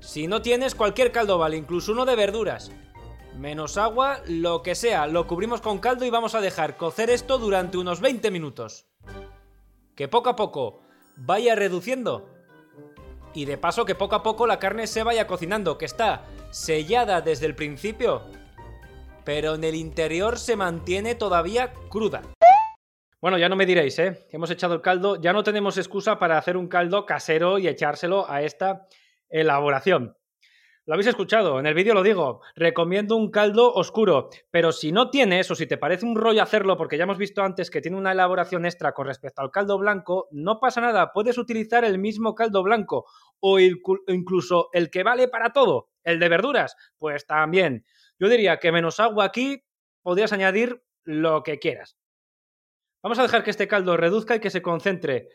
Si 0.00 0.26
no 0.26 0.42
tienes, 0.42 0.74
cualquier 0.74 1.12
caldo 1.12 1.38
vale, 1.38 1.56
incluso 1.56 1.92
uno 1.92 2.04
de 2.04 2.16
verduras. 2.16 2.70
Menos 3.36 3.76
agua, 3.76 4.20
lo 4.26 4.62
que 4.62 4.74
sea, 4.74 5.06
lo 5.06 5.26
cubrimos 5.26 5.60
con 5.60 5.78
caldo 5.78 6.04
y 6.04 6.10
vamos 6.10 6.34
a 6.34 6.40
dejar 6.40 6.76
cocer 6.76 7.10
esto 7.10 7.38
durante 7.38 7.78
unos 7.78 8.00
20 8.00 8.30
minutos. 8.30 8.86
Que 9.94 10.08
poco 10.08 10.30
a 10.30 10.36
poco 10.36 10.80
vaya 11.16 11.54
reduciendo. 11.54 12.28
Y 13.34 13.44
de 13.44 13.58
paso 13.58 13.84
que 13.84 13.94
poco 13.94 14.16
a 14.16 14.22
poco 14.22 14.46
la 14.46 14.58
carne 14.58 14.86
se 14.86 15.02
vaya 15.02 15.26
cocinando, 15.26 15.78
que 15.78 15.84
está 15.84 16.24
sellada 16.50 17.20
desde 17.20 17.46
el 17.46 17.54
principio 17.54 18.22
pero 19.28 19.56
en 19.56 19.62
el 19.62 19.74
interior 19.74 20.38
se 20.38 20.56
mantiene 20.56 21.14
todavía 21.14 21.74
cruda. 21.90 22.22
Bueno, 23.20 23.36
ya 23.36 23.50
no 23.50 23.56
me 23.56 23.66
diréis, 23.66 23.98
¿eh? 23.98 24.26
Hemos 24.30 24.50
echado 24.50 24.72
el 24.72 24.80
caldo, 24.80 25.20
ya 25.20 25.34
no 25.34 25.42
tenemos 25.42 25.76
excusa 25.76 26.18
para 26.18 26.38
hacer 26.38 26.56
un 26.56 26.66
caldo 26.66 27.04
casero 27.04 27.58
y 27.58 27.68
echárselo 27.68 28.24
a 28.26 28.40
esta 28.40 28.86
elaboración. 29.28 30.16
Lo 30.88 30.94
habéis 30.94 31.08
escuchado, 31.08 31.60
en 31.60 31.66
el 31.66 31.74
vídeo 31.74 31.92
lo 31.92 32.02
digo, 32.02 32.40
recomiendo 32.56 33.14
un 33.14 33.30
caldo 33.30 33.74
oscuro, 33.74 34.30
pero 34.50 34.72
si 34.72 34.90
no 34.90 35.10
tienes 35.10 35.50
o 35.50 35.54
si 35.54 35.66
te 35.66 35.76
parece 35.76 36.06
un 36.06 36.16
rollo 36.16 36.42
hacerlo, 36.42 36.78
porque 36.78 36.96
ya 36.96 37.02
hemos 37.02 37.18
visto 37.18 37.42
antes 37.42 37.70
que 37.70 37.82
tiene 37.82 37.98
una 37.98 38.12
elaboración 38.12 38.64
extra 38.64 38.92
con 38.92 39.06
respecto 39.06 39.42
al 39.42 39.50
caldo 39.50 39.76
blanco, 39.76 40.28
no 40.30 40.60
pasa 40.60 40.80
nada, 40.80 41.12
puedes 41.12 41.36
utilizar 41.36 41.84
el 41.84 41.98
mismo 41.98 42.34
caldo 42.34 42.62
blanco 42.62 43.04
o 43.38 43.58
incluso 43.58 44.70
el 44.72 44.88
que 44.88 45.02
vale 45.02 45.28
para 45.28 45.52
todo, 45.52 45.90
el 46.04 46.18
de 46.18 46.28
verduras, 46.30 46.74
pues 46.96 47.26
también. 47.26 47.84
Yo 48.18 48.30
diría 48.30 48.56
que 48.56 48.72
menos 48.72 48.98
agua 48.98 49.26
aquí 49.26 49.62
podrías 50.00 50.32
añadir 50.32 50.82
lo 51.04 51.42
que 51.42 51.58
quieras. 51.58 51.98
Vamos 53.02 53.18
a 53.18 53.24
dejar 53.24 53.44
que 53.44 53.50
este 53.50 53.68
caldo 53.68 53.98
reduzca 53.98 54.36
y 54.36 54.40
que 54.40 54.48
se 54.48 54.62
concentre 54.62 55.28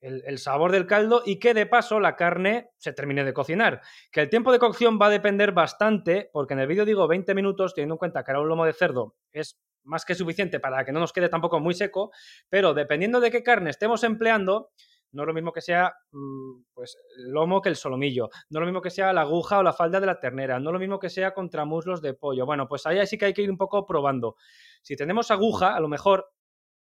el, 0.00 0.38
sabor 0.38 0.72
del 0.72 0.86
caldo 0.86 1.22
y 1.24 1.38
que 1.38 1.54
de 1.54 1.66
paso 1.66 2.00
la 2.00 2.16
carne 2.16 2.70
se 2.78 2.92
termine 2.92 3.24
de 3.24 3.32
cocinar. 3.32 3.82
Que 4.10 4.22
el 4.22 4.30
tiempo 4.30 4.52
de 4.52 4.58
cocción 4.58 4.98
va 5.00 5.06
a 5.06 5.10
depender 5.10 5.52
bastante, 5.52 6.30
porque 6.32 6.54
en 6.54 6.60
el 6.60 6.66
vídeo 6.66 6.84
digo 6.84 7.06
20 7.06 7.34
minutos, 7.34 7.74
teniendo 7.74 7.94
en 7.94 7.98
cuenta 7.98 8.24
que 8.24 8.30
era 8.30 8.40
un 8.40 8.48
lomo 8.48 8.64
de 8.64 8.72
cerdo 8.72 9.14
es 9.32 9.60
más 9.84 10.04
que 10.04 10.14
suficiente 10.14 10.60
para 10.60 10.84
que 10.84 10.92
no 10.92 11.00
nos 11.00 11.12
quede 11.12 11.28
tampoco 11.28 11.60
muy 11.60 11.74
seco, 11.74 12.10
pero 12.48 12.74
dependiendo 12.74 13.20
de 13.20 13.30
qué 13.30 13.42
carne 13.42 13.70
estemos 13.70 14.04
empleando, 14.04 14.70
no 15.12 15.22
es 15.22 15.26
lo 15.26 15.34
mismo 15.34 15.52
que 15.52 15.60
sea 15.60 15.94
mm, 16.12 16.62
pues, 16.72 16.96
lomo 17.16 17.60
que 17.60 17.68
el 17.68 17.76
solomillo. 17.76 18.28
No 18.50 18.58
es 18.58 18.60
lo 18.60 18.66
mismo 18.66 18.80
que 18.80 18.90
sea 18.90 19.12
la 19.12 19.22
aguja 19.22 19.58
o 19.58 19.62
la 19.62 19.72
falda 19.72 19.98
de 19.98 20.06
la 20.06 20.20
ternera. 20.20 20.60
No 20.60 20.70
es 20.70 20.74
lo 20.74 20.78
mismo 20.78 21.00
que 21.00 21.10
sea 21.10 21.34
contra 21.34 21.64
muslos 21.64 22.00
de 22.00 22.14
pollo. 22.14 22.46
Bueno, 22.46 22.68
pues 22.68 22.86
ahí 22.86 23.04
sí 23.06 23.18
que 23.18 23.26
hay 23.26 23.34
que 23.34 23.42
ir 23.42 23.50
un 23.50 23.56
poco 23.56 23.86
probando. 23.86 24.36
Si 24.82 24.94
tenemos 24.96 25.30
aguja, 25.30 25.74
a 25.74 25.80
lo 25.80 25.88
mejor 25.88 26.30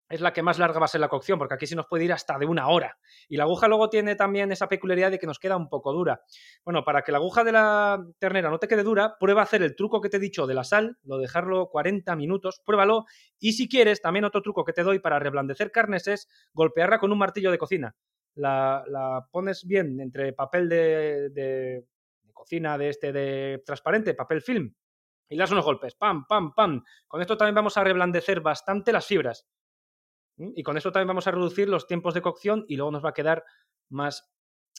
es 0.09 0.21
la 0.21 0.33
que 0.33 0.43
más 0.43 0.59
larga 0.59 0.79
va 0.79 0.85
a 0.85 0.89
ser 0.89 1.01
la 1.01 1.09
cocción, 1.09 1.39
porque 1.39 1.55
aquí 1.55 1.67
sí 1.67 1.75
nos 1.75 1.87
puede 1.87 2.05
ir 2.05 2.13
hasta 2.13 2.39
de 2.39 2.47
una 2.47 2.69
hora. 2.69 2.99
Y 3.29 3.37
la 3.37 3.45
aguja 3.45 3.69
luego 3.69 3.89
tiene 3.91 4.15
también 4.15 4.53
esa 4.53 4.69
peculiaridad 4.69 5.11
de 5.11 5.19
que 5.19 5.27
nos 5.27 5.39
queda 5.39 5.57
un 5.57 5.69
poco 5.69 5.93
dura. 5.93 6.23
Bueno, 6.65 6.85
para 6.85 7.03
que 7.03 7.13
la 7.13 7.19
aguja 7.19 7.45
de 7.45 7.53
la 7.53 8.05
ternera 8.19 8.51
no 8.51 8.59
te 8.59 8.69
quede 8.69 8.83
dura, 8.83 9.17
prueba 9.19 9.41
a 9.41 9.45
hacer 9.45 9.63
el 9.63 9.75
truco 9.77 10.01
que 10.01 10.09
te 10.09 10.19
he 10.19 10.21
dicho 10.21 10.47
de 10.47 10.55
la 10.55 10.65
sal, 10.65 10.99
lo 11.03 11.19
dejarlo 11.19 11.69
40 11.71 12.15
minutos, 12.17 12.61
pruébalo. 12.65 13.05
Y 13.39 13.53
si 13.53 13.69
quieres, 13.69 14.01
también 14.01 14.25
otro 14.25 14.43
truco 14.43 14.65
que 14.65 14.73
te 14.73 14.83
doy 14.83 14.99
para 14.99 15.19
reblandecer 15.19 15.71
carnes 15.71 16.07
es 16.07 16.29
golpearla 16.53 16.99
con 16.99 17.13
un 17.13 17.19
martillo 17.19 17.51
de 17.51 17.59
cocina 17.59 17.97
la, 18.37 19.27
pones 19.31 19.67
bien 19.67 20.01
entre 20.01 20.33
papel 20.33 20.69
de, 20.69 21.85
cocina 22.33 22.79
de 22.79 22.89
este 22.91 23.13
de 23.13 23.63
transparente, 23.65 24.15
papel 24.15 24.43
film, 24.43 24.73
y 25.29 25.37
das 25.37 25.51
unos 25.51 25.65
golpes, 25.65 25.95
pam, 25.95 26.27
pam, 26.27 26.55
pam. 26.55 26.85
Con 27.09 27.21
esto 27.21 27.37
también 27.37 27.55
vamos 27.55 27.77
a 27.77 27.85
reblandecer 27.85 28.41
bastante 28.41 28.93
las 28.93 29.07
fibras. 29.07 29.47
Y 30.39 30.63
con 30.63 30.77
esto 30.77 30.93
también 30.93 31.09
vamos 31.09 31.27
a 31.27 31.31
reducir 31.31 31.69
los 31.69 31.87
tiempos 31.87 32.15
de 32.15 32.23
cocción 32.23 32.65
y 32.69 32.77
luego 32.77 32.91
nos 32.91 33.05
va 33.05 33.11
a 33.11 33.15
quedar 33.15 33.45
más 33.89 34.33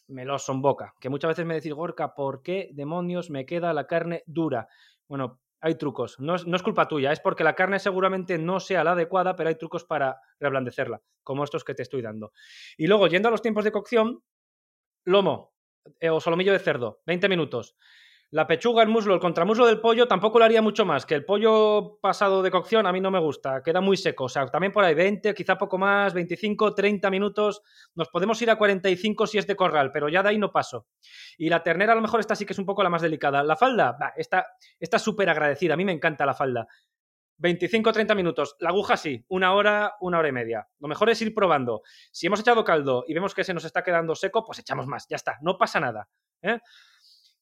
meloso 0.08 0.52
en 0.52 0.62
boca. 0.62 0.94
Que 1.00 1.10
muchas 1.10 1.30
veces 1.30 1.46
me 1.46 1.56
decís, 1.56 1.74
Gorka, 1.74 2.14
¿por 2.14 2.42
qué 2.42 2.70
demonios 2.74 3.30
me 3.30 3.46
queda 3.46 3.74
la 3.74 3.88
carne 3.88 4.24
dura? 4.26 4.68
Bueno, 5.08 5.42
hay 5.60 5.76
trucos. 5.76 6.20
No 6.20 6.36
es, 6.36 6.64
culpa 6.64 6.88
tuya, 6.88 7.12
es 7.12 7.20
porque 7.20 7.44
la 7.44 7.56
carne 7.56 7.80
seguramente 7.80 8.38
no 8.38 8.60
sea 8.60 8.84
la 8.84 8.92
adecuada, 8.92 9.36
pero 9.36 9.50
hay 9.50 9.56
trucos 9.56 9.84
para 9.84 10.22
reblandecerla, 10.40 11.02
como 11.24 11.44
estos 11.44 11.64
que 11.64 11.74
te 11.74 11.84
estoy 11.84 12.02
dando. 12.02 12.32
Y 12.78 12.88
luego, 12.88 13.08
yendo 13.08 13.28
a 13.30 13.32
los 13.32 13.42
tiempos 13.42 13.64
de 13.64 13.72
cocción, 13.72 14.24
lomo 15.06 15.54
eh, 16.00 16.10
o 16.10 16.20
solomillo 16.20 16.54
de 16.54 16.60
cerdo, 16.60 17.02
20 17.06 17.30
minutos. 17.30 17.76
La 18.30 18.46
pechuga, 18.46 18.84
el 18.84 18.90
muslo, 18.90 19.14
el 19.14 19.22
contramuslo 19.22 19.66
del 19.66 19.80
pollo 19.80 20.06
tampoco 20.06 20.38
lo 20.38 20.44
haría 20.44 20.62
mucho 20.62 20.86
más, 20.86 21.06
que 21.06 21.16
el 21.16 21.24
pollo 21.24 21.98
pasado 22.02 22.44
de 22.44 22.52
cocción 22.52 22.86
a 22.86 22.92
mí 22.92 23.00
no 23.00 23.10
me 23.10 23.20
gusta, 23.20 23.64
queda 23.64 23.80
muy 23.80 23.96
seco. 23.96 24.26
O 24.26 24.30
sea, 24.30 24.46
también 24.48 24.74
por 24.74 24.84
ahí 24.84 24.94
20, 24.94 25.34
quizá 25.34 25.58
poco 25.58 25.78
más, 25.78 26.14
25, 26.14 26.76
30 26.76 27.10
minutos. 27.10 27.62
Nos 27.96 28.10
podemos 28.10 28.42
ir 28.42 28.52
a 28.52 28.58
45 28.58 29.28
si 29.28 29.38
es 29.38 29.48
de 29.48 29.56
corral, 29.56 29.92
pero 29.94 30.10
ya 30.10 30.24
de 30.24 30.30
ahí 30.30 30.38
no 30.38 30.52
paso. 30.52 30.88
Y 31.38 31.48
la 31.48 31.64
ternera 31.64 31.94
a 31.94 31.96
lo 31.96 32.02
mejor 32.02 32.20
esta 32.20 32.36
sí 32.36 32.46
que 32.46 32.52
es 32.52 32.60
un 32.60 32.66
poco 32.66 32.84
la 32.84 32.90
más 32.90 33.02
delicada. 33.02 33.42
La 33.44 33.56
falda, 33.56 33.98
está 34.18 35.00
súper 35.00 35.30
agradecida, 35.30 35.76
a 35.76 35.78
mí 35.78 35.86
me 35.86 35.94
encanta 35.94 36.26
la 36.26 36.34
falda. 36.34 36.68
25 37.38 37.94
30 37.94 38.16
minutos. 38.16 38.56
La 38.60 38.70
aguja 38.70 38.98
sí, 38.98 39.24
una 39.30 39.54
hora, 39.54 39.96
una 40.02 40.20
hora 40.20 40.28
y 40.28 40.32
media. 40.34 40.68
Lo 40.80 40.88
mejor 40.90 41.10
es 41.10 41.22
ir 41.22 41.34
probando. 41.34 41.82
Si 42.12 42.28
hemos 42.28 42.40
echado 42.40 42.64
caldo 42.66 43.06
y 43.08 43.14
vemos 43.14 43.34
que 43.34 43.44
se 43.44 43.54
nos 43.54 43.64
está 43.64 43.84
quedando 43.84 44.16
seco, 44.16 44.44
pues 44.44 44.60
echamos 44.60 44.88
más, 44.88 45.08
ya 45.08 45.16
está, 45.16 45.38
no 45.42 45.58
pasa 45.58 45.80
nada. 45.80 46.10
¿eh? 46.42 46.60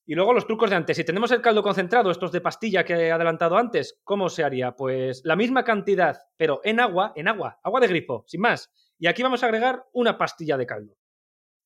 Y 0.08 0.14
luego 0.14 0.34
los 0.34 0.46
trucos 0.46 0.70
de 0.70 0.76
antes. 0.76 0.98
Si 0.98 1.04
tenemos 1.04 1.32
el 1.32 1.42
caldo 1.42 1.64
concentrado, 1.64 2.12
estos 2.12 2.32
de 2.32 2.42
pastilla 2.42 2.86
que 2.86 2.94
he 2.94 3.12
adelantado 3.12 3.58
antes, 3.58 4.00
¿cómo 4.04 4.30
se 4.30 4.44
haría? 4.44 4.74
Pues 4.76 5.22
la 5.26 5.36
misma 5.36 5.64
cantidad, 5.64 6.18
pero 6.38 6.62
en 6.64 6.80
agua, 6.80 7.12
en 7.16 7.28
agua, 7.28 7.60
agua 7.64 7.80
de 7.80 7.88
grifo, 7.88 8.24
sin 8.28 8.42
más. 8.42 8.72
Y 9.00 9.08
aquí 9.08 9.24
vamos 9.24 9.42
a 9.42 9.48
agregar 9.48 9.84
una 9.94 10.18
pastilla 10.18 10.58
de 10.58 10.68
caldo. 10.68 10.96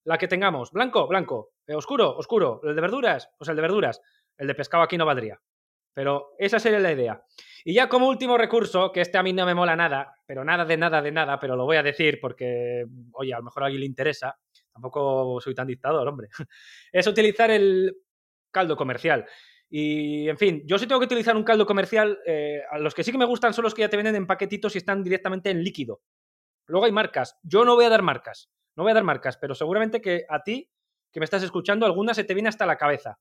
La 0.05 0.17
que 0.17 0.29
tengamos, 0.29 0.71
blanco, 0.71 1.05
blanco, 1.07 1.51
eh, 1.67 1.75
oscuro, 1.75 2.15
oscuro, 2.15 2.61
el 2.63 2.75
de 2.75 2.81
verduras, 2.81 3.29
pues 3.37 3.49
el 3.49 3.57
de 3.57 3.61
verduras. 3.61 4.01
El 4.37 4.47
de 4.47 4.55
pescado 4.55 4.83
aquí 4.83 4.97
no 4.97 5.05
valdría. 5.05 5.39
Pero 5.93 6.33
esa 6.37 6.59
sería 6.59 6.79
la 6.79 6.93
idea. 6.93 7.21
Y 7.65 7.73
ya 7.73 7.89
como 7.89 8.07
último 8.07 8.37
recurso, 8.37 8.91
que 8.93 9.01
este 9.01 9.17
a 9.17 9.23
mí 9.23 9.33
no 9.33 9.45
me 9.45 9.53
mola 9.53 9.75
nada, 9.75 10.15
pero 10.25 10.45
nada 10.45 10.63
de 10.63 10.77
nada 10.77 11.01
de 11.01 11.11
nada, 11.11 11.37
pero 11.39 11.57
lo 11.57 11.65
voy 11.65 11.75
a 11.75 11.83
decir 11.83 12.19
porque, 12.21 12.85
oye, 13.11 13.33
a 13.33 13.39
lo 13.39 13.43
mejor 13.43 13.63
a 13.63 13.65
alguien 13.65 13.81
le 13.81 13.85
interesa. 13.87 14.39
Tampoco 14.71 15.41
soy 15.41 15.53
tan 15.53 15.67
dictador, 15.67 16.07
hombre. 16.07 16.29
Es 16.93 17.05
utilizar 17.05 17.51
el 17.51 17.93
caldo 18.51 18.75
comercial. 18.75 19.25
Y, 19.69 20.27
en 20.27 20.37
fin, 20.37 20.63
yo 20.65 20.79
sí 20.79 20.87
tengo 20.87 20.99
que 20.99 21.05
utilizar 21.05 21.35
un 21.35 21.43
caldo 21.43 21.65
comercial. 21.65 22.19
Eh, 22.25 22.61
a 22.69 22.79
los 22.79 22.93
que 22.93 23.03
sí 23.03 23.11
que 23.11 23.17
me 23.17 23.25
gustan 23.25 23.53
son 23.53 23.63
los 23.63 23.73
que 23.73 23.81
ya 23.81 23.89
te 23.89 23.97
venden 23.97 24.15
en 24.15 24.27
paquetitos 24.27 24.75
y 24.75 24.79
están 24.79 25.03
directamente 25.03 25.49
en 25.51 25.63
líquido. 25.63 26.01
Luego 26.67 26.85
hay 26.85 26.91
marcas. 26.91 27.37
Yo 27.43 27.65
no 27.65 27.75
voy 27.75 27.85
a 27.85 27.89
dar 27.89 28.01
marcas. 28.01 28.49
No 28.75 28.83
voy 28.83 28.91
a 28.91 28.95
dar 28.95 29.03
marcas, 29.03 29.37
pero 29.37 29.55
seguramente 29.55 30.01
que 30.01 30.25
a 30.29 30.43
ti, 30.43 30.71
que 31.11 31.19
me 31.19 31.25
estás 31.25 31.43
escuchando, 31.43 31.85
algunas 31.85 32.15
se 32.15 32.23
te 32.23 32.33
viene 32.33 32.49
hasta 32.49 32.65
la 32.65 32.77
cabeza. 32.77 33.19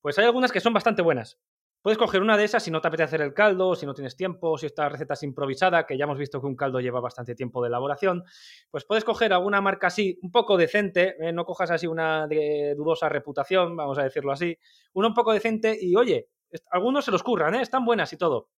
Pues 0.00 0.18
hay 0.18 0.24
algunas 0.24 0.52
que 0.52 0.60
son 0.60 0.72
bastante 0.72 1.02
buenas. 1.02 1.38
Puedes 1.82 1.96
coger 1.96 2.20
una 2.20 2.36
de 2.36 2.44
esas 2.44 2.62
si 2.62 2.70
no 2.70 2.82
te 2.82 2.88
apetece 2.88 3.04
hacer 3.04 3.22
el 3.22 3.32
caldo, 3.32 3.74
si 3.74 3.86
no 3.86 3.94
tienes 3.94 4.14
tiempo, 4.14 4.58
si 4.58 4.66
esta 4.66 4.90
receta 4.90 5.14
es 5.14 5.22
improvisada, 5.22 5.86
que 5.86 5.96
ya 5.96 6.04
hemos 6.04 6.18
visto 6.18 6.38
que 6.38 6.46
un 6.46 6.54
caldo 6.54 6.78
lleva 6.78 7.00
bastante 7.00 7.34
tiempo 7.34 7.62
de 7.62 7.68
elaboración, 7.68 8.22
pues 8.70 8.84
puedes 8.84 9.02
coger 9.02 9.32
alguna 9.32 9.62
marca 9.62 9.86
así, 9.86 10.18
un 10.20 10.30
poco 10.30 10.58
decente, 10.58 11.16
¿eh? 11.18 11.32
no 11.32 11.46
cojas 11.46 11.70
así 11.70 11.86
una 11.86 12.26
de 12.26 12.74
dudosa 12.76 13.08
reputación, 13.08 13.76
vamos 13.76 13.98
a 13.98 14.02
decirlo 14.02 14.30
así, 14.30 14.58
una 14.92 15.08
un 15.08 15.14
poco 15.14 15.32
decente 15.32 15.78
y 15.80 15.96
oye, 15.96 16.28
algunos 16.70 17.06
se 17.06 17.12
los 17.12 17.22
curran, 17.22 17.54
¿eh? 17.54 17.62
están 17.62 17.86
buenas 17.86 18.12
y 18.12 18.18
todo. 18.18 18.50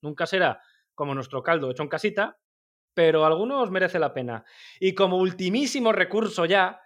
Nunca 0.00 0.24
será 0.24 0.62
como 0.94 1.14
nuestro 1.14 1.42
caldo 1.42 1.70
hecho 1.70 1.82
en 1.82 1.88
casita, 1.90 2.38
pero 2.94 3.26
algunos 3.26 3.70
merece 3.70 3.98
la 3.98 4.14
pena. 4.14 4.42
Y 4.80 4.94
como 4.94 5.18
ultimísimo 5.18 5.92
recurso 5.92 6.46
ya, 6.46 6.80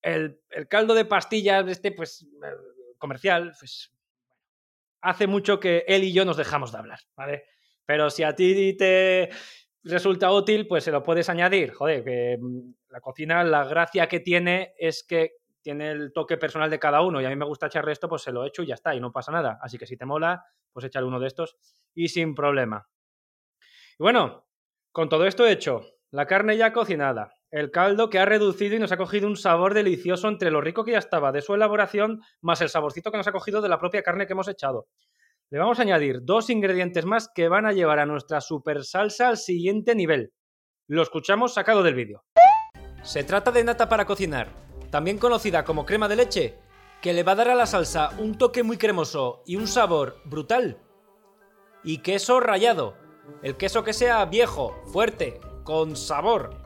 el, 0.00 0.40
el 0.50 0.68
caldo 0.68 0.94
de 0.94 1.06
pastillas, 1.06 1.66
este 1.66 1.90
pues 1.90 2.22
eh, 2.22 2.96
comercial, 2.98 3.52
pues 3.58 3.93
hace 5.04 5.26
mucho 5.26 5.60
que 5.60 5.84
él 5.86 6.04
y 6.04 6.12
yo 6.12 6.24
nos 6.24 6.36
dejamos 6.36 6.72
de 6.72 6.78
hablar, 6.78 7.00
¿vale? 7.16 7.44
Pero 7.86 8.10
si 8.10 8.22
a 8.22 8.34
ti 8.34 8.76
te 8.76 9.30
resulta 9.82 10.32
útil, 10.32 10.66
pues 10.66 10.84
se 10.84 10.90
lo 10.90 11.02
puedes 11.02 11.28
añadir. 11.28 11.72
Joder, 11.72 12.02
que 12.02 12.38
mm, 12.40 12.72
la 12.88 13.00
cocina, 13.00 13.44
la 13.44 13.64
gracia 13.64 14.08
que 14.08 14.20
tiene 14.20 14.74
es 14.78 15.04
que 15.06 15.36
tiene 15.62 15.90
el 15.90 16.12
toque 16.12 16.36
personal 16.36 16.70
de 16.70 16.78
cada 16.78 17.02
uno 17.02 17.20
y 17.20 17.24
a 17.24 17.28
mí 17.30 17.36
me 17.36 17.44
gusta 17.46 17.66
echarle 17.66 17.92
esto, 17.92 18.08
pues 18.08 18.22
se 18.22 18.32
lo 18.32 18.44
echo 18.44 18.62
y 18.62 18.66
ya 18.66 18.74
está, 18.74 18.94
y 18.94 19.00
no 19.00 19.12
pasa 19.12 19.32
nada. 19.32 19.58
Así 19.62 19.78
que 19.78 19.86
si 19.86 19.96
te 19.96 20.06
mola, 20.06 20.44
pues 20.72 20.84
echarle 20.84 21.08
uno 21.08 21.20
de 21.20 21.28
estos 21.28 21.56
y 21.94 22.08
sin 22.08 22.34
problema. 22.34 22.88
Y 23.98 24.02
bueno, 24.02 24.46
Con 24.92 25.08
todo 25.08 25.26
esto 25.26 25.44
hecho, 25.44 25.82
la 26.12 26.26
carne 26.26 26.56
ya 26.56 26.72
cocinada, 26.72 27.34
el 27.54 27.70
caldo 27.70 28.10
que 28.10 28.18
ha 28.18 28.24
reducido 28.24 28.74
y 28.74 28.80
nos 28.80 28.90
ha 28.90 28.96
cogido 28.96 29.28
un 29.28 29.36
sabor 29.36 29.74
delicioso 29.74 30.26
entre 30.26 30.50
lo 30.50 30.60
rico 30.60 30.84
que 30.84 30.90
ya 30.90 30.98
estaba 30.98 31.30
de 31.30 31.40
su 31.40 31.54
elaboración, 31.54 32.20
más 32.40 32.60
el 32.60 32.68
saborcito 32.68 33.12
que 33.12 33.16
nos 33.16 33.28
ha 33.28 33.32
cogido 33.32 33.62
de 33.62 33.68
la 33.68 33.78
propia 33.78 34.02
carne 34.02 34.26
que 34.26 34.32
hemos 34.32 34.48
echado. 34.48 34.88
Le 35.50 35.60
vamos 35.60 35.78
a 35.78 35.82
añadir 35.82 36.18
dos 36.24 36.50
ingredientes 36.50 37.04
más 37.04 37.30
que 37.32 37.48
van 37.48 37.64
a 37.64 37.72
llevar 37.72 38.00
a 38.00 38.06
nuestra 38.06 38.40
super 38.40 38.82
salsa 38.82 39.28
al 39.28 39.36
siguiente 39.36 39.94
nivel. 39.94 40.32
Lo 40.88 41.00
escuchamos 41.00 41.54
sacado 41.54 41.84
del 41.84 41.94
vídeo. 41.94 42.24
Se 43.04 43.22
trata 43.22 43.52
de 43.52 43.62
nata 43.62 43.88
para 43.88 44.04
cocinar, 44.04 44.48
también 44.90 45.18
conocida 45.18 45.62
como 45.62 45.86
crema 45.86 46.08
de 46.08 46.16
leche, 46.16 46.58
que 47.00 47.12
le 47.12 47.22
va 47.22 47.32
a 47.32 47.36
dar 47.36 47.50
a 47.50 47.54
la 47.54 47.66
salsa 47.66 48.10
un 48.18 48.36
toque 48.36 48.64
muy 48.64 48.78
cremoso 48.78 49.44
y 49.46 49.54
un 49.54 49.68
sabor 49.68 50.16
brutal. 50.24 50.82
Y 51.84 51.98
queso 51.98 52.40
rallado, 52.40 52.96
el 53.44 53.56
queso 53.56 53.84
que 53.84 53.92
sea 53.92 54.24
viejo, 54.24 54.74
fuerte, 54.86 55.38
con 55.62 55.94
sabor. 55.94 56.63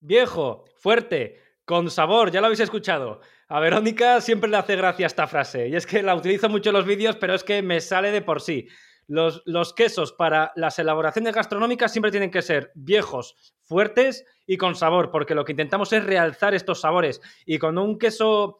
Viejo, 0.00 0.64
fuerte, 0.76 1.40
con 1.64 1.90
sabor, 1.90 2.30
ya 2.30 2.40
lo 2.40 2.46
habéis 2.46 2.60
escuchado. 2.60 3.20
A 3.48 3.60
Verónica 3.60 4.20
siempre 4.20 4.48
le 4.48 4.56
hace 4.56 4.76
gracia 4.76 5.06
esta 5.06 5.26
frase, 5.26 5.68
y 5.68 5.76
es 5.76 5.86
que 5.86 6.02
la 6.02 6.14
utilizo 6.14 6.48
mucho 6.48 6.70
en 6.70 6.76
los 6.76 6.86
vídeos, 6.86 7.16
pero 7.16 7.34
es 7.34 7.44
que 7.44 7.62
me 7.62 7.80
sale 7.80 8.10
de 8.10 8.22
por 8.22 8.40
sí. 8.40 8.68
Los, 9.06 9.42
los, 9.46 9.72
quesos 9.72 10.12
para 10.12 10.52
las 10.54 10.78
elaboraciones 10.78 11.34
gastronómicas 11.34 11.90
siempre 11.90 12.10
tienen 12.10 12.30
que 12.30 12.42
ser 12.42 12.72
viejos, 12.74 13.54
fuertes 13.62 14.24
y 14.46 14.58
con 14.58 14.74
sabor, 14.74 15.10
porque 15.10 15.34
lo 15.34 15.44
que 15.44 15.52
intentamos 15.52 15.92
es 15.94 16.04
realzar 16.04 16.54
estos 16.54 16.82
sabores. 16.82 17.20
Y 17.46 17.58
con 17.58 17.78
un 17.78 17.98
queso 17.98 18.58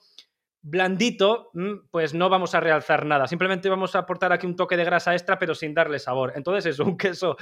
blandito, 0.62 1.50
mm, 1.54 1.88
pues 1.90 2.14
no 2.14 2.28
vamos 2.28 2.54
a 2.54 2.60
realzar 2.60 3.06
nada. 3.06 3.26
Simplemente 3.26 3.68
vamos 3.68 3.94
a 3.94 4.00
aportar 4.00 4.32
aquí 4.32 4.46
un 4.46 4.56
toque 4.56 4.76
de 4.76 4.84
grasa 4.84 5.12
extra, 5.12 5.38
pero 5.38 5.54
sin 5.54 5.74
darle 5.74 5.98
sabor. 5.98 6.32
Entonces 6.34 6.66
es 6.66 6.78
un 6.78 6.96
queso 6.98 7.36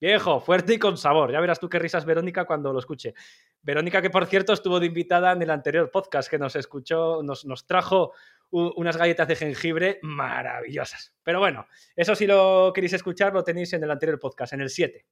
Viejo, 0.00 0.40
fuerte 0.40 0.74
y 0.74 0.78
con 0.78 0.96
sabor. 0.96 1.32
Ya 1.32 1.40
verás 1.40 1.58
tú 1.58 1.68
qué 1.68 1.78
risas 1.78 2.04
Verónica 2.04 2.44
cuando 2.44 2.72
lo 2.72 2.78
escuche. 2.78 3.14
Verónica, 3.62 4.00
que 4.00 4.10
por 4.10 4.26
cierto 4.26 4.52
estuvo 4.52 4.78
de 4.78 4.86
invitada 4.86 5.32
en 5.32 5.42
el 5.42 5.50
anterior 5.50 5.90
podcast 5.90 6.30
que 6.30 6.38
nos 6.38 6.54
escuchó, 6.54 7.22
nos, 7.22 7.44
nos 7.44 7.66
trajo 7.66 8.12
unas 8.50 8.96
galletas 8.96 9.28
de 9.28 9.36
jengibre 9.36 9.98
maravillosas. 10.02 11.14
Pero 11.22 11.40
bueno, 11.40 11.66
eso 11.96 12.14
si 12.14 12.26
lo 12.26 12.72
queréis 12.74 12.92
escuchar 12.92 13.32
lo 13.32 13.42
tenéis 13.44 13.72
en 13.72 13.82
el 13.82 13.90
anterior 13.90 14.18
podcast, 14.18 14.52
en 14.52 14.60
el 14.60 14.70
7. 14.70 15.04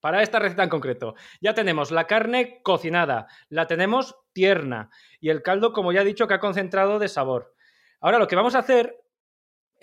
Para 0.00 0.22
esta 0.22 0.38
receta 0.38 0.62
en 0.62 0.68
concreto, 0.68 1.14
ya 1.40 1.54
tenemos 1.54 1.90
la 1.90 2.06
carne 2.06 2.60
cocinada, 2.62 3.26
la 3.48 3.66
tenemos 3.66 4.14
tierna 4.34 4.90
y 5.18 5.30
el 5.30 5.42
caldo, 5.42 5.72
como 5.72 5.92
ya 5.92 6.02
he 6.02 6.04
dicho, 6.04 6.28
que 6.28 6.34
ha 6.34 6.40
concentrado 6.40 6.98
de 6.98 7.08
sabor. 7.08 7.54
Ahora 8.00 8.18
lo 8.18 8.28
que 8.28 8.36
vamos 8.36 8.54
a 8.54 8.58
hacer 8.58 9.03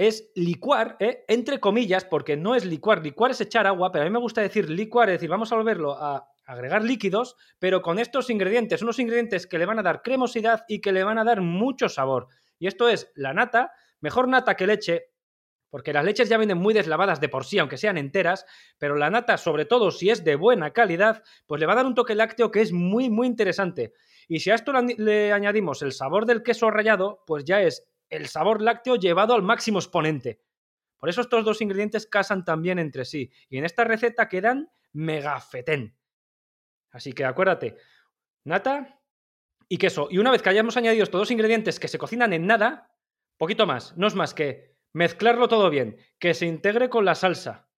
es 0.02 0.32
licuar, 0.34 0.98
¿eh? 1.00 1.26
entre 1.28 1.60
comillas, 1.60 2.06
porque 2.06 2.36
no 2.36 2.56
es 2.56 2.66
licuar, 2.66 3.04
licuar 3.04 3.30
es 3.30 3.42
echar 3.42 3.68
agua, 3.68 3.92
pero 3.92 4.02
a 4.02 4.08
mí 4.08 4.12
me 4.12 4.18
gusta 4.18 4.42
decir 4.42 4.68
licuar, 4.68 5.10
es 5.10 5.18
decir, 5.18 5.30
vamos 5.30 5.52
a 5.52 5.56
volverlo 5.56 5.94
a 5.94 6.28
agregar 6.44 6.84
líquidos, 6.84 7.36
pero 7.60 7.84
con 7.84 8.00
estos 8.00 8.32
ingredientes, 8.32 8.82
unos 8.82 8.98
ingredientes 8.98 9.46
que 9.46 9.60
le 9.60 9.68
van 9.68 9.78
a 9.78 9.84
dar 9.84 10.02
cremosidad 10.02 10.66
y 10.68 10.82
que 10.82 10.92
le 10.92 11.04
van 11.04 11.20
a 11.20 11.24
dar 11.24 11.42
mucho 11.42 11.88
sabor. 11.88 12.30
Y 12.58 12.66
esto 12.66 12.90
es 12.90 13.12
la 13.14 13.36
nata, 13.36 13.74
mejor 14.00 14.28
nata 14.28 14.56
que 14.56 14.66
leche, 14.66 15.12
porque 15.70 15.94
las 15.94 16.04
leches 16.04 16.30
ya 16.30 16.40
vienen 16.40 16.58
muy 16.58 16.74
deslavadas 16.74 17.22
de 17.22 17.30
por 17.30 17.46
sí, 17.46 17.60
aunque 17.60 17.78
sean 17.78 18.00
enteras, 18.00 18.48
pero 18.80 18.96
la 18.96 19.12
nata, 19.12 19.38
sobre 19.38 19.66
todo 19.66 19.92
si 19.92 20.10
es 20.10 20.24
de 20.24 20.36
buena 20.36 20.74
calidad, 20.74 21.22
pues 21.46 21.60
le 21.60 21.68
va 21.68 21.74
a 21.74 21.76
dar 21.76 21.86
un 21.86 21.94
toque 21.94 22.16
lácteo 22.16 22.50
que 22.50 22.62
es 22.62 22.72
muy, 22.72 23.12
muy 23.12 23.28
interesante. 23.28 23.94
Y 24.28 24.40
si 24.40 24.50
a 24.50 24.56
esto 24.56 24.74
le 24.74 25.32
añadimos 25.32 25.84
el 25.84 25.92
sabor 25.92 26.26
del 26.26 26.42
queso 26.42 26.72
rallado, 26.72 27.24
pues 27.28 27.46
ya 27.46 27.62
es 27.62 27.88
el 28.12 28.28
sabor 28.28 28.62
lácteo 28.62 28.98
llevado 28.98 29.34
al 29.34 29.42
máximo 29.42 29.80
exponente. 29.80 30.42
Por 30.98 31.10
eso 31.10 31.22
estos 31.22 31.44
dos 31.44 31.62
ingredientes 31.62 32.06
casan 32.06 32.46
también 32.46 32.78
entre 32.78 33.06
sí 33.06 33.32
y 33.50 33.58
en 33.58 33.66
esta 33.66 33.84
receta 33.84 34.30
quedan 34.30 34.72
megafetén. 34.94 35.98
Así 36.92 37.14
que 37.14 37.26
acuérdate, 37.26 37.78
nata 38.44 39.02
y 39.68 39.78
queso. 39.78 40.10
Y 40.12 40.20
una 40.20 40.30
vez 40.30 40.44
que 40.44 40.50
hayamos 40.50 40.78
añadido 40.78 41.04
estos 41.04 41.22
dos 41.22 41.32
ingredientes 41.32 41.80
que 41.80 41.88
se 41.88 41.98
cocinan 41.98 42.34
en 42.34 42.46
nada, 42.46 42.94
poquito 43.38 43.66
más, 43.66 43.98
no 43.98 44.06
es 44.06 44.14
más 44.14 44.36
que 44.36 44.76
mezclarlo 44.94 45.48
todo 45.48 45.70
bien, 45.70 45.98
que 46.20 46.34
se 46.34 46.46
integre 46.46 46.90
con 46.90 47.06
la 47.06 47.16
salsa, 47.16 47.71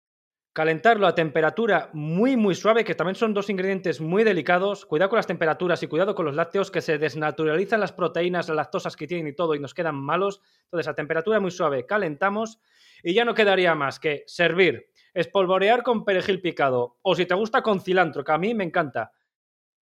calentarlo 0.53 1.07
a 1.07 1.15
temperatura 1.15 1.91
muy 1.93 2.37
muy 2.37 2.55
suave, 2.55 2.85
que 2.85 2.95
también 2.95 3.15
son 3.15 3.33
dos 3.33 3.49
ingredientes 3.49 4.01
muy 4.01 4.25
delicados. 4.25 4.85
Cuidado 4.85 5.11
con 5.11 5.17
las 5.17 5.27
temperaturas 5.27 5.83
y 5.83 5.87
cuidado 5.87 6.15
con 6.15 6.27
los 6.27 6.35
lácteos, 6.35 6.71
que 6.71 6.83
se 6.83 6.99
desnaturalizan 6.99 7.81
las 7.81 7.93
proteínas, 7.93 8.49
las 8.49 8.57
lactosas 8.57 8.97
que 8.97 9.07
tienen 9.07 9.27
y 9.29 9.35
todo 9.35 9.55
y 9.55 9.61
nos 9.61 9.75
quedan 9.75 9.95
malos. 9.95 10.43
Entonces 10.65 10.89
a 10.89 10.95
temperatura 10.95 11.41
muy 11.41 11.51
suave 11.51 11.87
calentamos 11.87 12.61
y 13.03 13.15
ya 13.15 13.25
no 13.25 13.35
quedaría 13.35 13.75
más 13.75 13.99
que 13.99 14.25
servir, 14.27 14.91
espolvorear 15.15 15.83
con 15.83 16.05
perejil 16.05 16.41
picado 16.41 16.99
o 17.03 17.15
si 17.15 17.27
te 17.27 17.35
gusta 17.35 17.63
con 17.63 17.81
cilantro, 17.81 18.25
que 18.25 18.33
a 18.33 18.39
mí 18.39 18.55
me 18.55 18.65
encanta. 18.65 19.13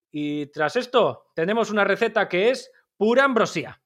Y 0.09 0.47
tras 0.47 0.75
esto 0.75 1.31
tenemos 1.35 1.71
una 1.71 1.83
receta 1.83 2.27
que 2.27 2.49
es 2.49 2.71
pura 2.97 3.23
ambrosía. 3.23 3.81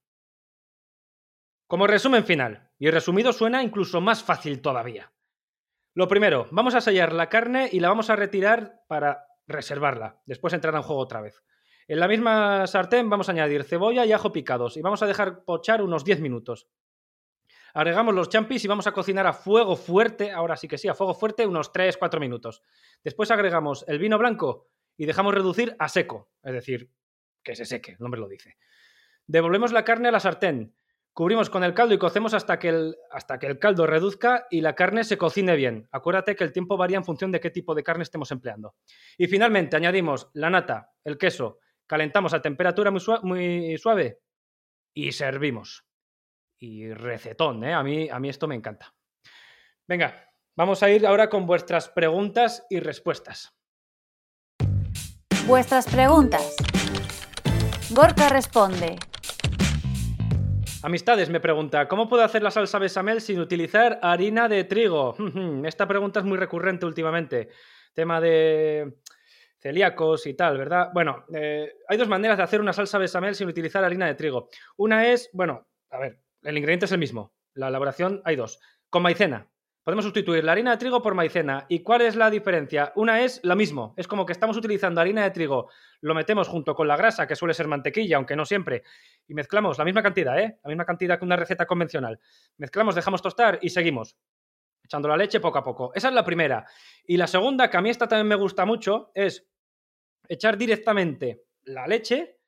Como 1.68 1.88
resumen 1.88 2.26
final, 2.26 2.70
y 2.78 2.90
resumido 2.90 3.34
suena 3.34 3.64
incluso 3.64 4.02
más 4.02 4.24
fácil 4.24 4.62
todavía. 4.62 5.12
Lo 5.96 6.10
primero, 6.10 6.50
vamos 6.52 6.76
a 6.76 6.82
sellar 6.82 7.14
la 7.14 7.30
carne 7.30 7.70
y 7.72 7.80
la 7.80 7.88
vamos 7.88 8.10
a 8.10 8.18
retirar 8.18 8.82
para 8.88 9.28
reservarla. 9.48 10.22
Después 10.26 10.54
entrará 10.54 10.80
en 10.80 10.84
juego 10.84 11.02
otra 11.02 11.22
vez. 11.22 11.42
En 11.88 12.02
la 12.02 12.10
misma 12.10 12.68
sartén 12.68 13.10
vamos 13.10 13.30
a 13.30 13.32
añadir 13.32 13.64
cebolla 13.64 14.06
y 14.06 14.12
ajo 14.12 14.34
picados 14.34 14.76
y 14.76 14.82
vamos 14.82 15.02
a 15.02 15.08
dejar 15.08 15.46
pochar 15.46 15.82
unos 15.82 16.04
10 16.04 16.20
minutos. 16.20 16.68
Agregamos 17.74 18.14
los 18.14 18.28
champis 18.28 18.66
y 18.66 18.68
vamos 18.68 18.88
a 18.88 18.92
cocinar 18.92 19.26
a 19.26 19.32
fuego 19.32 19.78
fuerte, 19.78 20.34
ahora 20.34 20.58
sí 20.58 20.68
que 20.68 20.78
sí, 20.78 20.90
a 20.90 20.96
fuego 20.96 21.14
fuerte 21.14 21.48
unos 21.48 21.72
3-4 21.72 22.20
minutos. 22.20 22.62
Después 23.02 23.32
agregamos 23.32 23.86
el 23.88 23.98
vino 23.98 24.18
blanco 24.18 24.68
y 24.98 25.06
dejamos 25.06 25.34
reducir 25.34 25.78
a 25.80 25.88
seco, 25.88 26.30
es 26.44 26.52
decir, 26.52 26.92
que 27.42 27.56
se 27.56 27.64
seque, 27.64 27.92
el 27.92 28.00
nombre 28.00 28.20
lo 28.20 28.28
dice. 28.28 28.58
Devolvemos 29.28 29.72
la 29.72 29.86
carne 29.86 30.10
a 30.10 30.12
la 30.12 30.20
sartén 30.20 30.76
Cubrimos 31.16 31.50
con 31.50 31.64
el 31.64 31.74
caldo 31.74 31.94
y 31.94 31.98
cocemos 31.98 32.34
hasta 32.34 32.60
que, 32.60 32.68
el, 32.68 32.98
hasta 33.10 33.40
que 33.40 33.48
el 33.48 33.58
caldo 33.58 33.88
reduzca 33.88 34.48
y 34.52 34.60
la 34.60 34.76
carne 34.76 35.06
se 35.06 35.18
cocine 35.18 35.56
bien. 35.56 35.88
Acuérdate 35.94 36.36
que 36.36 36.44
el 36.44 36.52
tiempo 36.52 36.76
varía 36.76 36.98
en 36.98 37.06
función 37.06 37.32
de 37.32 37.40
qué 37.40 37.50
tipo 37.52 37.74
de 37.74 37.84
carne 37.84 38.04
estemos 38.04 38.32
empleando. 38.32 38.76
Y 39.18 39.28
finalmente 39.28 39.78
añadimos 39.78 40.30
la 40.34 40.50
nata, 40.50 40.92
el 41.06 41.18
queso, 41.18 41.60
calentamos 41.88 42.34
a 42.34 42.42
temperatura 42.42 42.92
muy, 42.92 43.02
muy 43.24 43.78
suave 43.78 44.20
y 44.94 45.14
servimos. 45.14 45.86
Y 46.60 46.92
recetón, 46.92 47.64
¿eh? 47.64 47.74
A 47.74 47.82
mí, 47.82 48.10
a 48.10 48.20
mí 48.20 48.28
esto 48.28 48.46
me 48.50 48.56
encanta. 48.56 48.94
Venga, 49.88 50.34
vamos 50.58 50.84
a 50.84 50.90
ir 50.90 51.08
ahora 51.08 51.30
con 51.30 51.46
vuestras 51.46 51.88
preguntas 51.88 52.68
y 52.70 52.82
respuestas. 52.82 53.56
Vuestras 55.48 55.86
preguntas. 55.88 56.58
Gorka 57.92 58.28
responde. 58.28 58.98
Amistades 60.86 61.32
me 61.32 61.40
pregunta, 61.40 61.88
¿cómo 61.88 62.08
puedo 62.08 62.22
hacer 62.22 62.44
la 62.44 62.52
salsa 62.52 62.78
bechamel 62.78 63.20
sin 63.20 63.40
utilizar 63.40 63.98
harina 64.04 64.48
de 64.48 64.66
trigo? 64.66 65.16
Esta 65.66 65.88
pregunta 65.88 66.20
es 66.20 66.28
muy 66.28 66.38
recurrente 66.38 66.86
últimamente. 66.86 67.50
Tema 67.96 68.22
de 68.22 69.00
celíacos 69.58 70.28
y 70.28 70.36
tal, 70.36 70.60
¿verdad? 70.60 70.92
Bueno, 70.94 71.26
eh, 71.34 71.74
hay 71.88 71.98
dos 71.98 72.08
maneras 72.08 72.38
de 72.38 72.44
hacer 72.44 72.62
una 72.62 72.72
salsa 72.72 73.00
bechamel 73.00 73.34
sin 73.34 73.48
utilizar 73.48 73.84
harina 73.84 74.06
de 74.06 74.14
trigo. 74.14 74.48
Una 74.78 75.08
es, 75.08 75.32
bueno, 75.34 75.68
a 75.90 75.98
ver, 75.98 76.20
el 76.44 76.56
ingrediente 76.56 76.86
es 76.86 76.92
el 76.92 77.00
mismo. 77.00 77.34
La 77.56 77.70
elaboración 77.70 78.22
hay 78.24 78.36
dos. 78.36 78.60
Con 78.92 79.02
maicena. 79.02 79.50
Podemos 79.86 80.04
sustituir 80.04 80.44
la 80.44 80.54
harina 80.54 80.72
de 80.72 80.78
trigo 80.78 81.00
por 81.00 81.14
maicena. 81.14 81.68
¿Y 81.70 81.84
cuál 81.84 82.02
es 82.02 82.16
la 82.16 82.32
diferencia? 82.32 82.92
Una 82.96 83.22
es 83.22 83.40
lo 83.44 83.56
mismo. 83.56 83.94
Es 83.98 84.08
como 84.08 84.26
que 84.26 84.32
estamos 84.34 84.58
utilizando 84.58 85.00
harina 85.00 85.22
de 85.22 85.30
trigo, 85.30 85.70
lo 86.02 86.16
metemos 86.16 86.48
junto 86.48 86.74
con 86.74 86.88
la 86.88 86.98
grasa, 86.98 87.28
que 87.28 87.36
suele 87.36 87.54
ser 87.54 87.68
mantequilla, 87.68 88.18
aunque 88.18 88.36
no 88.36 88.46
siempre, 88.46 88.82
y 89.28 89.36
mezclamos 89.36 89.78
la 89.78 89.86
misma 89.86 90.02
cantidad, 90.02 90.40
¿eh? 90.40 90.58
La 90.64 90.70
misma 90.70 90.86
cantidad 90.86 91.20
que 91.20 91.26
una 91.26 91.36
receta 91.36 91.68
convencional. 91.68 92.20
Mezclamos, 92.58 92.96
dejamos 92.96 93.22
tostar 93.22 93.60
y 93.62 93.70
seguimos. 93.70 94.18
Echando 94.84 95.08
la 95.08 95.18
leche 95.18 95.40
poco 95.40 95.60
a 95.60 95.64
poco. 95.64 95.92
Esa 95.94 96.08
es 96.08 96.16
la 96.16 96.26
primera. 96.26 96.66
Y 97.06 97.18
la 97.18 97.28
segunda, 97.28 97.70
que 97.70 97.78
a 97.78 97.82
mí 97.82 97.92
esta 97.92 98.08
también 98.08 98.28
me 98.28 98.36
gusta 98.36 98.66
mucho, 98.66 99.12
es 99.14 99.48
echar 100.28 100.58
directamente 100.58 101.44
la 101.64 101.86
leche 101.86 102.40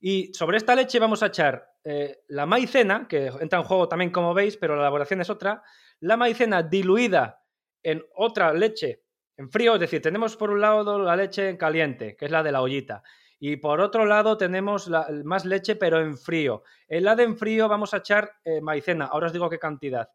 y 0.00 0.34
sobre 0.34 0.56
esta 0.56 0.74
leche 0.74 0.98
vamos 0.98 1.22
a 1.22 1.26
echar 1.26 1.76
eh, 1.84 2.24
la 2.26 2.44
maicena, 2.44 3.06
que 3.08 3.26
entra 3.40 3.60
en 3.60 3.64
juego 3.64 3.86
también 3.88 4.10
como 4.10 4.34
veis, 4.34 4.56
pero 4.56 4.74
la 4.74 4.82
elaboración 4.82 5.20
es 5.20 5.30
otra, 5.30 5.62
la 6.02 6.16
maicena 6.16 6.62
diluida 6.62 7.44
en 7.82 8.04
otra 8.14 8.52
leche 8.52 9.04
en 9.36 9.50
frío, 9.50 9.74
es 9.74 9.80
decir, 9.80 10.02
tenemos 10.02 10.36
por 10.36 10.50
un 10.50 10.60
lado 10.60 10.98
la 10.98 11.16
leche 11.16 11.48
en 11.48 11.56
caliente, 11.56 12.16
que 12.16 12.26
es 12.26 12.30
la 12.30 12.42
de 12.42 12.52
la 12.52 12.60
ollita, 12.60 13.02
y 13.38 13.56
por 13.56 13.80
otro 13.80 14.04
lado 14.04 14.36
tenemos 14.36 14.90
más 15.24 15.44
leche 15.44 15.76
pero 15.76 16.00
en 16.00 16.16
frío. 16.16 16.62
En 16.86 17.04
la 17.04 17.16
de 17.16 17.24
en 17.24 17.36
frío 17.36 17.68
vamos 17.68 17.94
a 17.94 17.98
echar 17.98 18.32
eh, 18.44 18.60
maicena, 18.60 19.06
ahora 19.06 19.28
os 19.28 19.32
digo 19.32 19.48
qué 19.48 19.58
cantidad. 19.58 20.10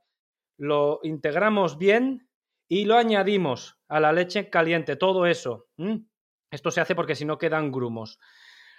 Lo 0.58 1.00
integramos 1.04 1.78
bien 1.78 2.30
y 2.68 2.86
lo 2.86 2.96
añadimos 2.98 3.80
a 3.88 4.00
la 4.00 4.12
leche 4.12 4.50
caliente, 4.50 4.98
todo 4.98 5.26
eso. 5.26 5.68
Esto 6.52 6.72
se 6.72 6.82
hace 6.82 6.96
porque 6.96 7.16
si 7.16 7.26
no 7.26 7.38
quedan 7.38 7.72
grumos. 7.72 8.20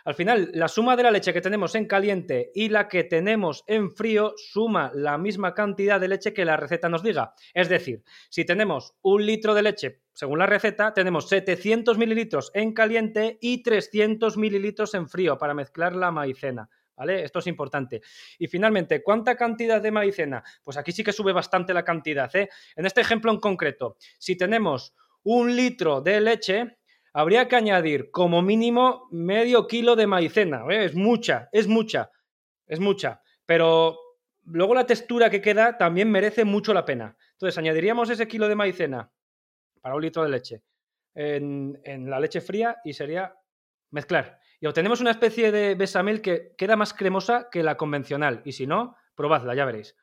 Al 0.09 0.15
final, 0.15 0.51
la 0.55 0.69
suma 0.69 0.97
de 0.97 1.03
la 1.03 1.11
leche 1.11 1.35
que 1.35 1.43
tenemos 1.43 1.75
en 1.75 1.85
caliente 1.85 2.51
y 2.55 2.71
la 2.71 2.89
que 2.89 3.05
tenemos 3.05 3.63
en 3.67 3.91
frío 3.91 4.33
suma 4.39 4.91
la 4.95 5.19
misma 5.19 5.53
cantidad 5.53 6.01
de 6.01 6.09
leche 6.09 6.33
que 6.33 6.47
la 6.47 6.57
receta 6.57 6.89
nos 6.89 7.03
diga. 7.03 7.35
Es 7.53 7.69
decir, 7.69 8.03
si 8.31 8.47
tenemos 8.47 8.95
un 9.03 9.27
litro 9.27 9.53
de 9.53 9.61
leche, 9.61 10.01
según 10.15 10.39
la 10.39 10.47
receta, 10.47 10.95
tenemos 10.95 11.29
700 11.29 11.99
mililitros 11.99 12.51
en 12.55 12.73
caliente 12.73 13.37
y 13.43 13.63
300 13.63 14.39
mililitros 14.39 14.95
en 14.95 15.11
frío 15.11 15.37
para 15.37 15.53
mezclar 15.53 15.95
la 15.95 16.11
maicena. 16.11 16.71
¿Vale? 16.97 17.23
Esto 17.23 17.41
es 17.41 17.47
importante. 17.47 18.01
Y 18.39 18.47
finalmente, 18.47 19.03
¿cuánta 19.03 19.37
cantidad 19.37 19.83
de 19.83 19.91
maicena? 19.91 20.43
Pues 20.65 20.79
aquí 20.79 20.91
sí 20.91 21.05
que 21.05 21.13
sube 21.13 21.35
bastante 21.35 21.75
la 21.75 21.85
cantidad. 21.85 22.35
¿eh? 22.35 22.49
En 22.77 22.87
este 22.87 23.03
ejemplo 23.03 23.31
en 23.31 23.41
concreto, 23.41 23.99
si 24.19 24.39
tenemos 24.39 24.95
un 25.25 25.55
litro 25.55 26.01
de 26.01 26.23
leche, 26.23 26.78
habría 27.13 27.49
que 27.49 27.57
añadir 27.57 28.11
como 28.11 28.43
mínimo 28.43 29.09
medio 29.11 29.67
kilo 29.67 29.97
de 29.97 30.07
maicena. 30.07 30.65
¿eh? 30.71 30.85
Es 30.85 30.95
mucha, 30.95 31.49
es 31.53 31.67
mucha, 31.67 32.11
es 32.67 32.81
mucha. 32.81 33.23
Pero 33.47 33.99
luego 34.45 34.75
la 34.75 34.87
textura 34.87 35.31
que 35.31 35.41
queda 35.41 35.79
también 35.79 36.11
merece 36.11 36.45
mucho 36.45 36.75
la 36.75 36.85
pena. 36.85 37.17
Entonces, 37.33 37.59
añadiríamos 37.59 38.11
ese 38.11 38.29
kilo 38.29 38.49
de 38.49 38.57
maicena 38.57 39.11
para 39.81 39.95
un 39.95 40.03
litro 40.03 40.23
de 40.23 40.29
leche 40.29 40.63
en, 41.19 42.09
la 42.09 42.21
leche 42.21 42.41
fría 42.41 42.79
y 42.85 42.93
sería 42.93 43.35
mezclar. 43.91 44.41
Y 44.61 44.67
obtenemos 44.67 45.01
una 45.01 45.11
especie 45.11 45.51
de 45.51 45.75
besamel 45.75 46.21
que 46.21 46.55
queda 46.57 46.77
más 46.77 46.95
cremosa 46.95 47.49
que 47.51 47.63
la 47.63 47.77
convencional. 47.77 48.43
Y 48.45 48.53
si 48.53 48.67
no, 48.67 48.97
probadla, 49.15 49.55
ya 49.55 49.65
veréis. 49.65 49.97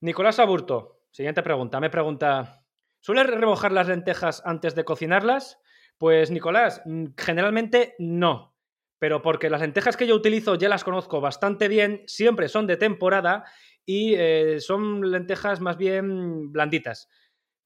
Nicolás 0.00 0.38
Aburto, 0.38 1.02
siguiente 1.10 1.42
pregunta. 1.42 1.80
Me 1.80 1.90
pregunta, 1.90 2.64
¿sueles 3.00 3.26
remojar 3.26 3.72
las 3.72 3.88
lentejas 3.88 4.42
antes 4.44 4.74
de 4.74 4.84
cocinarlas? 4.84 5.59
Pues 6.00 6.30
Nicolás, 6.30 6.80
mm, 6.86 7.08
generalmente 7.14 7.94
no. 7.98 8.56
Pero 8.98 9.20
porque 9.20 9.50
las 9.50 9.60
lentejas 9.60 9.98
que 9.98 10.06
yo 10.06 10.14
utilizo 10.14 10.54
ya 10.54 10.70
las 10.70 10.82
conozco 10.82 11.20
bastante 11.20 11.68
bien, 11.68 12.04
siempre 12.06 12.48
son 12.48 12.66
de 12.66 12.78
temporada 12.78 13.44
y 13.84 14.14
eh, 14.14 14.60
son 14.60 15.10
lentejas 15.10 15.60
más 15.60 15.76
bien 15.76 16.52
blanditas. 16.52 17.10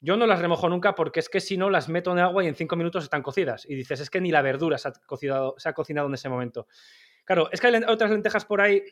Yo 0.00 0.16
no 0.16 0.26
las 0.26 0.40
remojo 0.40 0.68
nunca 0.68 0.96
porque 0.96 1.20
es 1.20 1.28
que 1.28 1.38
si 1.38 1.56
no 1.56 1.70
las 1.70 1.88
meto 1.88 2.10
en 2.10 2.18
agua 2.18 2.42
y 2.42 2.48
en 2.48 2.56
cinco 2.56 2.74
minutos 2.74 3.04
están 3.04 3.22
cocidas. 3.22 3.66
Y 3.70 3.76
dices, 3.76 4.00
es 4.00 4.10
que 4.10 4.20
ni 4.20 4.32
la 4.32 4.42
verdura 4.42 4.78
se 4.78 4.88
ha 4.88 4.92
cocinado, 5.06 5.54
se 5.56 5.68
ha 5.68 5.72
cocinado 5.72 6.08
en 6.08 6.14
ese 6.14 6.28
momento. 6.28 6.66
Claro, 7.24 7.48
es 7.52 7.60
que 7.60 7.68
hay 7.68 7.76
otras 7.86 8.10
lentejas 8.10 8.44
por 8.44 8.60
ahí 8.60 8.82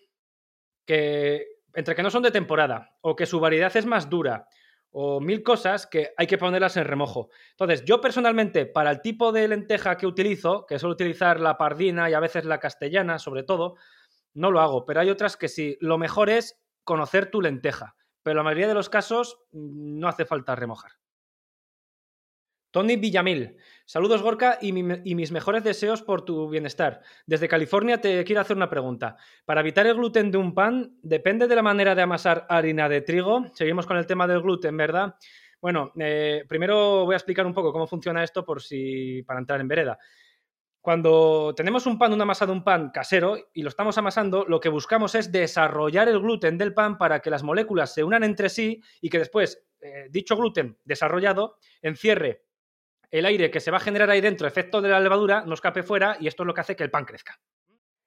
que, 0.87 1.49
entre 1.75 1.97
que 1.97 2.03
no 2.05 2.11
son 2.11 2.23
de 2.23 2.31
temporada, 2.31 2.97
o 3.01 3.17
que 3.17 3.27
su 3.27 3.41
variedad 3.41 3.77
es 3.77 3.87
más 3.87 4.09
dura, 4.09 4.47
o 4.93 5.21
mil 5.21 5.43
cosas 5.43 5.87
que 5.87 6.13
hay 6.17 6.27
que 6.27 6.39
ponerlas 6.39 6.77
en 6.77 6.85
remojo. 6.85 7.31
Entonces, 7.53 7.85
yo 7.85 8.01
personalmente, 8.01 8.67
para 8.67 8.91
el 8.91 9.01
tipo 9.01 9.33
de 9.33 9.49
lenteja 9.49 9.97
que 9.97 10.07
utilizo, 10.07 10.67
que 10.67 10.79
suelo 10.79 10.93
utilizar 10.93 11.41
la 11.41 11.57
pardina 11.57 12.09
y 12.11 12.15
a 12.15 12.21
veces 12.21 12.45
la 12.45 12.61
castellana, 12.61 13.19
sobre 13.19 13.43
todo, 13.43 13.77
no 14.35 14.51
lo 14.51 14.61
hago. 14.61 14.85
Pero 14.85 15.01
hay 15.01 15.11
otras 15.11 15.37
que 15.37 15.49
sí. 15.49 15.79
Lo 15.81 15.99
mejor 15.99 16.31
es 16.31 16.61
conocer 16.85 17.31
tu 17.31 17.41
lenteja. 17.41 17.97
Pero 18.23 18.37
la 18.37 18.43
mayoría 18.43 18.69
de 18.69 18.75
los 18.75 18.89
casos 18.89 19.41
no 19.51 20.09
hace 20.09 20.27
falta 20.27 20.55
remojar. 20.55 20.93
Tony 22.73 22.97
Villamil. 22.97 23.59
Saludos 23.85 24.23
Gorka 24.23 24.59
y, 24.61 24.73
mis 24.73 25.31
mejores 25.31 25.63
deseos 25.63 26.03
por 26.03 26.25
tu 26.25 26.49
bienestar. 26.49 27.03
Desde 27.27 27.47
California 27.47 28.01
te 28.01 28.25
quiero 28.25 28.41
hacer 28.41 28.57
una 28.57 28.71
pregunta. 28.71 29.17
Para 29.45 29.61
evitar 29.61 29.87
el 29.87 29.95
gluten 29.95 30.31
de 30.31 30.39
un 30.39 30.55
pan, 30.55 30.97
¿depende 31.03 31.47
de 31.47 31.55
la 31.55 31.63
manera 31.63 31.95
de 31.95 32.03
amasar 32.03 32.47
harina 32.49 32.89
de 32.89 33.03
trigo? 33.03 33.45
Seguimos 33.53 33.87
con 33.87 33.99
el 33.99 34.07
tema 34.07 34.27
del 34.27 34.41
gluten, 34.41 34.77
¿verdad? 34.77 35.15
Bueno, 35.61 35.93
eh, 36.01 36.45
primero 36.49 37.05
voy 37.05 37.13
a 37.13 37.19
explicar 37.19 37.47
un 37.47 37.53
poco 37.53 37.73
cómo 37.73 37.87
funciona 37.87 38.25
esto 38.25 38.45
por 38.45 38.63
si 38.63 39.23
para 39.23 39.39
entrar 39.39 39.61
en 39.61 39.69
vereda. 39.69 39.99
Cuando 40.81 41.55
tenemos 41.55 41.87
un 41.87 41.99
pan, 41.99 42.13
una 42.13 42.25
masa 42.25 42.47
de 42.47 42.53
un 42.53 42.65
pan 42.65 42.91
casero 42.91 43.37
y 43.53 43.63
lo 43.63 43.69
estamos 43.69 43.99
amasando, 43.99 44.47
lo 44.49 44.59
que 44.59 44.71
buscamos 44.71 45.15
es 45.15 45.31
desarrollar 45.31 46.09
el 46.09 46.21
gluten 46.21 46.57
del 46.57 46.75
pan 46.75 46.97
para 46.97 47.21
que 47.21 47.31
las 47.31 47.43
moléculas 47.43 47.93
se 47.93 48.03
unan 48.03 48.25
entre 48.25 48.49
sí 48.49 48.83
y 49.01 49.11
que 49.11 49.19
después 49.19 49.63
eh, 49.83 50.07
dicho 50.11 50.37
gluten 50.37 50.79
desarrollado 50.85 51.59
encierre 51.83 52.43
el 53.13 53.27
aire 53.27 53.51
que 53.51 53.61
se 53.61 53.71
va 53.71 53.77
a 53.77 53.81
generar 53.81 54.11
ahí 54.11 54.21
dentro, 54.21 54.49
efecto 54.49 54.81
de 54.81 54.89
la 54.89 54.99
levadura, 54.99 55.45
no 55.47 55.55
escape 55.55 55.83
fuera 55.83 56.17
y 56.19 56.27
esto 56.27 56.43
es 56.43 56.47
lo 56.47 56.55
que 56.55 56.63
hace 56.63 56.75
que 56.75 56.83
el 56.83 56.91
pan 56.91 57.05
crezca. 57.05 57.39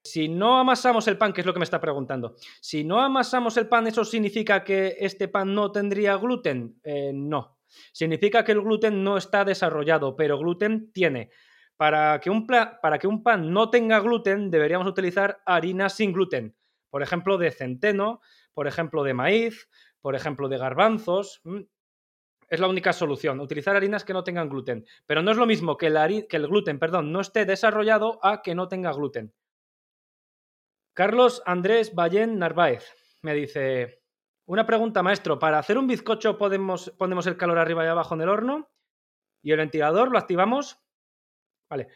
Si 0.03 0.27
no 0.27 0.59
amasamos 0.59 1.07
el 1.07 1.17
pan, 1.17 1.31
que 1.31 1.41
es 1.41 1.47
lo 1.47 1.53
que 1.53 1.59
me 1.59 1.63
está 1.63 1.79
preguntando, 1.79 2.35
si 2.59 2.83
no 2.83 3.01
amasamos 3.01 3.55
el 3.57 3.67
pan, 3.67 3.87
¿eso 3.87 4.03
significa 4.03 4.63
que 4.63 4.97
este 4.99 5.27
pan 5.27 5.53
no 5.53 5.71
tendría 5.71 6.15
gluten? 6.17 6.79
Eh, 6.83 7.11
no. 7.13 7.59
Significa 7.91 8.43
que 8.43 8.51
el 8.51 8.61
gluten 8.61 9.03
no 9.03 9.17
está 9.17 9.45
desarrollado, 9.45 10.15
pero 10.15 10.39
gluten 10.39 10.91
tiene. 10.91 11.29
Para 11.77 12.19
que, 12.19 12.29
un 12.29 12.47
para 12.47 12.97
que 12.99 13.07
un 13.07 13.21
pan 13.21 13.51
no 13.51 13.69
tenga 13.69 13.99
gluten, 13.99 14.49
deberíamos 14.49 14.87
utilizar 14.87 15.41
harina 15.45 15.89
sin 15.89 16.13
gluten. 16.13 16.55
Por 16.89 17.03
ejemplo, 17.03 17.37
de 17.37 17.51
centeno, 17.51 18.21
por 18.53 18.67
ejemplo, 18.67 19.03
de 19.03 19.13
maíz, 19.13 19.69
por 20.01 20.15
ejemplo, 20.15 20.47
de 20.47 20.57
garbanzos. 20.57 21.41
Es 22.47 22.59
la 22.59 22.67
única 22.67 22.93
solución, 22.93 23.39
utilizar 23.39 23.75
harinas 23.75 24.03
que 24.03 24.13
no 24.13 24.23
tengan 24.23 24.49
gluten. 24.49 24.85
Pero 25.05 25.21
no 25.21 25.31
es 25.31 25.37
lo 25.37 25.45
mismo 25.45 25.77
que, 25.77 25.87
el 25.87 26.47
gluten 26.47 26.79
perdón, 26.79 27.11
no 27.11 27.21
esté 27.21 27.45
desarrollado 27.45 28.19
a 28.23 28.41
que 28.41 28.55
no 28.55 28.67
tenga 28.67 28.93
gluten. 28.93 29.33
Carlos 30.93 31.41
Andrés 31.45 31.93
Ballén 31.93 32.39
Narváez 32.39 32.93
me 33.21 33.33
dice, 33.33 34.01
una 34.45 34.65
pregunta 34.65 35.03
maestro, 35.03 35.39
para 35.39 35.59
hacer 35.59 35.77
un 35.77 35.87
bizcocho 35.87 36.37
podemos, 36.37 36.93
ponemos 36.97 37.27
el 37.27 37.37
calor 37.37 37.57
arriba 37.57 37.83
y 37.83 37.87
abajo 37.87 38.15
en 38.15 38.21
el 38.21 38.29
horno 38.29 38.71
y 39.41 39.51
el 39.51 39.57
ventilador 39.57 40.11
lo 40.11 40.17
activamos. 40.17 40.79
Vale, 41.69 41.87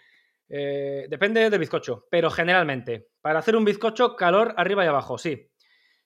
eh, 0.50 1.06
depende 1.10 1.50
del 1.50 1.60
bizcocho, 1.60 2.08
pero 2.10 2.32
generalmente, 2.32 3.10
para 3.22 3.40
hacer 3.40 3.56
un 3.56 3.66
bizcocho, 3.66 4.16
calor 4.16 4.54
arriba 4.58 4.84
y 4.84 4.88
abajo, 4.88 5.18
sí. 5.18 5.49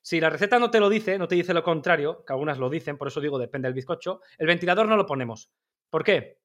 Si 0.04 0.20
la 0.20 0.30
receta 0.30 0.60
no 0.60 0.70
te 0.70 0.82
lo 0.82 0.90
dice, 0.90 1.18
no 1.18 1.30
te 1.30 1.36
dice 1.36 1.54
lo 1.54 1.64
contrario, 1.64 2.26
que 2.26 2.34
algunas 2.34 2.60
lo 2.60 2.70
dicen, 2.70 2.98
por 2.98 3.08
eso 3.08 3.22
digo 3.22 3.40
depende 3.40 3.70
del 3.70 3.74
bizcocho, 3.74 4.20
el 4.38 4.48
ventilador 4.48 4.86
no 4.86 4.98
lo 4.98 5.06
ponemos. 5.06 5.50
¿Por 5.90 6.04
qué? 6.04 6.40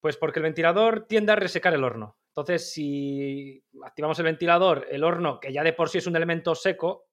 Pues 0.00 0.16
porque 0.16 0.38
el 0.38 0.44
ventilador 0.44 1.06
tiende 1.08 1.32
a 1.32 1.36
resecar 1.36 1.74
el 1.74 1.82
horno. 1.82 2.16
Entonces, 2.28 2.72
si 2.72 3.64
activamos 3.84 4.16
el 4.20 4.26
ventilador, 4.26 4.86
el 4.90 5.02
horno, 5.02 5.40
que 5.40 5.52
ya 5.52 5.64
de 5.64 5.72
por 5.72 5.88
sí 5.88 5.98
es 5.98 6.06
un 6.06 6.14
elemento 6.14 6.54
seco, 6.54 7.08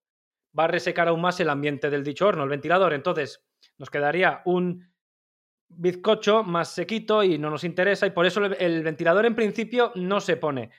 va 0.57 0.65
a 0.65 0.67
resecar 0.67 1.07
aún 1.07 1.21
más 1.21 1.39
el 1.39 1.49
ambiente 1.49 1.89
del 1.89 2.03
dicho 2.03 2.27
horno, 2.27 2.43
el 2.43 2.49
ventilador. 2.49 2.93
Entonces, 2.93 3.43
nos 3.79 3.89
quedaría 3.89 4.43
un 4.45 4.87
bizcocho 5.67 6.43
más 6.43 6.73
sequito 6.73 7.23
y 7.23 7.39
no 7.39 7.49
nos 7.49 7.63
interesa 7.63 8.05
y 8.05 8.11
por 8.11 8.27
eso 8.27 8.43
el 8.45 8.83
ventilador 8.83 9.25
en 9.25 9.35
principio 9.35 9.91
no 9.95 10.19
se 10.21 10.37
pone. 10.37 10.69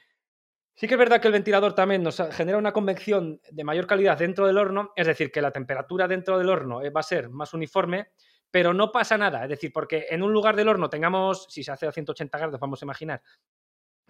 Sí 0.75 0.89
que 0.89 0.95
es 0.95 0.99
verdad 0.99 1.21
que 1.21 1.29
el 1.29 1.33
ventilador 1.33 1.75
también 1.75 2.03
nos 2.03 2.23
genera 2.31 2.59
una 2.59 2.73
convección 2.73 3.41
de 3.51 3.65
mayor 3.65 3.87
calidad 3.87 4.19
dentro 4.19 4.47
del 4.47 4.59
horno, 4.59 4.93
es 4.97 5.07
decir, 5.07 5.31
que 5.31 5.43
la 5.43 5.51
temperatura 5.51 6.09
dentro 6.09 6.39
del 6.39 6.49
horno 6.49 6.83
eh, 6.83 6.91
va 6.91 7.01
a 7.01 7.05
ser 7.05 7.29
más 7.29 7.53
uniforme, 7.53 8.13
pero 8.51 8.73
no 8.73 8.91
pasa 8.91 9.19
nada, 9.19 9.43
es 9.45 9.51
decir, 9.51 9.73
porque 9.73 10.07
en 10.09 10.23
un 10.23 10.33
lugar 10.33 10.57
del 10.57 10.69
horno 10.69 10.89
tengamos, 10.89 11.47
si 11.51 11.63
se 11.63 11.73
hace 11.73 11.87
a 11.87 11.93
180 11.93 12.39
grados, 12.39 12.61
vamos 12.61 12.83
a 12.83 12.87
imaginar, 12.87 13.23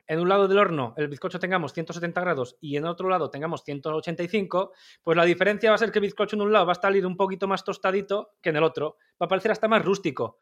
en 0.06 0.20
un 0.20 0.28
lado 0.28 0.48
del 0.48 0.58
horno 0.58 0.94
el 0.96 1.08
bizcocho 1.08 1.38
tengamos 1.38 1.72
170 1.72 2.20
grados 2.20 2.56
y 2.60 2.76
en 2.76 2.84
otro 2.86 3.08
lado 3.08 3.30
tengamos 3.30 3.62
185, 3.64 4.72
pues 5.02 5.16
la 5.16 5.24
diferencia 5.24 5.70
va 5.70 5.76
a 5.76 5.78
ser 5.78 5.92
que 5.92 5.98
el 5.98 6.04
bizcocho 6.04 6.36
en 6.36 6.42
un 6.42 6.52
lado 6.52 6.66
va 6.66 6.72
a 6.72 6.80
salir 6.80 7.06
un 7.06 7.16
poquito 7.16 7.46
más 7.46 7.64
tostadito 7.64 8.34
que 8.42 8.50
en 8.50 8.56
el 8.56 8.64
otro, 8.64 8.96
va 9.20 9.26
a 9.26 9.28
parecer 9.28 9.52
hasta 9.52 9.68
más 9.68 9.84
rústico, 9.84 10.40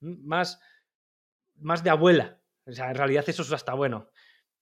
más, 0.00 0.60
más 1.56 1.84
de 1.84 1.90
abuela. 1.90 2.40
O 2.66 2.72
sea, 2.72 2.90
en 2.90 2.96
realidad 2.96 3.24
eso 3.26 3.42
es 3.42 3.52
hasta 3.52 3.74
bueno. 3.74 4.10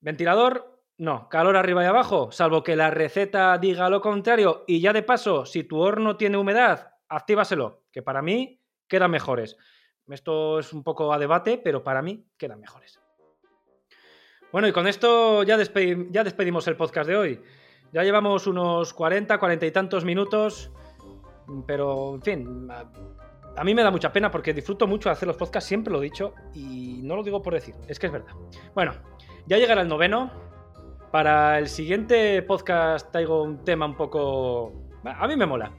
Ventilador, 0.01 0.80
no, 1.01 1.31
calor 1.31 1.57
arriba 1.57 1.83
y 1.83 1.87
abajo, 1.87 2.31
salvo 2.31 2.63
que 2.63 2.77
la 2.77 2.91
receta 2.91 3.57
diga 3.57 3.89
lo 3.89 4.03
contrario 4.03 4.65
y 4.67 4.83
ya 4.83 4.93
de 4.93 5.03
paso, 5.03 5.47
si 5.47 5.65
tu 5.65 5.79
horno 5.79 6.19
tiene 6.19 6.37
humedad, 6.37 6.93
actívaselo, 7.09 7.85
que 7.91 8.03
para 8.03 8.21
mí 8.21 8.61
quedan 8.87 9.11
mejores. 9.11 9.57
Esto 10.09 10.59
es 10.59 10.75
un 10.75 10.85
poco 10.85 11.11
a 11.15 11.19
debate, 11.19 11.57
pero 11.57 11.83
para 11.83 12.03
mí 12.03 12.27
quedan 12.37 12.61
mejores. 12.61 13.01
Bueno, 14.53 14.69
y 14.69 14.73
con 14.73 14.87
esto 14.87 15.43
ya, 15.43 15.57
despedimos 15.57 16.69
el 16.69 16.77
podcast 16.77 17.09
de 17.09 17.17
hoy. 17.17 17.41
Ya 17.95 18.05
llevamos 18.05 18.47
unos 18.47 18.93
40, 18.93 19.39
40 19.39 19.65
y 19.65 19.71
tantos 19.71 20.05
minutos, 20.05 20.71
pero 21.67 22.17
en 22.17 22.23
fin, 22.23 22.69
a 23.57 23.65
mí 23.65 23.75
me 23.75 23.83
da 23.83 23.91
mucha 23.91 24.13
pena 24.13 24.31
porque 24.31 24.53
disfruto 24.53 24.87
mucho 24.87 25.09
de 25.09 25.15
hacer 25.15 25.29
los 25.29 25.39
podcasts, 25.39 25.67
siempre 25.67 25.95
lo 25.95 26.01
he 26.01 26.05
dicho, 26.05 26.35
y 26.53 27.01
no 27.03 27.17
lo 27.17 27.23
digo 27.23 27.41
por 27.41 27.55
decir, 27.55 27.75
es 27.89 27.99
que 27.99 28.09
es 28.09 28.13
verdad. 28.13 28.35
Bueno, 28.75 28.93
ya 29.47 29.57
llegará 29.57 29.81
el 29.81 29.89
noveno, 29.89 30.50
para 31.11 31.59
el 31.59 31.69
siguiente 31.69 32.41
podcast 32.43 33.11
traigo 33.11 33.43
un 33.43 33.65
tema 33.65 33.87
un 33.87 33.97
poco... 33.97 34.73
A 35.05 35.27
mí 35.27 35.37
me 35.37 35.47
mola. 35.47 35.73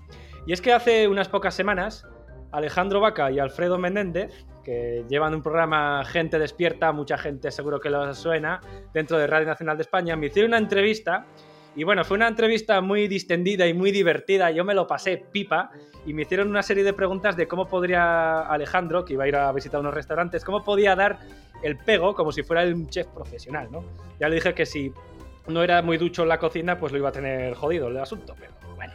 Y 0.45 0.53
es 0.53 0.61
que 0.61 0.73
hace 0.73 1.07
unas 1.07 1.29
pocas 1.29 1.53
semanas, 1.53 2.05
Alejandro 2.51 2.99
Vaca 2.99 3.32
y 3.32 3.39
Alfredo 3.39 3.77
Menéndez, 3.77 4.45
que 4.63 5.05
llevan 5.07 5.34
un 5.34 5.41
programa 5.41 6.03
Gente 6.05 6.38
Despierta, 6.38 6.91
mucha 6.91 7.17
gente 7.17 7.51
seguro 7.51 7.79
que 7.79 7.89
lo 7.89 8.13
suena, 8.13 8.61
dentro 8.93 9.17
de 9.17 9.27
Radio 9.27 9.47
Nacional 9.47 9.77
de 9.77 9.84
España, 9.84 10.15
me 10.15 10.27
hicieron 10.27 10.49
una 10.49 10.57
entrevista. 10.57 11.25
Y 11.75 11.86
bueno, 11.86 12.03
fue 12.03 12.17
una 12.17 12.27
entrevista 12.27 12.82
muy 12.82 13.07
distendida 13.07 13.65
y 13.65 13.73
muy 13.73 13.91
divertida. 13.91 14.51
Yo 14.51 14.65
me 14.65 14.73
lo 14.73 14.88
pasé 14.88 15.23
pipa 15.32 15.71
y 16.05 16.13
me 16.13 16.23
hicieron 16.23 16.49
una 16.49 16.63
serie 16.63 16.84
de 16.84 16.91
preguntas 16.91 17.38
de 17.38 17.47
cómo 17.47 17.67
podría 17.67 18.41
Alejandro, 18.41 19.05
que 19.05 19.13
iba 19.13 19.23
a 19.23 19.27
ir 19.29 19.36
a 19.38 19.51
visitar 19.53 19.79
unos 19.79 19.93
restaurantes, 19.93 20.43
cómo 20.43 20.65
podía 20.65 20.95
dar 20.97 21.19
el 21.63 21.77
pego 21.77 22.13
como 22.13 22.34
si 22.34 22.43
fuera 22.43 22.63
un 22.63 22.88
chef 22.88 23.07
profesional, 23.07 23.69
¿no? 23.71 23.86
Ya 24.19 24.27
le 24.27 24.36
dije 24.36 24.53
que 24.53 24.65
si 24.65 24.91
no 25.47 25.63
era 25.63 25.81
muy 25.81 25.97
ducho 25.97 26.23
en 26.23 26.29
la 26.29 26.39
cocina, 26.39 26.77
pues 26.77 26.91
lo 26.91 26.97
iba 26.97 27.09
a 27.09 27.11
tener 27.11 27.53
jodido 27.55 27.87
el 27.87 27.97
asunto, 27.97 28.35
pero 28.39 28.53
bueno. 28.75 28.93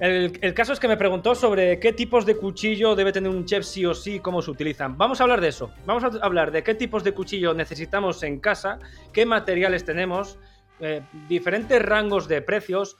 El, 0.00 0.38
el 0.40 0.54
caso 0.54 0.72
es 0.72 0.80
que 0.80 0.88
me 0.88 0.96
preguntó 0.96 1.34
sobre 1.34 1.78
qué 1.78 1.92
tipos 1.92 2.26
de 2.26 2.36
cuchillo 2.36 2.96
debe 2.96 3.12
tener 3.12 3.30
un 3.30 3.44
chef 3.44 3.64
sí 3.64 3.86
o 3.86 3.94
sí, 3.94 4.18
cómo 4.18 4.42
se 4.42 4.50
utilizan. 4.50 4.98
Vamos 4.98 5.20
a 5.20 5.24
hablar 5.24 5.40
de 5.40 5.48
eso. 5.48 5.70
Vamos 5.86 6.02
a 6.02 6.08
hablar 6.24 6.50
de 6.50 6.64
qué 6.64 6.74
tipos 6.74 7.04
de 7.04 7.12
cuchillo 7.12 7.54
necesitamos 7.54 8.22
en 8.24 8.40
casa, 8.40 8.80
qué 9.12 9.26
materiales 9.26 9.84
tenemos, 9.84 10.38
eh, 10.80 11.02
diferentes 11.28 11.80
rangos 11.80 12.26
de 12.26 12.42
precios, 12.42 12.96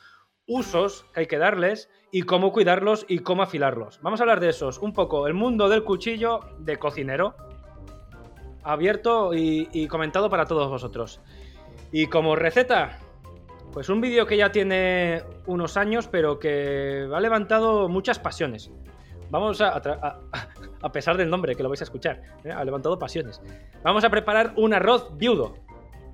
usos 0.46 1.04
que 1.12 1.20
hay 1.20 1.26
que 1.26 1.38
darles 1.38 1.88
y 2.12 2.22
cómo 2.22 2.52
cuidarlos 2.52 3.04
y 3.08 3.20
cómo 3.20 3.42
afilarlos. 3.42 3.98
Vamos 4.02 4.20
a 4.20 4.22
hablar 4.22 4.38
de 4.38 4.50
esos, 4.50 4.78
un 4.78 4.92
poco 4.92 5.26
el 5.26 5.34
mundo 5.34 5.68
del 5.68 5.82
cuchillo 5.82 6.40
de 6.58 6.78
cocinero, 6.78 7.34
abierto 8.62 9.34
y, 9.34 9.68
y 9.72 9.88
comentado 9.88 10.30
para 10.30 10.46
todos 10.46 10.68
vosotros. 10.68 11.20
Y 11.92 12.06
como 12.06 12.34
receta, 12.34 12.98
pues 13.72 13.88
un 13.88 14.00
vídeo 14.00 14.26
que 14.26 14.36
ya 14.36 14.50
tiene 14.50 15.22
unos 15.46 15.76
años, 15.76 16.08
pero 16.08 16.38
que 16.38 17.06
ha 17.12 17.20
levantado 17.20 17.88
muchas 17.88 18.18
pasiones. 18.18 18.70
Vamos 19.30 19.60
a, 19.60 19.76
a 19.76 20.20
a- 20.82 20.92
pesar 20.92 21.16
del 21.16 21.30
nombre, 21.30 21.54
que 21.54 21.62
lo 21.62 21.68
vais 21.68 21.80
a 21.80 21.84
escuchar, 21.84 22.20
¿eh? 22.44 22.50
ha 22.50 22.64
levantado 22.64 22.98
pasiones. 22.98 23.40
Vamos 23.82 24.04
a 24.04 24.10
preparar 24.10 24.52
un 24.56 24.74
arroz 24.74 25.16
viudo. 25.16 25.54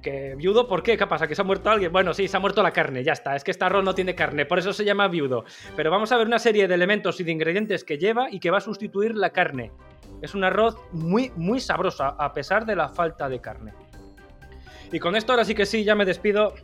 Que 0.03 0.37
viudo, 0.37 0.69
¿por 0.69 0.85
qué? 0.85 0.97
¿Qué 0.97 1.09
pasa? 1.09 1.27
¿Que 1.27 1.35
se 1.35 1.43
ha 1.43 1.45
muerto 1.45 1.69
alguien? 1.71 1.91
Bueno, 1.91 2.15
sí, 2.15 2.29
se 2.29 2.37
ha 2.37 2.41
muerto 2.41 2.63
la 2.63 2.71
carne, 2.71 3.03
ya 3.03 3.13
está. 3.13 3.35
Es 3.35 3.43
que 3.43 3.51
este 3.51 3.65
arroz 3.65 3.83
no 3.83 3.95
tiene 3.97 4.15
carne, 4.15 4.47
por 4.47 4.61
eso 4.61 4.73
se 4.73 4.85
llama 4.85 5.09
viudo. 5.09 5.45
Pero 5.75 5.91
vamos 5.91 6.13
a 6.13 6.17
ver 6.17 6.29
una 6.29 6.39
serie 6.39 6.69
de 6.69 6.75
elementos 6.75 7.19
y 7.19 7.25
de 7.25 7.33
ingredientes 7.33 7.83
que 7.83 7.99
lleva 7.99 8.29
y 8.31 8.39
que 8.39 8.53
va 8.53 8.59
a 8.59 8.61
sustituir 8.61 9.17
la 9.17 9.31
carne. 9.31 9.73
Es 10.23 10.37
un 10.37 10.45
arroz 10.45 10.77
muy, 10.93 11.33
muy 11.35 11.59
sabroso, 11.59 12.05
a 12.05 12.33
pesar 12.33 12.65
de 12.67 12.77
la 12.77 12.89
falta 12.89 13.29
de 13.29 13.41
carne. 13.41 13.73
Y 14.93 14.99
con 14.99 15.17
esto 15.17 15.33
ahora 15.33 15.45
sí 15.45 15.55
que 15.55 15.67
sí, 15.67 15.85
ya 15.85 15.95
me 15.95 16.05
despido. 16.05 16.55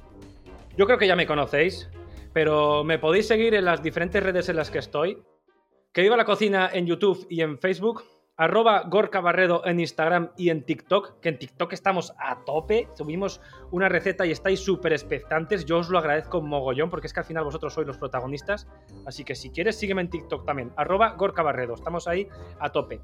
Yo 0.76 0.86
creo 0.86 0.98
que 0.98 1.06
ya 1.06 1.16
me 1.16 1.26
conocéis, 1.26 1.88
pero 2.32 2.84
me 2.84 2.98
podéis 2.98 3.26
seguir 3.26 3.54
en 3.54 3.64
las 3.64 3.82
diferentes 3.82 4.22
redes 4.22 4.48
en 4.48 4.56
las 4.56 4.70
que 4.70 4.78
estoy. 4.78 5.22
Que 5.92 6.02
viva 6.02 6.16
la 6.16 6.24
cocina 6.24 6.70
en 6.72 6.86
YouTube 6.86 7.26
y 7.28 7.42
en 7.42 7.58
Facebook. 7.58 8.02
Arroba 8.36 8.82
Gorka 8.88 9.20
Barredo 9.20 9.64
en 9.64 9.78
Instagram 9.78 10.30
y 10.36 10.50
en 10.50 10.64
TikTok, 10.64 11.20
que 11.20 11.28
en 11.28 11.38
TikTok 11.38 11.72
estamos 11.72 12.12
a 12.18 12.44
tope. 12.44 12.88
Subimos 12.94 13.40
una 13.70 13.88
receta 13.88 14.26
y 14.26 14.32
estáis 14.32 14.58
súper 14.58 14.92
expectantes. 14.92 15.64
Yo 15.64 15.78
os 15.78 15.88
lo 15.88 15.98
agradezco 15.98 16.42
mogollón 16.42 16.90
porque 16.90 17.06
es 17.06 17.12
que 17.12 17.20
al 17.20 17.26
final 17.26 17.44
vosotros 17.44 17.72
sois 17.72 17.86
los 17.86 17.96
protagonistas. 17.96 18.66
Así 19.06 19.22
que 19.22 19.36
si 19.36 19.50
quieres, 19.50 19.78
sígueme 19.78 20.02
en 20.02 20.10
TikTok 20.10 20.44
también. 20.44 20.72
Arroba 20.76 21.10
Gorka 21.10 21.42
Barredo. 21.42 21.74
Estamos 21.74 22.08
ahí 22.08 22.28
a 22.58 22.70
tope. 22.70 23.00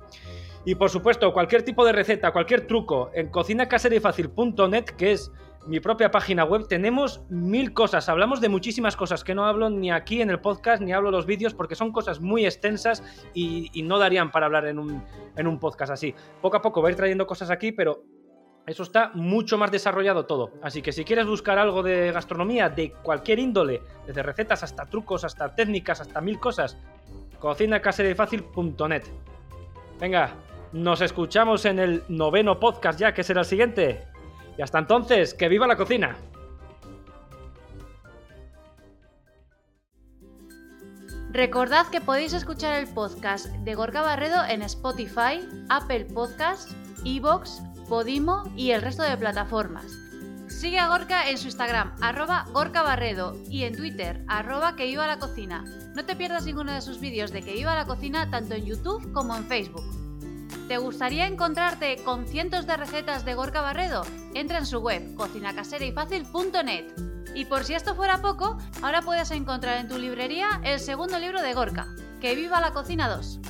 Y 0.64 0.74
por 0.74 0.90
supuesto, 0.90 1.32
cualquier 1.32 1.62
tipo 1.62 1.84
de 1.84 1.92
receta, 1.92 2.32
cualquier 2.32 2.66
truco 2.66 3.12
en 3.14 3.28
cocinacaserayfacil.net, 3.28 4.84
que 4.96 5.12
es 5.12 5.30
mi 5.66 5.80
propia 5.80 6.10
página 6.10 6.44
web, 6.44 6.66
tenemos 6.68 7.22
mil 7.28 7.72
cosas. 7.74 8.08
Hablamos 8.08 8.40
de 8.40 8.48
muchísimas 8.48 8.96
cosas 8.96 9.24
que 9.24 9.34
no 9.34 9.44
hablo 9.44 9.68
ni 9.70 9.90
aquí 9.90 10.22
en 10.22 10.30
el 10.30 10.40
podcast 10.40 10.82
ni 10.82 10.92
hablo 10.92 11.10
en 11.10 11.14
los 11.14 11.26
vídeos 11.26 11.54
porque 11.54 11.74
son 11.74 11.92
cosas 11.92 12.20
muy 12.20 12.46
extensas 12.46 13.02
y, 13.34 13.70
no 13.82 13.98
darían 13.98 14.30
para 14.30 14.46
hablar 14.46 14.66
en 14.66 14.78
un, 14.78 15.04
en 15.36 15.46
un 15.46 15.58
podcast 15.58 15.92
así. 15.92 16.14
Poco 16.40 16.56
a 16.56 16.62
poco 16.62 16.80
voy 16.80 16.88
a 16.88 16.90
ir 16.92 16.96
trayendo 16.96 17.26
cosas 17.26 17.50
aquí, 17.50 17.72
pero 17.72 18.04
eso 18.66 18.82
está 18.82 19.10
mucho 19.14 19.58
más 19.58 19.70
desarrollado 19.70 20.26
todo. 20.26 20.52
Así 20.62 20.82
que 20.82 20.92
si 20.92 21.04
quieres 21.04 21.26
buscar 21.26 21.58
algo 21.58 21.82
de 21.82 22.12
gastronomía 22.12 22.68
de 22.68 22.92
cualquier 22.92 23.38
índole, 23.38 23.82
desde 24.06 24.22
recetas 24.22 24.62
hasta 24.62 24.86
trucos, 24.86 25.24
hasta 25.24 25.54
técnicas, 25.54 26.00
hasta 26.00 26.20
mil 26.20 26.38
cosas, 26.38 26.76
cocinacaserayfacil.net. 27.38 29.02
Venga, 29.98 30.34
nos 30.72 31.00
escuchamos 31.00 31.64
en 31.64 31.78
el 31.78 32.04
noveno 32.08 32.60
podcast 32.60 32.98
ya, 32.98 33.12
que 33.12 33.24
será 33.24 33.40
el 33.40 33.46
siguiente. 33.46 34.09
Y 34.60 34.62
hasta 34.62 34.78
entonces, 34.78 35.32
que 35.32 35.48
viva 35.48 35.66
la 35.66 35.78
cocina. 35.78 36.18
Recordad 41.30 41.86
que 41.86 42.02
podéis 42.02 42.34
escuchar 42.34 42.74
el 42.74 42.86
podcast 42.86 43.46
de 43.46 43.74
Gorka 43.74 44.02
Barredo 44.02 44.44
en 44.46 44.60
Spotify, 44.60 45.40
Apple 45.70 46.08
Podcasts, 46.12 46.76
Evox, 47.06 47.62
Podimo 47.88 48.52
y 48.54 48.72
el 48.72 48.82
resto 48.82 49.02
de 49.02 49.16
plataformas. 49.16 49.86
Sigue 50.48 50.78
a 50.78 50.88
Gorka 50.88 51.30
en 51.30 51.38
su 51.38 51.46
Instagram, 51.46 51.94
arroba 52.02 52.44
Gorka 52.52 52.82
Barredo, 52.82 53.38
y 53.48 53.62
en 53.62 53.74
Twitter, 53.74 54.22
arroba 54.28 54.76
que 54.76 54.84
viva 54.84 55.06
la 55.06 55.18
cocina. 55.18 55.64
No 55.94 56.04
te 56.04 56.16
pierdas 56.16 56.44
ninguno 56.44 56.74
de 56.74 56.82
sus 56.82 57.00
vídeos 57.00 57.32
de 57.32 57.40
que 57.40 57.54
viva 57.54 57.74
la 57.74 57.86
cocina 57.86 58.28
tanto 58.30 58.56
en 58.56 58.66
YouTube 58.66 59.10
como 59.14 59.34
en 59.34 59.46
Facebook. 59.46 60.09
¿Te 60.70 60.78
gustaría 60.78 61.26
encontrarte 61.26 61.96
con 62.04 62.28
cientos 62.28 62.64
de 62.64 62.76
recetas 62.76 63.24
de 63.24 63.34
Gorka 63.34 63.60
Barredo? 63.60 64.04
Entra 64.34 64.58
en 64.58 64.66
su 64.66 64.78
web, 64.78 65.16
cocinacaserayfacil.net. 65.16 66.84
Y 67.34 67.46
por 67.46 67.64
si 67.64 67.74
esto 67.74 67.96
fuera 67.96 68.22
poco, 68.22 68.56
ahora 68.80 69.02
puedes 69.02 69.32
encontrar 69.32 69.78
en 69.78 69.88
tu 69.88 69.98
librería 69.98 70.60
el 70.62 70.78
segundo 70.78 71.18
libro 71.18 71.42
de 71.42 71.54
Gorka, 71.54 71.88
Que 72.20 72.36
viva 72.36 72.60
la 72.60 72.72
cocina 72.72 73.08
2. 73.08 73.40